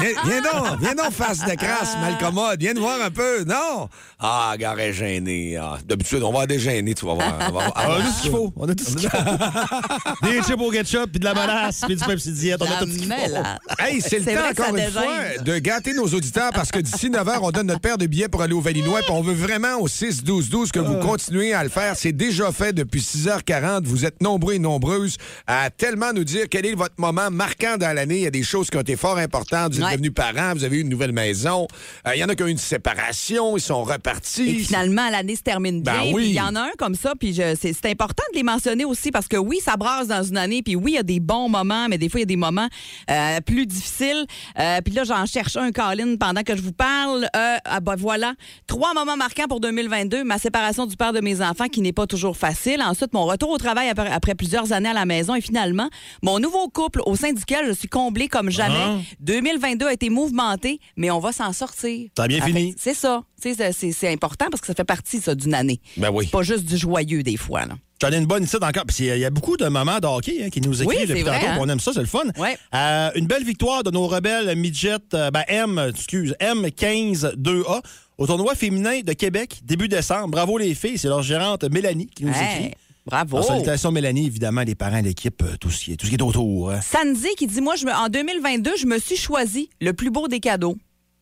Viens, 0.00 0.10
viens 0.24 0.40
donc, 0.40 0.80
viens 0.80 0.94
donc, 0.94 1.12
face 1.12 1.40
de 1.44 1.54
crasse, 1.56 1.94
malcommode. 2.00 2.58
Viens 2.58 2.72
nous 2.72 2.80
voir 2.80 3.02
un 3.02 3.10
peu. 3.10 3.44
Non? 3.44 3.88
Ah, 4.18 4.54
gare 4.58 4.80
est 4.80 4.94
gênée. 4.94 5.58
Ah, 5.60 5.76
D'habitude, 5.84 6.22
on 6.22 6.32
va 6.32 6.46
déjeuner, 6.46 6.94
tu 6.94 7.04
vas 7.04 7.14
voir. 7.14 7.34
On 7.48 7.52
va- 7.52 7.72
On 7.76 7.92
a 7.92 8.00
tout 8.00 8.12
ce 8.16 8.22
qu'il 8.22 8.30
faut. 8.30 8.52
On 8.56 8.68
a 8.68 8.74
tout 8.74 8.84
ce 8.84 8.96
qu'il 8.96 9.10
faut. 9.10 9.18
Des 10.26 10.42
chips 10.42 10.58
au 10.60 10.70
ketchup, 10.70 11.10
puis 11.10 11.20
de 11.20 11.24
la 11.26 11.34
menace, 11.34 11.82
puis 11.86 11.96
du 11.96 12.04
Pepsi 12.04 12.32
Diète. 12.32 12.60
On 12.62 12.64
a 12.64 12.78
tout 12.84 12.90
ce 12.90 12.96
qu'il 12.98 13.12
faut. 13.12 13.78
Hey, 13.78 14.00
c'est 14.00 14.20
le 14.20 14.24
temps, 14.24 14.48
encore 14.50 14.74
une 14.74 14.76
dégêne. 14.86 14.92
fois, 14.92 15.42
de 15.44 15.58
gâter 15.58 15.92
nos 15.92 16.06
auditeurs 16.06 16.50
parce 16.54 16.70
que 16.70 16.78
d'ici 16.78 17.10
9 17.10 17.26
h, 17.26 17.38
on 17.42 17.50
donne 17.50 17.66
notre 17.66 17.80
paire 17.80 17.98
de 17.98 18.06
billets 18.06 18.28
pour 18.28 18.40
aller 18.40 18.54
au 18.54 18.60
Valinois. 18.60 19.00
Puis 19.00 19.17
on 19.18 19.22
veut 19.22 19.34
vraiment 19.34 19.80
au 19.80 19.88
6-12-12 19.88 20.70
que 20.70 20.78
vous 20.78 20.96
continuez 21.00 21.52
à 21.52 21.64
le 21.64 21.70
faire. 21.70 21.96
C'est 21.96 22.12
déjà 22.12 22.52
fait 22.52 22.72
depuis 22.72 23.00
6h40. 23.00 23.82
Vous 23.84 24.04
êtes 24.06 24.22
nombreux 24.22 24.54
et 24.54 24.58
nombreuses 24.60 25.16
à 25.48 25.70
tellement 25.70 26.12
nous 26.12 26.22
dire 26.22 26.46
quel 26.48 26.64
est 26.66 26.74
votre 26.74 26.94
moment 26.98 27.28
marquant 27.32 27.76
dans 27.78 27.92
l'année. 27.92 28.18
Il 28.18 28.22
y 28.22 28.26
a 28.28 28.30
des 28.30 28.44
choses 28.44 28.70
qui 28.70 28.76
ont 28.76 28.80
été 28.80 28.94
fort 28.94 29.18
importantes. 29.18 29.72
Vous 29.72 29.80
êtes 29.80 29.86
Ouais. 29.86 29.92
devenus 29.94 30.14
parents, 30.14 30.52
vous 30.54 30.62
avez 30.62 30.76
eu 30.76 30.80
une 30.82 30.88
nouvelle 30.88 31.10
maison. 31.10 31.66
Euh, 32.06 32.14
Il 32.14 32.20
y 32.20 32.24
en 32.24 32.28
a 32.28 32.36
qui 32.36 32.42
ont 32.44 32.46
eu 32.46 32.50
une 32.52 32.58
séparation, 32.58 33.56
ils 33.56 33.60
sont 33.60 33.82
repartis. 33.82 34.48
Et 34.50 34.54
finalement, 34.60 35.10
l'année 35.10 35.34
se 35.34 35.42
termine 35.42 35.82
bien. 35.82 35.94
Ben 36.04 36.12
oui. 36.12 36.26
Il 36.28 36.34
y 36.34 36.40
en 36.40 36.54
a 36.54 36.60
un 36.60 36.70
comme 36.78 36.94
ça, 36.94 37.14
puis 37.18 37.34
c'est 37.60 37.86
important 37.86 38.22
de 38.32 38.36
les 38.36 38.44
mentionner 38.44 38.84
aussi 38.84 39.10
parce 39.10 39.26
que 39.26 39.36
oui, 39.36 39.58
ça 39.64 39.76
brasse 39.76 40.06
dans 40.06 40.22
une 40.22 40.36
année, 40.36 40.62
puis 40.62 40.76
oui, 40.76 40.92
il 40.92 40.94
y 40.94 40.98
a 40.98 41.02
des 41.02 41.18
bons 41.20 41.48
moments, 41.48 41.88
mais 41.88 41.98
des 41.98 42.08
fois, 42.08 42.20
il 42.20 42.22
y 42.22 42.24
a 42.24 42.26
des 42.26 42.36
moments 42.36 42.68
euh, 43.10 43.40
plus 43.40 43.66
difficiles. 43.66 44.26
Euh, 44.60 44.80
puis 44.84 44.94
là, 44.94 45.02
j'en 45.02 45.26
cherche 45.26 45.56
un, 45.56 45.72
Colin, 45.72 46.16
pendant 46.16 46.42
que 46.44 46.56
je 46.56 46.62
vous 46.62 46.72
parle. 46.72 47.28
Ah 47.34 47.80
ben 47.80 47.96
voilà, 47.96 48.34
trois 48.66 48.92
moments 48.94 49.07
marquants 49.16 49.46
pour 49.48 49.60
2022. 49.60 50.24
Ma 50.24 50.38
séparation 50.38 50.86
du 50.86 50.96
père 50.96 51.12
de 51.12 51.20
mes 51.20 51.40
enfants 51.42 51.68
qui 51.68 51.80
n'est 51.80 51.92
pas 51.92 52.06
toujours 52.06 52.36
facile. 52.36 52.82
Ensuite, 52.82 53.12
mon 53.12 53.24
retour 53.24 53.50
au 53.50 53.58
travail 53.58 53.88
après, 53.88 54.10
après 54.10 54.34
plusieurs 54.34 54.72
années 54.72 54.88
à 54.88 54.94
la 54.94 55.04
maison. 55.06 55.34
Et 55.34 55.40
finalement, 55.40 55.88
mon 56.22 56.38
nouveau 56.38 56.68
couple 56.68 57.00
au 57.06 57.16
sein 57.16 57.32
duquel 57.32 57.66
je 57.68 57.72
suis 57.72 57.88
comblée 57.88 58.28
comme 58.28 58.50
jamais. 58.50 58.74
Ah. 58.78 58.96
2022 59.20 59.86
a 59.86 59.92
été 59.92 60.10
mouvementé, 60.10 60.80
mais 60.96 61.10
on 61.10 61.18
va 61.20 61.32
s'en 61.32 61.52
sortir. 61.52 62.08
Ça 62.16 62.24
a 62.24 62.28
bien 62.28 62.40
Ah, 62.42 62.46
fini. 62.46 62.74
C'est 62.78 62.94
ça. 62.94 63.22
C'est 63.40 64.12
important 64.12 64.46
parce 64.50 64.60
que 64.60 64.66
ça 64.66 64.74
fait 64.74 64.84
partie, 64.84 65.20
ça, 65.20 65.34
d'une 65.34 65.54
année. 65.54 65.80
Ben 65.96 66.10
oui. 66.12 66.24
C'est 66.26 66.32
pas 66.32 66.42
juste 66.42 66.64
du 66.64 66.76
joyeux, 66.76 67.22
des 67.22 67.36
fois. 67.36 67.66
Là. 67.66 67.74
J'en 68.00 68.10
ai 68.10 68.16
une 68.16 68.26
bonne 68.26 68.44
ici 68.44 68.56
encore. 68.56 68.84
Puis 68.86 68.96
il 69.06 69.18
y 69.18 69.24
a- 69.24 69.30
beaucoup 69.30 69.56
de 69.56 69.66
moments 69.66 69.98
de 69.98 70.06
hockey 70.06 70.44
hein, 70.44 70.50
qui 70.50 70.60
nous 70.60 70.82
écrivent 70.82 71.00
Oui, 71.00 71.06
depuis 71.06 71.22
vrai, 71.22 71.40
tantôt. 71.40 71.52
hein? 71.52 71.58
On 71.60 71.68
aime 71.68 71.80
ça, 71.80 71.92
c'est 71.92 72.00
le 72.00 72.06
fun. 72.06 72.22
Ouais. 72.36 72.56
Euh, 72.74 73.10
une 73.16 73.26
belle 73.26 73.42
victoire 73.44 73.82
de 73.82 73.90
nos 73.90 74.06
rebelles 74.06 74.56
midget, 74.56 74.96
euh, 75.14 75.30
ben 75.32 75.42
M, 75.48 75.80
excuse, 75.88 76.34
M15-2A 76.40 77.80
au 78.18 78.26
tournoi 78.26 78.54
féminin 78.54 79.00
de 79.00 79.12
Québec, 79.12 79.60
début 79.64 79.88
décembre. 79.88 80.28
Bravo 80.28 80.58
les 80.58 80.74
filles, 80.74 80.98
c'est 80.98 81.08
leur 81.08 81.22
gérante 81.22 81.64
Mélanie 81.64 82.06
qui 82.06 82.24
nous 82.24 82.32
Hey, 82.34 82.64
écrit. 82.66 82.74
bravo. 83.06 83.40
Salutations 83.42 83.92
Mélanie, 83.92 84.26
évidemment, 84.26 84.62
les 84.62 84.74
parents, 84.74 85.00
l'équipe, 85.00 85.42
euh, 85.42 85.56
tout 85.60 85.70
ce 85.70 85.84
qui 85.84 85.92
est, 85.92 85.96
tout 85.96 86.04
ce 86.06 86.10
qui 86.10 86.16
est 86.16 86.22
autour. 86.22 86.70
hein. 86.72 86.80
Sandy 86.80 87.28
qui 87.36 87.46
dit 87.46 87.60
Moi, 87.60 87.76
je 87.76 87.86
me, 87.86 87.92
en 87.92 88.08
2022, 88.08 88.72
je 88.76 88.86
me 88.86 88.98
suis 88.98 89.16
choisi 89.16 89.70
le 89.80 89.92
plus 89.92 90.10
beau 90.10 90.28
des 90.28 90.40
cadeaux. 90.40 90.76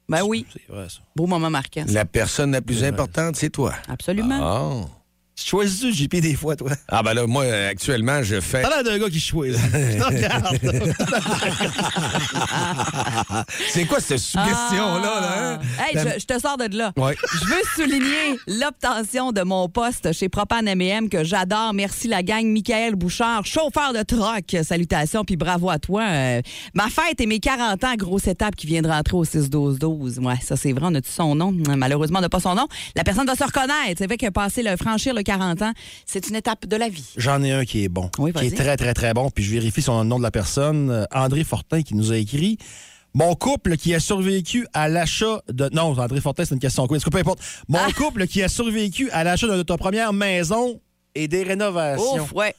Ben 0.08 0.22
oui, 0.22 0.46
C'est 0.52 0.72
vrai, 0.72 0.86
ça. 0.88 0.98
beau 1.16 1.26
moment 1.26 1.50
marquant. 1.50 1.84
ça. 1.86 1.92
La 1.92 2.04
personne 2.04 2.52
la 2.52 2.62
plus 2.62 2.84
importante, 2.84 3.36
c'est 3.36 3.50
toi. 3.50 3.74
Absolument. 3.88 4.38
Ah. 4.40 4.88
Choisis-tu 5.38 5.92
JP 5.92 6.16
des 6.16 6.34
fois, 6.34 6.56
toi? 6.56 6.70
Ah, 6.88 7.02
ben 7.02 7.12
là, 7.12 7.26
moi, 7.26 7.44
euh, 7.44 7.68
actuellement, 7.70 8.22
je 8.22 8.40
fais. 8.40 8.62
T'as 8.62 8.70
l'air 8.70 8.82
d'un 8.82 8.98
gars 8.98 9.10
qui 9.10 9.20
choisit. 9.20 9.60
C'est 13.68 13.84
quoi 13.84 14.00
cette 14.00 14.18
suggestion-là? 14.18 15.20
Là, 15.20 15.38
hein? 15.38 15.58
Ah. 15.78 15.82
Hey, 15.88 15.98
je, 15.98 16.20
je 16.20 16.24
te 16.24 16.38
sors 16.40 16.56
de 16.56 16.74
là. 16.74 16.90
Ouais. 16.96 17.14
Je 17.34 17.44
veux 17.44 17.60
souligner 17.76 18.38
l'obtention 18.46 19.32
de 19.32 19.42
mon 19.42 19.68
poste 19.68 20.10
chez 20.14 20.30
Propane 20.30 20.68
M&M 20.68 21.10
que 21.10 21.22
j'adore. 21.22 21.74
Merci 21.74 22.08
la 22.08 22.22
gang. 22.22 22.46
Michael 22.46 22.94
Bouchard, 22.94 23.44
chauffeur 23.44 23.92
de 23.92 24.02
troc. 24.02 24.56
Salutations, 24.62 25.24
puis 25.24 25.36
bravo 25.36 25.68
à 25.68 25.78
toi. 25.78 26.02
Euh, 26.08 26.40
ma 26.72 26.88
fête 26.88 27.20
et 27.20 27.26
mes 27.26 27.40
40 27.40 27.84
ans, 27.84 27.94
grosse 27.98 28.26
étape 28.26 28.56
qui 28.56 28.66
vient 28.66 28.80
de 28.80 28.88
rentrer 28.88 29.16
au 29.16 29.24
6-12-12. 29.24 30.18
Ouais, 30.20 30.36
ça 30.42 30.56
c'est 30.56 30.72
vrai, 30.72 30.86
on 30.86 30.94
a-tu 30.94 31.10
son 31.10 31.34
nom? 31.34 31.52
Malheureusement, 31.76 32.20
on 32.20 32.22
n'a 32.22 32.30
pas 32.30 32.40
son 32.40 32.54
nom. 32.54 32.66
La 32.94 33.04
personne 33.04 33.26
va 33.26 33.36
se 33.36 33.44
reconnaître. 33.44 33.98
C'est 33.98 34.06
vrai 34.06 34.16
que 34.16 34.30
passer 34.30 34.62
le 34.62 34.74
franchir 34.78 35.12
le 35.12 35.25
40 35.26 35.62
ans, 35.62 35.72
c'est 36.06 36.28
une 36.28 36.36
étape 36.36 36.66
de 36.66 36.76
la 36.76 36.88
vie. 36.88 37.04
J'en 37.16 37.42
ai 37.42 37.50
un 37.52 37.64
qui 37.64 37.82
est 37.84 37.88
bon. 37.88 38.08
Oui, 38.18 38.32
qui 38.32 38.46
est 38.46 38.56
très, 38.56 38.76
très, 38.76 38.94
très 38.94 39.12
bon. 39.12 39.28
Puis 39.30 39.42
je 39.44 39.50
vérifie 39.52 39.82
son 39.82 40.04
nom 40.04 40.18
de 40.18 40.22
la 40.22 40.30
personne. 40.30 40.90
Euh, 40.90 41.04
André 41.12 41.42
Fortin 41.44 41.82
qui 41.82 41.94
nous 41.94 42.12
a 42.12 42.16
écrit. 42.16 42.58
Mon 43.12 43.34
couple 43.34 43.76
qui 43.76 43.94
a 43.94 44.00
survécu 44.00 44.66
à 44.72 44.88
l'achat 44.88 45.40
de. 45.48 45.68
Non, 45.72 45.98
André 45.98 46.20
Fortin, 46.20 46.44
c'est 46.44 46.54
une 46.54 46.60
question 46.60 46.86
quoi. 46.86 46.98
Peu 46.98 47.18
importe. 47.18 47.40
Mon 47.68 47.78
Ah! 47.78 47.92
couple 47.96 48.26
qui 48.26 48.42
a 48.42 48.48
survécu 48.48 49.10
à 49.10 49.24
l'achat 49.24 49.46
de 49.48 49.62
ta 49.62 49.76
première 49.76 50.12
maison 50.12 50.80
et 51.14 51.26
des 51.26 51.42
rénovations. 51.42 52.22
Ouf, 52.22 52.32
ouais. 52.32 52.54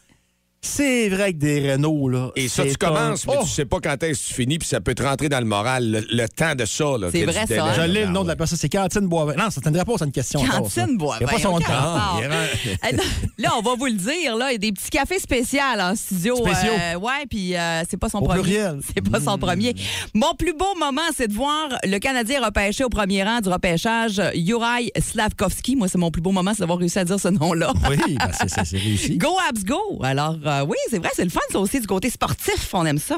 C'est 0.61 1.09
vrai 1.09 1.33
que 1.33 1.37
des 1.37 1.59
rénaux, 1.59 2.09
là. 2.09 2.31
Et 2.35 2.47
ça, 2.47 2.65
tu 2.65 2.75
commences, 2.75 3.25
mais 3.27 3.33
Oh! 3.39 3.43
tu 3.43 3.49
sais 3.49 3.65
pas 3.65 3.77
quand 3.79 4.01
est-ce 4.03 4.21
que 4.23 4.27
tu 4.29 4.33
finis, 4.33 4.57
puis 4.57 4.67
ça 4.67 4.81
peut 4.81 4.95
te 4.95 5.03
rentrer 5.03 5.29
dans 5.29 5.39
le 5.39 5.45
moral, 5.45 5.89
le, 5.91 6.05
le 6.11 6.27
temps 6.27 6.55
de 6.55 6.65
ça. 6.65 6.83
là, 6.99 7.09
C'est 7.11 7.23
vrai, 7.25 7.33
ça, 7.33 7.45
délai, 7.45 7.59
hein? 7.59 7.73
Je 7.75 7.81
l'ai 7.83 8.01
le 8.01 8.07
Ah, 8.07 8.11
nom 8.11 8.23
de 8.23 8.27
la 8.27 8.35
personne. 8.35 8.57
C'est 8.57 8.67
Cantine 8.69 9.07
Boivin. 9.07 9.35
Non, 9.35 9.49
ça 9.51 9.61
ne 9.69 9.83
pas, 9.83 9.93
c'est 9.97 10.05
une 10.05 10.11
question. 10.11 10.43
Cantine 10.43 10.97
Boivin, 10.97 11.17
Il 11.21 11.25
n'y 11.25 11.29
a 11.31 11.33
pas 11.35 11.39
son 11.41 11.59
temps. 11.59 12.19
non, 12.21 12.97
Là, 13.37 13.49
on 13.57 13.61
va 13.61 13.75
vous 13.75 13.85
le 13.85 13.93
dire, 13.93 14.35
là, 14.35 14.49
il 14.49 14.53
y 14.53 14.55
a 14.55 14.57
des 14.57 14.71
petits 14.71 14.89
cafés 14.89 15.19
spéciaux 15.19 15.59
en 15.79 15.95
studio. 15.95 16.35
Spéciaux. 16.37 16.71
Euh, 16.79 16.95
ouais, 16.95 17.25
puis 17.29 17.55
euh, 17.55 17.83
c'est 17.89 17.97
pas 17.97 18.09
son 18.09 18.17
Au 18.19 18.25
premier. 18.25 18.41
pluriel. 18.41 18.79
C'est 18.95 19.09
pas 19.09 19.19
son 19.21 19.37
premier. 19.37 19.75
Mon 20.13 20.33
plus 20.33 20.53
beau 20.53 20.73
moment, 20.79 21.01
c'est 21.15 21.27
de 21.27 21.33
voir 21.33 21.69
le 21.83 21.97
Canadien 21.99 22.43
repêché 22.43 22.83
au 22.83 22.89
premier 22.89 23.23
rang 23.23 23.39
du 23.41 23.49
repêchage 23.49 24.21
Juraj 24.35 24.89
Slavkovski. 24.99 25.75
Moi, 25.75 25.87
c'est 25.87 25.97
mon 25.97 26.09
plus 26.11 26.21
beau 26.21 26.31
moment, 26.31 26.51
c'est 26.53 26.61
d'avoir 26.61 26.79
réussi 26.79 26.97
à 26.99 27.05
dire 27.05 27.19
ce 27.19 27.27
nom-là. 27.27 27.73
Oui, 27.89 27.97
ben, 28.17 28.31
c'est 28.65 28.77
réussi. 28.77 29.17
Go 29.17 29.35
Abs 29.49 29.63
Go! 29.63 29.99
Alors, 30.03 30.35
euh, 30.47 30.65
oui, 30.65 30.77
c'est 30.89 30.99
vrai, 30.99 31.10
c'est 31.13 31.23
le 31.23 31.29
fun, 31.29 31.41
ça 31.49 31.60
aussi, 31.60 31.79
du 31.79 31.88
côté 31.88 32.10
sportif. 32.10 32.69
On 32.73 32.86
aime 32.86 32.97
ça. 32.99 33.17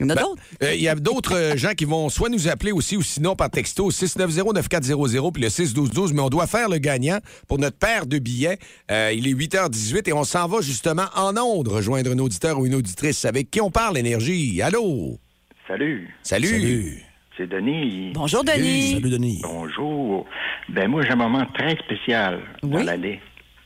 Il 0.00 0.06
y 0.06 0.06
en 0.06 0.10
a 0.10 0.14
Ben, 0.16 0.22
d'autres? 0.22 0.42
euh, 0.64 0.74
Il 0.74 0.80
y 0.82 0.88
a 0.88 0.94
d'autres 0.96 1.34
euh, 1.36 1.56
gens 1.56 1.74
qui 1.74 1.84
vont 1.84 2.08
soit 2.08 2.28
nous 2.28 2.48
appeler 2.48 2.72
aussi 2.72 2.96
ou 2.96 3.02
sinon 3.02 3.36
par 3.36 3.50
texto 3.50 3.90
690-9400 3.90 5.32
puis 5.32 5.42
le 5.42 5.48
612-12, 5.48 6.12
mais 6.14 6.20
on 6.22 6.28
doit 6.28 6.46
faire 6.46 6.68
le 6.68 6.78
gagnant 6.78 7.18
pour 7.46 7.58
notre 7.58 7.78
paire 7.78 8.06
de 8.06 8.18
billets. 8.18 8.58
Euh, 8.90 9.12
il 9.14 9.28
est 9.28 9.32
8h18 9.34 10.08
et 10.08 10.12
on 10.12 10.24
s'en 10.24 10.48
va 10.48 10.60
justement 10.60 11.04
en 11.14 11.36
ondes 11.36 11.68
rejoindre 11.68 12.10
un 12.10 12.18
auditeur 12.18 12.58
ou 12.58 12.66
une 12.66 12.74
auditrice 12.74 13.24
avec 13.24 13.50
qui 13.50 13.60
on 13.60 13.70
parle 13.70 13.96
énergie. 13.98 14.60
Allô? 14.62 15.18
Salut, 15.68 16.08
Salut. 16.22 16.48
Salut. 16.48 17.02
c'est 17.36 17.46
Denis. 17.48 18.10
Bonjour, 18.14 18.42
Denis. 18.42 18.94
Salut, 18.94 19.10
Denis. 19.10 19.40
Bonjour. 19.44 20.26
Ben 20.68 20.88
moi, 20.88 21.02
j'ai 21.02 21.12
un 21.12 21.16
moment 21.16 21.46
très 21.54 21.76
spécial 21.76 22.40
dans 22.62 22.78
Oui? 22.78 22.84
l'année. 22.84 23.20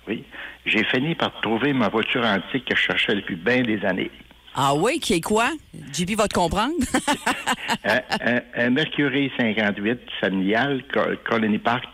Oui. 0.07 0.23
J'ai 0.67 0.85
fini 0.85 1.15
par 1.15 1.33
trouver 1.41 1.73
ma 1.73 1.89
voiture 1.89 2.25
antique 2.25 2.65
que 2.67 2.77
je 2.77 2.83
cherchais 2.83 3.15
depuis 3.15 3.37
bien 3.37 3.63
des 3.63 3.83
années. 3.85 4.11
Ah 4.55 4.75
oui, 4.75 4.99
qui 5.01 5.15
est 5.15 5.21
quoi? 5.21 5.51
JP 5.93 6.17
va 6.17 6.29
te 6.29 6.35
comprendre. 6.35 6.73
un, 7.85 8.01
un- 8.21 8.41
un 8.57 8.71
Mercury 8.71 9.31
58 9.39 10.01
familial, 10.21 10.83
Co- 10.93 11.01
Colony 11.29 11.59
Park, 11.59 11.85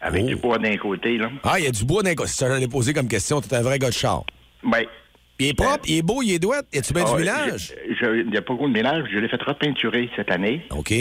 avec 0.00 0.22
Oh. 0.24 0.28
du 0.28 0.36
bois 0.36 0.58
d'un 0.58 0.76
côté, 0.76 1.18
là. 1.18 1.30
Ah, 1.44 1.58
il 1.58 1.64
y 1.64 1.68
a 1.68 1.70
du 1.70 1.84
bois 1.84 2.02
d'un 2.02 2.14
côté. 2.14 2.30
Ça 2.30 2.48
j'allais 2.48 2.68
poser 2.68 2.92
comme 2.94 3.08
question. 3.08 3.40
T'es 3.40 3.56
un 3.56 3.62
vrai 3.62 3.78
gars 3.78 3.88
de 3.88 3.94
char. 3.94 4.24
Oui. 4.64 4.86
Il 5.38 5.48
est 5.48 5.54
propre, 5.54 5.80
il 5.88 5.98
est 5.98 6.02
beau, 6.02 6.22
il 6.22 6.32
est 6.34 6.38
douette. 6.38 6.66
Y 6.72 6.78
a-tu 6.78 6.92
bien 6.92 7.04
Ah, 7.06 7.10
du 7.12 7.18
ménage? 7.18 7.74
je- 7.88 7.94
je- 7.94 8.20
Il 8.20 8.30
n'y 8.30 8.36
a 8.36 8.42
pas 8.42 8.52
beaucoup 8.54 8.68
de 8.68 8.72
ménage. 8.72 9.04
Je 9.12 9.18
l'ai 9.18 9.28
fait 9.28 9.42
repeinturer 9.42 10.08
cette 10.14 10.30
année. 10.30 10.64
OK. 10.70 10.92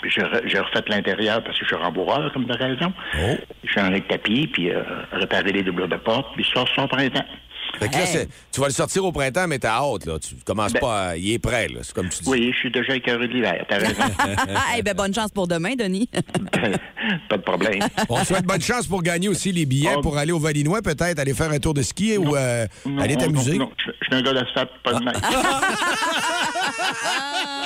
Puis 0.00 0.10
j'ai 0.10 0.22
re- 0.22 0.42
j'ai 0.46 0.58
refait 0.58 0.82
l'intérieur 0.88 1.42
parce 1.44 1.58
que 1.58 1.64
je 1.64 1.68
suis 1.74 1.76
rembourreur, 1.82 2.32
comme 2.32 2.44
de 2.46 2.54
raison. 2.56 2.92
Oh. 3.14 3.36
J'ai 3.62 3.68
changé 3.70 3.96
le 3.96 4.00
tapis, 4.00 4.46
puis 4.48 4.70
euh, 4.70 4.82
réparé 5.12 5.52
les 5.52 5.62
doublures 5.62 5.88
de 5.88 5.96
porte, 5.96 6.34
puis 6.34 6.44
je 6.44 6.50
sors 6.50 6.68
son 6.74 6.88
printemps. 6.88 7.24
Fait 7.78 7.88
que 7.88 7.94
là, 7.94 8.00
Hey. 8.00 8.06
c'est- 8.06 8.28
tu 8.52 8.60
vas 8.60 8.66
le 8.68 8.72
sortir 8.72 9.04
au 9.04 9.12
printemps, 9.12 9.46
mais 9.48 9.58
t'as 9.58 9.78
hâte, 9.80 10.06
là. 10.06 10.18
Tu 10.18 10.34
commences 10.44 10.72
Ben- 10.72 10.80
pas 10.80 11.00
à... 11.08 11.16
Il 11.16 11.32
est 11.32 11.38
prêt, 11.38 11.68
là. 11.68 11.80
C'est 11.82 11.94
comme 11.94 12.08
tu 12.08 12.22
dis. 12.22 12.28
Oui, 12.28 12.50
je 12.52 12.58
suis 12.58 12.70
déjà 12.70 12.94
écœuré 12.94 13.26
de 13.28 13.32
l'hiver, 13.32 13.64
t'as 13.68 13.78
raison. 13.78 14.02
Ah, 14.18 14.74
eh 14.78 14.82
ben, 14.82 14.94
bonne 14.94 15.14
chance 15.14 15.30
pour 15.30 15.48
demain, 15.48 15.74
Denis. 15.76 16.08
pas 17.28 17.36
de 17.36 17.42
problème. 17.42 17.80
On 18.08 18.20
te 18.20 18.26
souhaite 18.26 18.44
bonne 18.44 18.60
chance 18.60 18.86
pour 18.86 19.02
gagner 19.02 19.28
aussi 19.28 19.52
les 19.52 19.66
billets 19.66 19.94
Oh. 19.96 20.00
pour 20.00 20.16
aller 20.16 20.32
au 20.32 20.38
Valinois, 20.38 20.80
peut-être 20.82 21.18
aller 21.18 21.34
faire 21.34 21.50
un 21.50 21.58
tour 21.58 21.74
de 21.74 21.82
ski 21.82 22.16
ou 22.16 22.34
euh, 22.36 22.66
Non, 22.86 23.02
aller 23.02 23.16
t'amuser. 23.16 23.58
Non, 23.58 23.64
non, 23.66 23.72
je 23.84 23.90
je 24.00 24.06
suis 24.06 24.14
un 24.16 24.22
gars 24.22 24.32
d'asphalte, 24.32 24.70
pas 24.84 24.94
de 24.94 25.04
neige. 25.04 25.14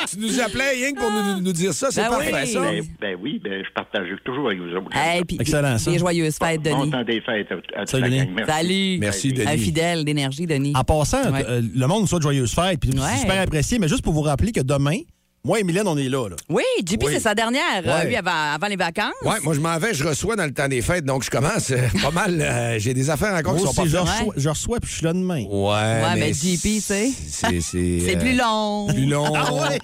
Tu 0.09 0.19
nous 0.21 0.41
appelais, 0.41 0.71
rien 0.71 0.93
que 0.93 1.01
pour 1.01 1.11
nous, 1.11 1.41
nous 1.41 1.53
dire 1.53 1.73
ça, 1.73 1.89
c'est 1.91 2.03
Ben 2.03 2.11
parfait, 2.11 2.33
oui. 2.45 2.53
ça. 2.53 2.61
ben, 2.61 2.85
ben 3.01 3.17
oui, 3.21 3.41
ben 3.43 3.65
je 3.65 3.73
partage 3.73 4.07
toujours 4.25 4.47
avec 4.49 4.61
vous 4.61 4.69
autres. 4.77 4.87
Hey, 4.95 5.25
puis, 5.25 5.37
Excellent, 5.41 5.79
ça. 5.79 5.91
Des 5.91 5.99
joyeuses 5.99 6.37
fêtes, 6.39 6.63
Bon 6.63 6.81
Denis. 6.81 6.91
temps 6.93 7.03
des 7.03 7.21
fêtes 7.21 7.49
à, 7.51 7.55
à 7.81 7.85
toute 7.85 7.91
Salut, 7.91 8.11
Denis. 8.11 8.31
Salut. 8.47 8.99
Merci, 9.01 9.33
Denis. 9.33 9.49
Un 9.49 9.57
fidèle 9.59 10.05
d'énergie, 10.05 10.47
Denis. 10.47 10.73
En 10.79 10.85
passant, 10.85 11.31
Ouais. 11.33 11.45
euh, 11.49 11.63
le 11.75 11.87
monde 11.87 12.03
nous 12.03 12.07
souhaite 12.07 12.23
joyeuses 12.23 12.53
fêtes, 12.53 12.81
puis 12.81 12.91
Ouais. 12.91 12.99
c'est 13.15 13.21
super 13.21 13.41
apprécié, 13.41 13.79
mais 13.79 13.89
juste 13.89 14.03
pour 14.03 14.13
vous 14.13 14.23
rappeler 14.23 14.53
que 14.53 14.61
demain, 14.61 14.99
moi 15.47 15.61
et 15.61 15.65
Mylène, 15.65 15.87
on 15.87 15.97
est 15.97 16.09
là. 16.09 16.29
là. 16.29 16.37
Oui, 16.49 16.65
JP, 16.85 17.05
Oui. 17.05 17.13
c'est 17.15 17.21
sa 17.21 17.35
dernière, 17.35 17.63
euh, 17.87 17.99
Ouais. 18.01 18.07
lui, 18.07 18.17
avant, 18.17 18.53
avant 18.55 18.67
les 18.67 18.75
vacances. 18.77 19.13
Ouais, 19.23 19.37
moi, 19.43 19.55
je 19.55 19.61
m'en 19.61 19.79
vais, 19.79 19.95
je 19.95 20.03
reçois 20.05 20.35
dans 20.37 20.45
le 20.45 20.53
temps 20.53 20.67
des 20.69 20.83
fêtes, 20.83 21.05
donc 21.05 21.23
je 21.23 21.31
commence 21.31 21.71
euh, 21.71 21.79
pas 22.03 22.11
mal. 22.11 22.41
euh, 22.41 22.79
J'ai 22.81 22.93
des 22.95 23.09
affaires 23.11 23.33
encore 23.35 23.55
Moi 23.55 23.61
qui 23.61 23.75
sont 23.75 23.83
aussi, 23.83 23.93
pas 23.93 23.99
je 23.99 24.03
reçois, 24.03 24.35
je 24.37 24.49
reçois, 24.49 24.81
puis 24.81 24.91
je 24.91 24.97
suis 24.97 25.05
là 25.07 25.13
demain. 25.13 25.45
Ouais, 25.49 26.15
mais 26.19 26.33
JP, 26.33 26.61
tu 26.63 26.81
sais. 26.81 27.11
C'est 27.31 28.17
plus 28.19 28.35
long. 28.35 28.87
Plus 28.89 29.07
long. 29.07 29.33
Ah 29.37 29.53
ouais? 29.53 29.79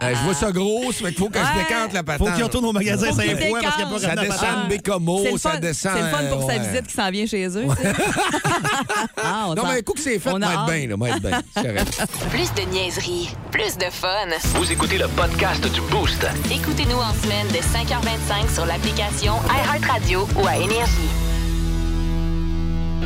Euh, 0.00 0.14
je 0.14 0.22
vois 0.24 0.34
ça 0.34 0.52
gros, 0.52 0.92
ça 0.92 0.98
fait 1.06 1.08
qu'il 1.12 1.18
faut 1.18 1.28
que 1.28 1.38
Ouais. 1.38 1.44
je 1.54 1.58
décante 1.58 1.92
la 1.92 1.98
Faut 2.00 2.04
patente. 2.04 2.34
qu'il 2.36 2.44
retourne 2.44 2.64
au 2.66 2.72
magasin 2.72 3.08
Faut 3.08 3.20
qu'il 3.20 3.30
cinq 3.36 3.48
fois 3.48 3.60
parce 3.60 3.74
qu'il 3.74 3.84
n'y 3.84 3.90
a 3.90 3.94
pas 3.94 3.98
Ça 4.00 4.08
rien 4.08 4.18
à 4.18 4.24
descend 4.26 4.68
Bécomo, 4.68 5.38
ça 5.38 5.56
descend. 5.56 5.92
C'est 5.96 6.02
le 6.02 6.08
fun 6.08 6.24
pour 6.36 6.40
sa 6.42 6.46
ouais. 6.56 6.58
visite 6.60 6.86
qui 6.86 6.94
s'en 6.94 7.10
vient 7.10 7.26
chez 7.26 7.46
eux. 7.48 7.64
tu 7.68 7.82
sais. 7.82 7.92
Ah, 9.16 9.46
on 9.48 9.54
Non, 9.54 9.62
mais 9.66 9.78
un 9.78 9.82
coup 9.82 9.92
que 9.94 10.00
c'est 10.00 10.18
fait, 10.18 10.30
on 10.30 10.36
a 10.36 10.38
moi, 10.38 10.48
être 10.76 11.24
hâte. 11.34 11.44
bien, 11.56 11.72
là. 11.72 11.84
Plus 12.30 12.52
de 12.54 12.70
niaiserie, 12.70 13.30
plus 13.50 13.76
de 13.76 13.86
fun. 13.90 14.08
Vous 14.54 14.70
écoutez 14.70 14.98
podcast 15.16 15.62
du 15.72 15.80
Boost. 15.90 16.26
Écoutez-nous 16.50 16.98
en 16.98 17.12
semaine 17.14 17.46
de 17.48 17.58
5h25 17.58 18.52
sur 18.52 18.66
l'application 18.66 19.34
iHeartRadio 19.48 20.26
ou 20.36 20.46
à 20.46 20.56
Énergie. 20.56 21.27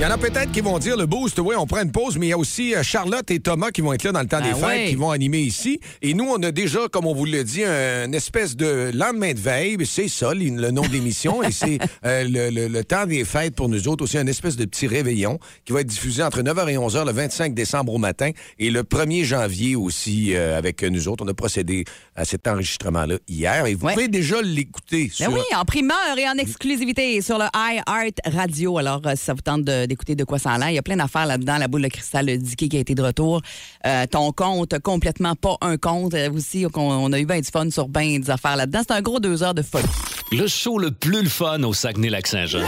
Il 0.02 0.06
y 0.06 0.08
en 0.08 0.14
a 0.14 0.18
peut-être 0.18 0.50
qui 0.50 0.60
vont 0.62 0.80
dire 0.80 0.96
le 0.96 1.06
boost, 1.06 1.38
oui, 1.38 1.54
on 1.56 1.64
prend 1.64 1.80
une 1.80 1.92
pause, 1.92 2.18
mais 2.18 2.26
il 2.26 2.30
y 2.30 2.32
a 2.32 2.36
aussi 2.38 2.74
euh, 2.74 2.82
Charlotte 2.82 3.30
et 3.30 3.38
Thomas 3.38 3.70
qui 3.70 3.82
vont 3.82 3.92
être 3.92 4.02
là 4.02 4.10
dans 4.10 4.20
le 4.22 4.26
temps 4.26 4.40
Ah 4.42 4.48
des 4.52 4.60
fêtes, 4.60 4.88
qui 4.88 4.96
vont 4.96 5.10
animer 5.12 5.38
ici. 5.38 5.78
Et 6.02 6.12
nous, 6.12 6.24
on 6.24 6.42
a 6.42 6.50
déjà, 6.50 6.88
comme 6.90 7.06
on 7.06 7.14
vous 7.14 7.24
l'a 7.24 7.44
dit, 7.44 7.62
un 7.62 8.06
une 8.06 8.14
espèce 8.14 8.56
de 8.56 8.90
lendemain 8.92 9.32
de 9.32 9.38
veille. 9.38 9.76
C'est 9.86 10.08
ça, 10.08 10.34
le 10.34 10.42
le 10.60 10.70
nom 10.72 10.82
de 10.82 10.88
l'émission. 10.88 11.40
et 11.44 11.52
c'est 11.52 11.78
euh, 12.04 12.24
le, 12.24 12.50
le- 12.50 12.66
le 12.66 12.84
temps 12.84 13.06
des 13.06 13.24
fêtes 13.24 13.54
pour 13.54 13.68
nous 13.68 13.86
autres 13.86 14.02
aussi, 14.02 14.18
un 14.18 14.26
espèce 14.26 14.56
de 14.56 14.64
petit 14.64 14.88
réveillon 14.88 15.38
qui 15.64 15.72
va 15.72 15.82
être 15.82 15.86
diffusé 15.86 16.20
entre 16.24 16.42
9h 16.42 16.68
et 16.68 16.76
11h 16.76 17.06
le 17.06 17.12
25 17.12 17.54
décembre 17.54 17.94
au 17.94 17.98
matin 17.98 18.30
et 18.58 18.70
le 18.72 18.82
1er 18.82 19.22
janvier 19.22 19.76
aussi 19.76 20.34
euh, 20.34 20.58
avec 20.58 20.82
nous 20.82 21.06
autres. 21.06 21.24
On 21.24 21.28
a 21.28 21.34
procédé 21.34 21.84
à 22.16 22.24
cet 22.24 22.48
enregistrement-là 22.48 23.18
hier 23.28 23.66
et 23.66 23.74
vous 23.74 23.86
Ouais. 23.86 23.94
pouvez 23.94 24.08
déjà 24.08 24.42
l'écouter 24.42 25.04
Ben 25.04 25.26
sur... 25.26 25.32
oui, 25.32 25.40
en 25.54 25.64
primeur 25.64 25.96
et 26.18 26.28
en 26.28 26.34
exclusivité 26.38 27.20
sur 27.20 27.38
le 27.38 27.44
iHeart 27.54 28.16
Radio. 28.26 28.78
Alors, 28.78 29.00
ça 29.14 29.32
vous 29.34 29.42
tente 29.42 29.62
de- 29.62 29.91
d'écouter 29.92 30.14
de 30.14 30.24
quoi 30.24 30.38
ça 30.38 30.52
a 30.52 30.58
l'air, 30.58 30.70
il 30.70 30.74
y 30.74 30.78
a 30.78 30.82
plein 30.82 30.96
d'affaires 30.96 31.26
là-dedans. 31.26 31.58
La 31.58 31.68
boule 31.68 31.82
de 31.82 31.88
cristal 31.88 32.26
le 32.26 32.38
Dicky 32.38 32.68
qui 32.68 32.76
a 32.76 32.80
été 32.80 32.94
de 32.94 33.02
retour. 33.02 33.40
Euh, 33.86 34.06
ton 34.06 34.32
compte, 34.32 34.78
complètement 34.80 35.34
pas 35.34 35.56
un 35.60 35.76
compte. 35.76 36.14
Euh, 36.14 36.30
aussi, 36.32 36.66
on, 36.74 36.80
on 36.80 37.12
a 37.12 37.18
eu 37.20 37.26
bien 37.26 37.40
du 37.40 37.48
fun 37.52 37.70
sur 37.70 37.88
bien 37.88 38.18
des 38.18 38.30
affaires 38.30 38.56
là-dedans. 38.56 38.80
C'est 38.86 38.94
un 38.94 39.02
gros 39.02 39.20
deux 39.20 39.42
heures 39.42 39.54
de 39.54 39.62
folie. 39.62 39.84
Le 40.32 40.46
show 40.46 40.78
le 40.78 40.90
plus 40.90 41.22
le 41.22 41.28
fun 41.28 41.62
au 41.62 41.74
Saguenay-Lac-Saint-Jean. 41.74 42.64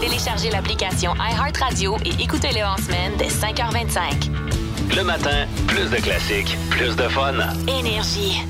Téléchargez 0.00 0.50
l'application 0.50 1.14
iHeartRadio 1.14 1.96
et 2.04 2.22
écoutez-le 2.22 2.64
en 2.64 2.76
semaine 2.76 3.12
dès 3.18 3.28
5h25. 3.28 4.30
Le 4.96 5.04
matin, 5.04 5.46
plus 5.66 5.90
de 5.90 5.96
classiques, 5.96 6.56
plus 6.70 6.94
de 6.96 7.08
fun. 7.08 7.34
Énergie. 7.66 8.42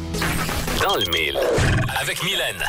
Dans 0.83 0.97
le 0.97 1.05
mille. 1.13 1.39
Avec 2.01 2.23
Mylène. 2.25 2.63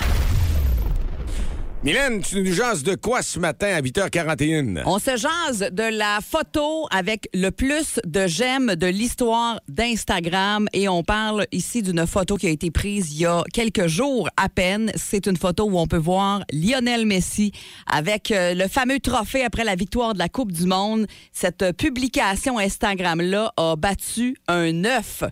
Mylène, 1.83 2.21
tu 2.21 2.41
nous 2.41 2.53
jases 2.53 2.81
de 2.81 2.95
quoi 2.95 3.21
ce 3.21 3.39
matin 3.39 3.67
à 3.67 3.81
8h41? 3.81 4.83
On 4.85 4.99
se 4.99 5.17
jase 5.17 5.69
de 5.69 5.83
la 5.83 6.19
photo 6.25 6.87
avec 6.91 7.27
le 7.33 7.49
plus 7.49 7.99
de 8.05 8.25
j'aime 8.25 8.75
de 8.75 8.87
l'histoire 8.87 9.59
d'Instagram 9.67 10.69
et 10.71 10.87
on 10.87 11.03
parle 11.03 11.45
ici 11.51 11.81
d'une 11.81 12.07
photo 12.07 12.37
qui 12.37 12.47
a 12.47 12.51
été 12.51 12.71
prise 12.71 13.11
il 13.11 13.23
y 13.23 13.25
a 13.25 13.43
quelques 13.53 13.87
jours 13.87 14.29
à 14.37 14.47
peine. 14.47 14.93
C'est 14.95 15.27
une 15.27 15.35
photo 15.35 15.65
où 15.65 15.77
on 15.77 15.85
peut 15.85 15.97
voir 15.97 16.45
Lionel 16.53 17.05
Messi 17.05 17.51
avec 17.85 18.31
euh, 18.31 18.53
le 18.53 18.69
fameux 18.69 19.01
trophée 19.01 19.43
après 19.43 19.65
la 19.65 19.75
victoire 19.75 20.13
de 20.13 20.19
la 20.19 20.29
Coupe 20.29 20.53
du 20.53 20.65
Monde. 20.65 21.05
Cette 21.33 21.75
publication 21.75 22.59
Instagram-là 22.59 23.51
a 23.57 23.75
battu 23.75 24.37
un 24.47 24.85
œuf. 24.85 25.25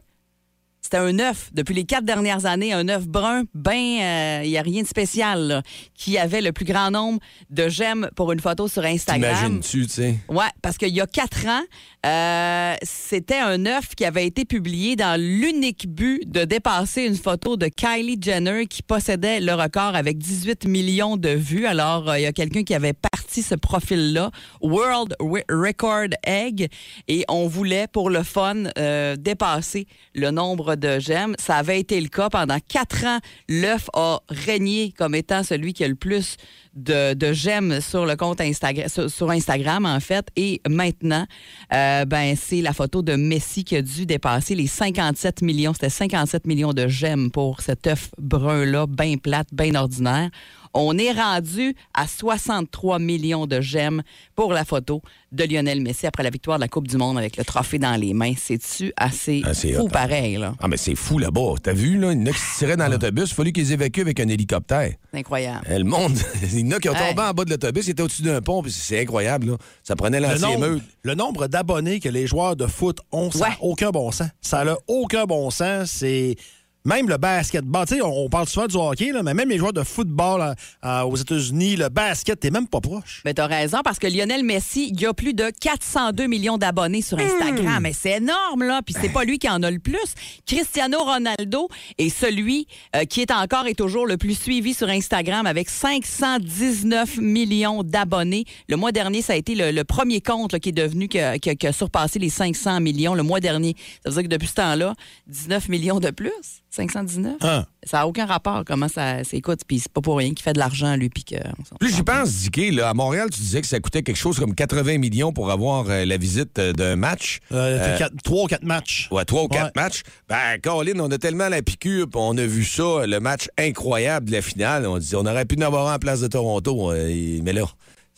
C'était 0.82 0.98
un 0.98 1.20
œuf 1.20 1.50
depuis 1.54 1.76
les 1.76 1.84
quatre 1.86 2.06
dernières 2.06 2.46
années, 2.46 2.74
un 2.74 2.89
œuf 2.89 3.08
brun, 3.08 3.44
ben, 3.54 4.41
il 4.44 4.50
n'y 4.50 4.58
a 4.58 4.62
rien 4.62 4.82
de 4.82 4.88
spécial, 4.88 5.48
là, 5.48 5.62
qui 5.94 6.17
avait 6.17 6.41
le 6.41 6.52
plus 6.52 6.65
grand 6.65 6.91
nombre 6.91 7.20
de 7.50 7.70
j'aime 7.70 8.10
pour 8.15 8.32
une 8.32 8.39
photo 8.39 8.67
sur 8.67 8.84
Instagram. 8.84 9.36
T'imagines-tu, 9.36 9.88
tu 9.88 9.94
sais? 9.94 10.17
Ouais, 10.28 10.50
parce 10.62 10.78
qu'il 10.78 10.89
y 10.89 11.02
a 11.02 11.08
quatre 11.08 11.46
ans, 11.48 11.62
euh, 12.06 12.76
c'était 12.82 13.38
un 13.38 13.65
œuf 13.67 13.96
qui 13.96 14.06
avait 14.06 14.26
été 14.26 14.44
publié 14.44 14.96
dans 14.96 15.20
l'unique 15.20 15.88
but 15.88 16.30
de 16.30 16.46
dépasser 16.46 17.04
une 17.04 17.15
photo 17.15 17.58
de 17.58 17.67
Kylie 17.67 18.17
Jenner 18.20 18.65
qui 18.65 18.82
possédait 18.82 19.39
le 19.39 19.54
record 19.54 19.96
avec 19.96 20.17
18 20.17 20.65
millions 20.65 21.15
de 21.15 21.30
vues. 21.30 21.67
Alors, 21.67 22.10
euh, 22.10 22.17
il 22.17 22.24
y 22.24 22.26
a 22.26 22.34
quelqu'un 22.34 22.63
qui 22.63 22.74
avait 22.74 22.94
parti 22.94 23.20
ce 23.39 23.56
profil-là, 23.56 24.32
World 24.62 25.15
Re- 25.22 25.46
Record 25.50 26.10
Egg, 26.24 26.70
et 27.08 27.24
on 27.30 27.48
voulait, 27.48 27.88
pour 27.88 28.10
le 28.10 28.24
fun, 28.24 28.65
euh, 28.78 29.15
dépasser 29.15 29.88
le 30.13 30.32
nombre 30.32 30.76
de 30.76 31.00
j'aime. 31.00 31.36
Ça 31.39 31.56
avait 31.56 31.80
été 31.80 32.02
le 32.02 32.10
cas 32.10 32.30
pendant 32.30 32.58
quatre 32.67 33.06
ans. 33.06 33.20
L'œuf 33.48 33.89
a 33.94 34.20
régné 34.28 34.94
comme 34.98 35.15
étant 35.15 35.44
celui 35.44 35.74
qui 35.74 35.86
a 35.86 35.88
le 35.88 35.96
plus 35.96 36.36
de, 36.74 37.13
de 37.13 37.34
j'aime 37.34 37.82
sur 37.82 38.06
le 38.06 38.15
compte 38.15 38.41
Instagram, 38.41 38.88
sur, 39.08 39.30
Instagram, 39.30 39.86
en 39.86 40.00
fait. 40.00 40.28
Et 40.36 40.62
maintenant, 40.67 41.26
euh, 41.74 42.06
ben, 42.06 42.36
c'est 42.36 42.62
la 42.62 42.74
photo 42.74 43.02
de 43.02 43.15
Messi 43.15 43.63
qui 43.63 43.76
a 43.76 43.82
dû 43.82 44.06
dépasser 44.06 44.56
les 44.56 44.67
57 44.67 45.41
millions. 45.41 45.74
C'était 45.74 45.89
57 45.89 46.48
millions 46.48 46.74
de 46.74 46.88
j'aime 46.88 47.32
pour 47.32 47.62
cet 47.62 47.88
œuf 47.88 48.10
brun-là, 48.17 48.88
bien 48.88 49.17
plate, 49.17 49.48
bien 49.52 49.76
ordinaire. 49.76 50.30
On 50.73 50.97
est 50.97 51.12
rendu 51.12 51.75
à 51.93 52.07
63 52.07 52.99
millions 52.99 53.45
de 53.47 53.60
j'aime 53.62 54.03
pour 54.36 54.53
la 54.53 54.63
photo 54.65 55.01
de 55.31 55.43
Lionel 55.43 55.81
Messi 55.81 56.07
après 56.07 56.23
la 56.23 56.29
victoire 56.29 56.57
de 56.57 56.62
la 56.62 56.67
Coupe 56.67 56.88
du 56.88 56.97
Monde 56.97 57.17
avec 57.17 57.38
le 57.38 57.43
trophée 57.43 57.77
dans 57.79 57.95
les 57.95 58.13
mains. 58.13 58.34
C'est-tu 58.38 58.93
assez 58.97 59.41
Ah, 59.45 59.53
c'est 59.53 59.73
fou 59.73 59.84
hot, 59.84 59.86
hein. 59.88 59.89
pareil, 59.91 60.38
là? 60.38 60.53
Ah, 60.60 60.67
mais 60.67 60.77
c'est 60.77 60.95
fou 60.95 61.19
là-bas. 61.19 61.55
T'as 61.62 61.73
vu, 61.73 61.97
là? 61.97 62.12
Il 62.13 62.19
y 62.19 62.23
en 62.23 62.25
a 62.27 62.31
qui 62.31 62.39
se 62.39 62.57
tiraient 62.60 62.77
dans 62.77 62.88
l'autobus. 62.88 63.29
Il 63.31 63.34
fallu 63.36 63.51
qu'ils 63.51 63.71
évacuent 63.71 64.01
avec 64.01 64.19
un 64.19 64.27
hélicoptère. 64.27 64.91
C'est 65.13 65.19
incroyable. 65.19 65.65
Eh, 65.69 65.77
Le 65.77 65.84
monde, 65.84 66.17
il 66.41 66.60
y 66.60 66.67
en 66.67 66.77
a 66.77 66.79
qui 66.79 66.89
ont 66.89 66.93
tombé 66.93 67.21
en 67.21 67.34
bas 67.34 67.43
de 67.45 67.49
l'autobus, 67.49 67.88
ils 67.88 67.91
étaient 67.91 68.03
au-dessus 68.03 68.21
d'un 68.23 68.41
pont, 68.41 68.62
puis 68.62 68.71
c'est 68.71 69.01
incroyable, 69.01 69.51
là. 69.51 69.57
Ça 69.84 69.95
prenait 69.95 70.19
Le 70.19 70.27
nombre, 70.27 70.41
l'anti-émeute. 70.41 70.84
le 71.03 71.15
nombre 71.15 71.47
d'abonnés 71.47 71.99
que 71.99 72.10
les 72.10 72.27
joueurs 72.27 72.55
de 72.55 72.67
foot 72.67 72.99
ont, 73.12 73.29
ça 73.31 73.39
n'a 73.39 73.45
Ouais. 73.49 73.55
aucun 73.62 73.89
bon 73.91 74.12
sens. 74.12 74.29
Ça 74.41 74.63
n'a 74.63 74.77
aucun 74.88 75.25
bon 75.25 75.49
sens. 75.49 75.89
C'est. 75.91 76.36
Même 76.84 77.08
le 77.10 77.17
basketball, 77.17 77.86
tu 77.86 77.96
sais, 77.96 78.02
on, 78.02 78.26
on 78.26 78.30
parle 78.30 78.48
souvent 78.48 78.65
du 78.67 78.76
hockey, 78.76 79.12
là, 79.12 79.22
mais 79.22 79.34
même 79.36 79.50
les 79.50 79.58
joueurs 79.60 79.74
de 79.74 79.84
football 79.84 80.41
euh, 80.41 80.54
euh, 80.84 81.02
aux 81.04 81.15
États-Unis, 81.15 81.76
le 81.76 81.89
basket, 81.89 82.39
t'es 82.39 82.50
même 82.50 82.67
pas 82.67 82.82
proche. 82.82 83.22
Mais 83.24 83.34
t'as 83.36 83.46
raison, 83.46 83.80
parce 83.84 84.00
que 84.00 84.08
Lionel 84.08 84.44
Messi, 84.44 84.89
il 84.91 85.00
y 85.00 85.06
a 85.06 85.13
plus 85.13 85.34
de 85.36 85.52
402 85.62 86.26
millions 86.26 86.58
d'abonnés 86.58 87.02
sur 87.04 87.20
Instagram. 87.20 87.78
Hmm. 87.80 87.84
Mais 87.84 87.94
c'est 87.94 88.17
énorme, 88.17 88.63
là. 88.63 88.82
Puis 88.84 88.96
c'est 89.00 89.10
pas 89.10 89.24
lui 89.26 89.38
qui 89.38 89.48
en 89.48 89.62
a 89.62 89.70
le 89.70 89.78
plus. 89.80 90.00
Cristiano 90.48 90.98
Ronaldo 91.04 91.67
est 92.00 92.10
celui 92.10 92.65
euh, 92.96 93.06
qui 93.06 93.22
est 93.22 93.32
encore 93.32 93.67
et 93.67 93.76
toujours 93.76 94.08
le 94.08 94.17
plus 94.17 94.34
suivi 94.39 94.74
sur 94.74 94.89
Instagram 94.89 95.46
avec 95.46 95.70
519 95.70 97.17
millions 97.17 97.84
d'abonnés. 97.84 98.46
Le 98.67 98.76
mois 98.78 98.91
dernier, 98.91 99.22
ça 99.22 99.34
a 99.34 99.36
été 99.36 99.56
le, 99.56 99.72
le 99.72 99.84
premier 99.84 100.22
compte 100.22 100.54
là, 100.54 100.60
qui 100.60 100.70
est 100.70 100.74
devenu, 100.74 101.08
a- 101.15 101.38
qui 101.38 101.67
a 101.67 101.74
surpassé 101.74 102.17
les 102.20 102.30
500 102.30 102.80
millions 102.82 103.13
le 103.13 103.24
mois 103.24 103.39
dernier. 103.39 103.76
Ça 104.04 104.10
veut 104.10 104.15
dire 104.15 104.24
que 104.24 104.28
depuis 104.30 104.48
ce 104.48 104.56
temps-là, 104.56 104.96
19 105.28 105.70
millions 105.70 106.00
de 106.00 106.10
plus. 106.10 106.32
519? 106.71 107.36
Hein? 107.41 107.65
Ça 107.84 107.97
n'a 107.97 108.07
aucun 108.07 108.25
rapport 108.25 108.63
comment 108.65 108.88
ça 108.88 109.23
s'écoute. 109.25 109.60
Puis 109.67 109.79
c'est 109.79 109.91
pas 109.91 109.99
pour 110.01 110.17
rien 110.17 110.29
qu'il 110.29 110.41
fait 110.41 110.53
de 110.53 110.60
l'argent, 110.60 110.95
lui. 110.95 111.10
Puis 111.10 111.23
que, 111.25 111.36
Plus 111.79 111.93
j'y 111.95 112.01
pense, 112.03 112.29
Dicky, 112.29 112.71
là, 112.71 112.89
à 112.89 112.93
Montréal, 112.93 113.29
tu 113.29 113.41
disais 113.41 113.60
que 113.62 113.67
ça 113.67 113.79
coûtait 113.79 114.03
quelque 114.03 114.15
chose 114.17 114.39
comme 114.39 114.55
80 114.55 114.97
millions 114.97 115.34
pour 115.34 115.51
avoir 115.51 115.89
euh, 115.89 116.05
la 116.05 116.17
visite 116.17 116.57
euh, 116.60 116.71
d'un 116.73 116.95
match. 116.95 117.39
Euh, 117.51 117.97
quatre- 117.97 118.15
trois 118.23 118.43
ou 118.45 118.47
quatre 118.47 118.63
matchs. 118.63 119.10
Ouais, 119.12 119.25
trois 119.25 119.43
ou 119.43 119.47
quatre 119.47 119.65
Ouais. 119.75 119.81
matchs. 119.84 120.03
Ben, 120.29 120.60
Colin, 120.63 120.99
on 120.99 121.12
a 121.12 121.17
tellement 121.17 121.49
la 121.49 121.62
piqûre, 121.62 122.07
puis 122.10 122.19
on 122.21 122.38
a 122.38 122.45
vu 122.45 122.63
ça, 122.63 123.05
le 123.05 123.19
match 123.19 123.49
incroyable 123.57 124.27
de 124.27 124.31
la 124.31 124.41
finale. 124.41 124.88
On 124.88 124.97
dit, 124.97 125.15
on 125.15 125.25
aurait 125.25 125.45
pu 125.45 125.57
en 125.57 125.62
avoir 125.62 125.88
un 125.89 125.95
en 125.95 125.99
place 125.99 126.21
de 126.21 126.27
Toronto, 126.27 126.91
euh, 126.91 127.39
mais 127.43 127.51
là, 127.53 127.63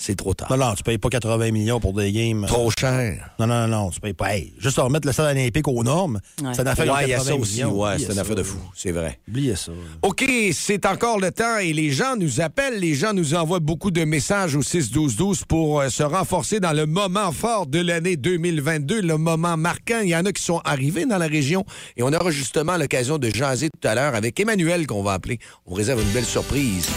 c'est 0.03 0.15
trop 0.15 0.33
tard. 0.33 0.49
Non, 0.51 0.57
non, 0.57 0.73
tu 0.75 0.83
payes 0.83 0.97
pas 0.97 1.09
80 1.09 1.51
millions 1.51 1.79
pour 1.79 1.93
des 1.93 2.11
games. 2.11 2.45
Trop 2.47 2.69
cher. 2.77 3.29
Non, 3.39 3.47
non, 3.47 3.67
non, 3.67 3.89
tu 3.89 3.99
payes 3.99 4.13
pas. 4.13 4.35
Hey, 4.35 4.53
juste 4.59 4.77
remettre 4.77 5.07
le 5.07 5.13
stade 5.13 5.35
olympique 5.35 5.67
aux 5.67 5.83
normes, 5.83 6.19
Ouais. 6.41 6.51
c'est 6.53 6.61
une 6.61 6.67
affaire 6.67 6.85
de 6.85 6.91
Ouais, 6.91 7.03
il 7.05 7.09
y 7.09 7.13
a 7.13 7.17
80 7.17 7.31
ça 7.31 7.35
aussi. 7.39 7.53
millions. 7.53 7.71
Ouais, 7.71 7.91
Oubliez 7.91 7.99
c'est 8.06 8.12
une 8.12 8.15
ça. 8.15 8.21
affaire 8.21 8.35
de 8.35 8.43
fou. 8.43 8.58
C'est 8.75 8.91
vrai. 8.91 9.19
Oubliez 9.27 9.56
ça. 9.56 9.71
OK, 10.01 10.25
c'est 10.54 10.85
encore 10.85 11.19
le 11.19 11.31
temps 11.31 11.58
et 11.58 11.73
les 11.73 11.91
gens 11.91 12.15
nous 12.17 12.41
appellent, 12.41 12.79
les 12.79 12.93
gens 12.95 13.13
nous 13.13 13.33
envoient 13.33 13.60
beaucoup 13.60 13.91
de 13.91 14.04
messages 14.04 14.56
au 14.56 14.62
6-12-12 14.62 15.45
pour 15.47 15.79
euh, 15.81 15.89
se 15.89 16.04
renforcer 16.04 16.60
dans 16.60 16.73
le 16.73 16.85
moment 16.85 17.31
fort 17.31 17.65
de 17.65 17.79
l'année 17.79 18.17
2022, 18.17 19.01
le 19.01 19.17
moment 19.17 19.58
marquant. 19.58 19.99
Il 20.04 20.10
y 20.10 20.15
en 20.15 20.25
a 20.25 20.31
qui 20.31 20.43
sont 20.43 20.60
arrivés 20.65 21.06
dans 21.06 21.17
la 21.17 21.27
région 21.27 21.65
et 21.97 22.04
on 22.04 22.12
aura 22.13 22.31
justement 22.31 22.77
l'occasion 22.77 23.17
de 23.17 23.29
jaser 23.29 23.69
tout 23.69 23.87
à 23.87 23.95
l'heure 23.95 24.15
avec 24.15 24.39
Emmanuel 24.39 24.85
qu'on 24.87 25.04
va 25.04 25.13
appeler. 25.13 25.39
On 25.65 25.73
réserve 25.73 26.01
une 26.01 26.10
belle 26.12 26.25
surprise. 26.25 26.87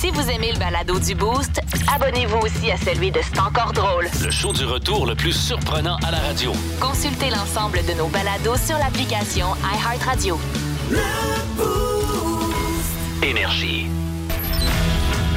Si 0.00 0.12
vous 0.12 0.30
aimez 0.30 0.52
le 0.52 0.58
balado 0.60 1.00
du 1.00 1.16
Boost, 1.16 1.60
abonnez-vous 1.92 2.38
aussi 2.38 2.70
à 2.70 2.76
celui 2.76 3.10
de 3.10 3.18
C'est 3.20 3.40
encore 3.40 3.72
drôle. 3.72 4.06
Le 4.22 4.30
show 4.30 4.52
du 4.52 4.64
retour 4.64 5.06
le 5.06 5.16
plus 5.16 5.32
surprenant 5.32 5.96
à 6.06 6.12
la 6.12 6.18
radio. 6.18 6.52
Consultez 6.80 7.30
l'ensemble 7.30 7.80
de 7.84 7.94
nos 7.94 8.06
balados 8.06 8.58
sur 8.64 8.78
l'application 8.78 9.46
iHeartRadio. 9.56 10.38
Énergie. 13.24 13.86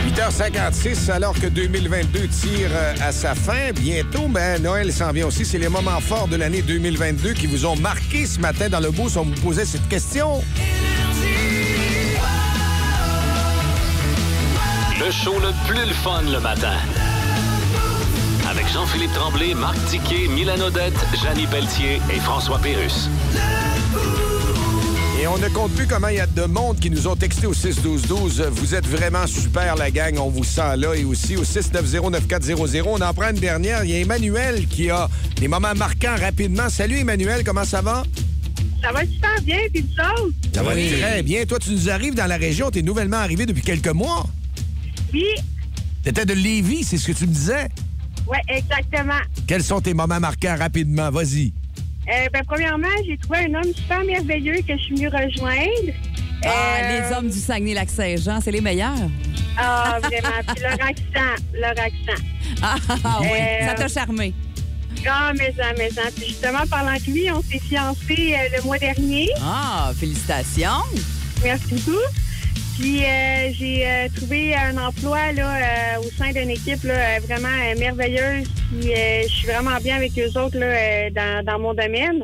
8h56, 0.07 1.09
alors 1.09 1.33
que 1.33 1.47
2022 1.47 2.27
tire 2.27 2.69
euh, 2.71 2.93
à 3.01 3.11
sa 3.11 3.33
fin. 3.33 3.71
Bientôt, 3.73 4.27
ben, 4.27 4.61
Noël 4.61 4.93
s'en 4.93 5.11
vient 5.11 5.25
aussi. 5.25 5.43
C'est 5.43 5.57
les 5.57 5.69
moments 5.69 5.99
forts 6.01 6.27
de 6.27 6.35
l'année 6.35 6.61
2022 6.61 7.33
qui 7.33 7.47
vous 7.47 7.65
ont 7.65 7.77
marqué 7.77 8.27
ce 8.27 8.39
matin 8.39 8.69
dans 8.69 8.79
le 8.79 8.91
boost. 8.91 9.17
On 9.17 9.23
vous 9.23 9.41
posait 9.41 9.65
cette 9.65 9.87
question. 9.89 10.43
Le 15.03 15.09
show 15.09 15.33
le 15.39 15.49
plus 15.67 15.83
le 15.87 15.95
fun 15.95 16.21
le 16.31 16.39
matin. 16.39 16.77
Avec 18.47 18.67
Jean-Philippe 18.71 19.11
Tremblay, 19.13 19.55
Marc 19.55 19.75
Tiquet, 19.87 20.27
Milan 20.27 20.59
Odette, 20.59 20.93
Janine 21.23 21.49
Pelletier 21.49 21.99
et 22.13 22.19
François 22.19 22.59
Pérus. 22.59 23.09
Et 25.19 25.25
on 25.25 25.39
ne 25.39 25.49
compte 25.49 25.71
plus 25.71 25.87
comment 25.87 26.09
il 26.09 26.17
y 26.17 26.19
a 26.19 26.27
de 26.27 26.43
monde 26.43 26.79
qui 26.79 26.91
nous 26.91 27.07
ont 27.07 27.15
texté 27.15 27.47
au 27.47 27.53
6-12-12. 27.55 28.43
Vous 28.51 28.75
êtes 28.75 28.85
vraiment 28.85 29.25
super, 29.25 29.75
la 29.75 29.89
gang. 29.89 30.19
On 30.19 30.29
vous 30.29 30.43
sent 30.43 30.77
là. 30.77 30.93
Et 30.93 31.03
aussi 31.03 31.35
au 31.35 31.43
690-9400. 31.43 32.83
On 32.85 33.01
en 33.01 33.13
prend 33.15 33.31
une 33.31 33.39
dernière. 33.39 33.83
Il 33.83 33.89
y 33.89 33.95
a 33.95 33.99
Emmanuel 34.01 34.67
qui 34.67 34.91
a 34.91 35.09
des 35.37 35.47
moments 35.47 35.73
marquants 35.75 36.15
rapidement. 36.19 36.69
Salut, 36.69 36.99
Emmanuel. 36.99 37.43
Comment 37.43 37.65
ça 37.65 37.81
va? 37.81 38.03
Ça 38.83 38.91
va 38.91 39.01
super 39.01 39.41
bien, 39.41 39.61
puis? 39.73 39.83
Ça 40.53 40.61
va 40.61 40.73
très 40.73 41.23
bien. 41.23 41.43
Toi, 41.45 41.57
tu 41.57 41.71
nous 41.71 41.89
arrives 41.89 42.13
dans 42.13 42.27
la 42.27 42.37
région. 42.37 42.69
Tu 42.69 42.79
es 42.79 42.83
nouvellement 42.83 43.17
arrivé 43.17 43.47
depuis 43.47 43.63
quelques 43.63 43.87
mois. 43.87 44.27
Oui, 45.13 45.25
T'étais 46.03 46.25
de 46.25 46.33
Lévis, 46.33 46.83
c'est 46.83 46.97
ce 46.97 47.07
que 47.07 47.11
tu 47.17 47.27
me 47.27 47.33
disais? 47.33 47.67
ouais, 48.27 48.39
exactement. 48.47 49.19
Quels 49.47 49.63
sont 49.63 49.81
tes 49.81 49.93
moments 49.93 50.19
marquants 50.19 50.55
rapidement? 50.57 51.09
Vas-y. 51.11 51.53
Euh, 52.09 52.27
ben, 52.33 52.41
premièrement, 52.47 52.87
j'ai 53.05 53.17
trouvé 53.17 53.39
un 53.45 53.53
homme 53.55 53.73
super 53.75 54.03
merveilleux 54.03 54.57
que 54.67 54.75
je 54.77 54.81
suis 54.83 54.95
venue 54.95 55.07
rejoindre. 55.07 55.93
Ah, 56.43 56.49
Euh, 56.81 57.09
les 57.09 57.15
hommes 57.15 57.29
du 57.29 57.37
Saguenay-Lac-Saint-Jean, 57.39 58.39
c'est 58.41 58.51
les 58.51 58.61
meilleurs. 58.61 58.95
Ah, 59.57 59.99
vraiment. 60.01 60.41
Puis 60.47 60.63
leur 60.63 60.73
accent, 60.73 61.43
leur 61.53 61.71
accent. 61.71 62.23
Ah, 62.63 62.75
ah, 63.03 63.17
oui, 63.21 63.27
Euh, 63.39 63.67
ça 63.67 63.73
t'a 63.75 63.87
charmé. 63.87 64.33
Ah, 65.07 65.31
mais 65.37 65.53
ça, 65.55 65.65
mais 65.77 65.89
ça. 65.91 66.01
Puis 66.15 66.27
justement, 66.29 66.65
parlant 66.69 66.95
de 66.95 67.11
lui, 67.11 67.29
on 67.31 67.41
s'est 67.43 67.59
fiancés 67.59 68.35
euh, 68.35 68.57
le 68.57 68.63
mois 68.63 68.79
dernier. 68.79 69.29
Ah, 69.41 69.91
félicitations. 69.99 70.81
Merci 71.43 71.65
beaucoup. 71.75 71.97
Puis 72.81 73.03
euh, 73.05 73.51
j'ai 73.53 73.85
euh, 73.87 74.07
trouvé 74.15 74.55
un 74.55 74.75
emploi 74.77 75.31
là, 75.33 75.55
euh, 75.55 75.99
au 75.99 76.09
sein 76.17 76.31
d'une 76.31 76.49
équipe 76.49 76.83
là, 76.83 77.19
vraiment 77.19 77.47
euh, 77.47 77.77
merveilleuse. 77.79 78.47
Puis 78.71 78.91
euh, 78.91 79.21
je 79.21 79.27
suis 79.27 79.47
vraiment 79.47 79.77
bien 79.83 79.97
avec 79.97 80.11
eux 80.17 80.39
autres 80.39 80.57
là, 80.57 80.65
euh, 80.65 81.09
dans, 81.11 81.45
dans 81.45 81.59
mon 81.59 81.73
domaine. 81.75 82.23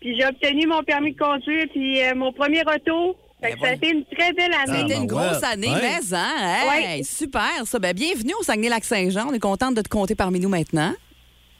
Puis 0.00 0.14
j'ai 0.18 0.26
obtenu 0.26 0.66
mon 0.66 0.82
permis 0.82 1.12
de 1.14 1.18
conduire 1.18 1.66
puis 1.72 2.02
euh, 2.02 2.14
mon 2.14 2.32
premier 2.32 2.60
auto. 2.62 3.16
Fait 3.42 3.52
que 3.52 3.60
ça 3.60 3.68
a 3.68 3.72
été 3.72 3.90
une 3.90 4.04
très 4.04 4.32
belle 4.32 4.52
année. 4.52 4.80
C'était 4.82 4.94
une 5.00 5.06
ben 5.06 5.16
grosse 5.16 5.40
ouais. 5.40 5.48
année, 5.52 5.68
Ouais. 5.68 5.80
mais 5.82 6.16
hein? 6.16 6.70
Hey, 6.72 7.04
Super, 7.04 7.50
ça. 7.64 7.78
Ben, 7.78 7.94
bienvenue 7.94 8.32
au 8.38 8.42
Saguenay-Lac-Saint-Jean. 8.42 9.28
On 9.28 9.32
est 9.34 9.38
contente 9.38 9.74
de 9.74 9.82
te 9.82 9.88
compter 9.88 10.14
parmi 10.14 10.40
nous 10.40 10.48
maintenant. 10.48 10.94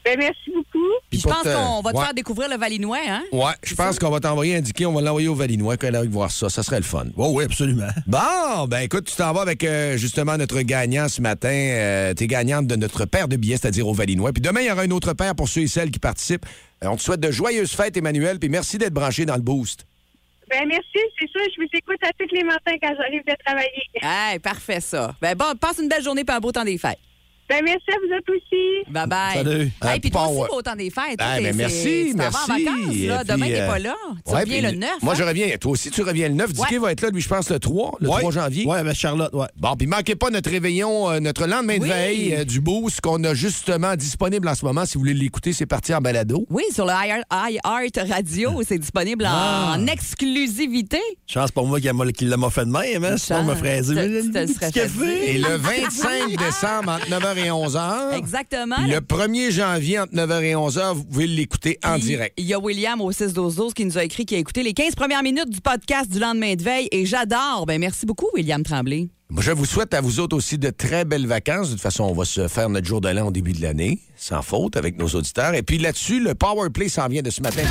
Ben, 0.03 0.17
merci 0.17 0.51
beaucoup. 0.53 0.74
Puis 1.09 1.19
je 1.19 1.27
pense 1.27 1.43
te- 1.43 1.53
qu'on 1.55 1.81
va 1.81 1.91
te 1.91 1.97
ouais. 1.97 2.03
faire 2.03 2.13
découvrir 2.13 2.49
le 2.49 2.57
Valinois, 2.57 2.97
hein? 3.07 3.23
Ouais, 3.31 3.53
je 3.63 3.75
pense 3.75 3.99
qu'on 3.99 4.09
va 4.09 4.19
t'envoyer 4.19 4.55
indiquer, 4.55 4.85
on 4.85 4.93
va 4.93 5.01
l'envoyer 5.01 5.27
au 5.27 5.35
Valinois 5.35 5.77
qu'elle 5.77 5.95
aille 5.95 6.07
voir 6.07 6.31
ça. 6.31 6.49
Ça 6.49 6.63
serait 6.63 6.77
le 6.77 6.83
fun. 6.83 7.05
Oh, 7.17 7.31
oui, 7.33 7.43
absolument. 7.45 7.87
Bon, 8.07 8.65
ben 8.67 8.79
écoute, 8.79 9.05
tu 9.05 9.15
t'en 9.15 9.33
vas 9.33 9.41
avec 9.41 9.63
euh, 9.63 9.97
justement 9.97 10.37
notre 10.37 10.59
gagnant 10.61 11.07
ce 11.09 11.21
matin. 11.21 11.49
Euh, 11.49 12.13
T'es 12.13 12.27
gagnante 12.27 12.67
de 12.67 12.75
notre 12.75 13.05
paire 13.05 13.27
de 13.27 13.35
billets, 13.37 13.57
c'est-à-dire 13.57 13.87
au 13.87 13.93
Valinois. 13.93 14.31
Puis 14.33 14.41
demain, 14.41 14.61
il 14.61 14.67
y 14.67 14.71
aura 14.71 14.85
une 14.85 14.93
autre 14.93 15.13
paire 15.13 15.35
pour 15.35 15.47
ceux 15.49 15.61
et 15.61 15.67
celles 15.67 15.91
qui 15.91 15.99
participent. 15.99 16.45
Euh, 16.83 16.87
on 16.87 16.95
te 16.97 17.01
souhaite 17.01 17.19
de 17.21 17.31
joyeuses 17.31 17.71
fêtes, 17.71 17.95
Emmanuel, 17.97 18.39
puis 18.39 18.49
merci 18.49 18.77
d'être 18.77 18.93
branché 18.93 19.25
dans 19.25 19.35
le 19.35 19.41
boost. 19.41 19.85
Ben 20.49 20.63
merci, 20.67 20.99
c'est 21.19 21.25
ça. 21.33 21.39
Je 21.55 21.61
vous 21.61 21.69
écoute 21.73 21.97
à 22.03 22.09
tous 22.19 22.33
les 22.35 22.43
matins 22.43 22.75
quand 22.81 22.93
j'arrive 22.97 23.23
de 23.27 23.33
travailler. 23.43 23.83
Hey, 24.01 24.37
parfait, 24.39 24.79
ça. 24.79 25.15
Ben, 25.19 25.35
bon, 25.35 25.45
passe 25.59 25.79
une 25.81 25.89
belle 25.89 26.03
journée 26.03 26.23
et 26.27 26.31
un 26.31 26.39
beau 26.39 26.51
temps 26.51 26.63
des 26.63 26.77
fêtes. 26.77 26.99
Ben 27.47 27.61
merci 27.63 27.85
à 27.89 27.95
vous 28.01 28.11
autres 28.17 28.33
aussi. 28.35 28.91
Bye 28.91 29.07
bye. 29.07 29.33
Salut. 29.35 29.71
Hey, 29.83 29.99
puis 29.99 30.09
toi 30.09 30.23
Euh, 30.23 30.39
aussi, 30.39 30.49
beau 30.51 30.61
temps 30.63 30.75
des 30.75 30.89
fêtes. 30.89 31.19
Ah, 31.19 31.37
ben 31.39 31.55
merci, 31.55 32.11
merci. 32.15 32.37
en 32.37 32.47
vacances, 32.47 32.95
là. 32.97 33.23
Demain, 33.23 33.45
t'es 33.47 33.61
euh, 33.61 33.67
pas 33.67 33.77
là. 33.79 33.95
Tu 34.25 34.33
ouais, 34.33 34.39
reviens 34.41 34.61
puis 34.61 34.71
le 34.71 34.79
9. 34.79 34.89
Moi, 35.03 35.13
hein? 35.13 35.17
je 35.19 35.23
reviens. 35.23 35.57
Toi 35.59 35.71
aussi, 35.71 35.91
tu 35.91 36.01
reviens 36.01 36.27
le 36.29 36.33
9. 36.33 36.53
Dicky 36.53 36.73
Ouais. 36.73 36.79
va 36.79 36.91
être 36.91 37.01
là, 37.01 37.09
lui, 37.11 37.21
je 37.21 37.29
pense, 37.29 37.49
le 37.51 37.59
3, 37.59 37.97
le 38.01 38.09
Ouais. 38.09 38.19
3 38.19 38.31
janvier. 38.31 38.65
Ouais, 38.65 38.79
avec 38.79 38.95
Charlotte, 38.95 39.31
ouais. 39.33 39.45
Bon, 39.57 39.75
puis 39.75 39.85
manquez 39.85 40.15
pas 40.15 40.31
notre 40.31 40.49
réveillon, 40.49 41.11
euh, 41.11 41.19
notre 41.19 41.45
lendemain 41.45 41.77
de 41.77 41.83
Oui. 41.83 41.89
veille 41.89 42.33
euh, 42.35 42.45
du 42.45 42.61
boost 42.61 43.01
qu'on 43.01 43.23
a 43.23 43.35
justement 43.35 43.95
disponible 43.95 44.47
en 44.47 44.55
ce 44.55 44.65
moment. 44.65 44.85
Si 44.87 44.95
vous 44.95 45.01
voulez 45.01 45.13
l'écouter, 45.13 45.53
c'est 45.53 45.67
parti 45.67 45.93
en 45.93 46.01
balado. 46.01 46.47
Oui, 46.49 46.63
sur 46.73 46.85
le 46.87 46.93
iHeart 46.93 48.09
Radio, 48.09 48.61
c'est 48.67 48.79
disponible 48.79 49.23
en, 49.25 49.29
Ah. 49.31 49.75
en 49.77 49.85
exclusivité. 49.85 50.99
Chance 51.27 51.51
pour 51.51 51.67
moi 51.67 51.79
qu'il 51.79 51.93
m'a- 51.93 52.05
l'a 52.05 52.49
fait 52.49 52.65
de 52.65 52.71
même, 52.71 53.03
hein? 53.05 53.17
Sinon, 53.17 53.39
on 53.39 53.43
me 53.43 53.55
ferait 53.55 53.83
fait 53.83 54.71
café. 54.71 55.35
Et 55.35 55.37
le 55.37 55.57
25 55.57 56.29
décembre, 56.37 56.93
entre 56.93 57.09
9h 57.09 57.34
et 57.37 57.49
11h. 57.49 58.17
Exactement. 58.17 58.75
Le 58.87 58.99
1er 58.99 59.51
janvier, 59.51 59.99
entre 59.99 60.13
9h 60.13 60.43
et 60.43 60.53
11h, 60.53 60.93
vous 60.93 61.03
pouvez 61.05 61.27
l'écouter 61.27 61.79
en 61.83 61.97
direct. 61.97 62.33
Il 62.37 62.45
y 62.45 62.53
a 62.53 62.59
William 62.59 63.01
au 63.01 63.11
6-12-12 63.11 63.73
qui 63.73 63.85
nous 63.85 63.97
a 63.97 64.03
écrit, 64.03 64.25
qui 64.25 64.35
a 64.35 64.37
écouté 64.37 64.63
les 64.63 64.73
15 64.73 64.95
premières 64.95 65.23
minutes 65.23 65.49
du 65.49 65.61
podcast 65.61 66.11
du 66.11 66.19
lendemain 66.19 66.55
de 66.55 66.63
veille 66.63 66.87
et 66.91 67.05
j'adore. 67.05 67.65
Ben 67.67 67.79
merci 67.79 68.05
beaucoup, 68.05 68.27
William 68.33 68.63
Tremblay. 68.63 69.09
Moi, 69.29 69.41
je 69.41 69.51
vous 69.51 69.65
souhaite 69.65 69.93
à 69.95 70.01
vous 70.01 70.19
autres 70.19 70.37
aussi 70.37 70.57
de 70.59 70.69
très 70.69 71.03
belles 71.03 71.25
vacances. 71.25 71.67
De 71.67 71.73
toute 71.73 71.81
façon, 71.81 72.03
on 72.03 72.13
va 72.13 72.25
se 72.25 72.47
faire 72.47 72.69
notre 72.69 72.87
jour 72.87 73.01
de 73.01 73.09
l'an 73.09 73.27
au 73.27 73.31
début 73.31 73.53
de 73.53 73.61
l'année, 73.61 73.99
sans 74.15 74.43
faute, 74.43 74.77
avec 74.77 74.99
nos 74.99 75.07
auditeurs. 75.07 75.55
Et 75.55 75.63
puis 75.63 75.79
là-dessus, 75.79 76.19
le 76.19 76.35
Power 76.35 76.69
Play 76.69 76.89
s'en 76.89 77.07
vient 77.07 77.23
de 77.23 77.31
ce 77.31 77.41
matin. 77.41 77.63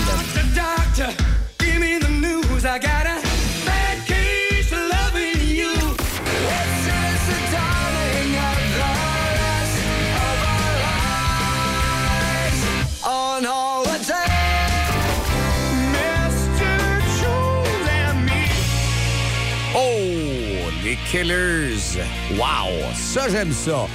Killers. 21.15 22.03
Wow, 22.33 22.93
ça, 22.93 23.29
j'aime 23.29 23.53
ça. 23.53 23.87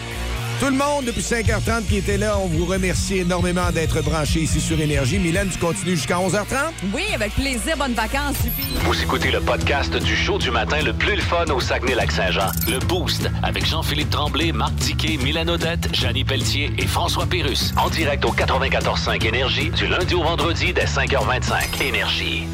Tout 0.61 0.67
le 0.67 0.78
monde, 0.78 1.03
depuis 1.03 1.20
5h30 1.20 1.86
qui 1.86 1.97
était 1.97 2.17
là, 2.17 2.38
on 2.39 2.45
vous 2.47 2.63
remercie 2.63 3.17
énormément 3.17 3.70
d'être 3.74 4.01
branchés 4.01 4.39
ici 4.39 4.61
sur 4.61 4.80
Énergie. 4.80 5.20
Mylène, 5.20 5.49
tu 5.49 5.57
continues 5.57 5.97
jusqu'à 5.97 6.15
11h30? 6.15 6.72
Oui, 6.93 7.03
avec 7.13 7.34
plaisir. 7.34 7.76
Bonnes 7.78 7.93
vacances, 7.93 8.38
Juppie. 8.41 8.74
Vous 8.86 9.01
écoutez 9.03 9.32
le 9.32 9.41
podcast 9.41 9.93
du 9.97 10.15
show 10.15 10.38
du 10.38 10.49
matin 10.49 10.82
le 10.82 10.93
plus 10.93 11.15
le 11.17 11.22
fun 11.22 11.43
au 11.53 11.59
Saguenay-Lac-Saint-Jean. 11.59 12.51
Le 12.70 12.80
Boost 12.80 13.30
avec 13.43 13.65
Jean-Philippe 13.65 14.11
Tremblay, 14.11 14.53
Marc 14.53 14.78
Tiquet, 14.78 15.17
Milan 15.22 15.49
Odette, 15.49 15.93
Janine 15.93 16.26
Pelletier 16.26 16.72
et 16.78 16.88
François 16.88 17.26
Pérus. 17.26 17.74
En 17.76 17.89
direct 17.89 18.24
au 18.24 18.32
94.5 18.32 19.28
Énergie 19.28 19.72
du 19.72 19.88
lundi 19.88 20.15
au 20.15 20.24
vendredi 20.24 20.72
dès 20.72 20.86
5h25. 20.86 21.84
Énergie. 21.84 22.47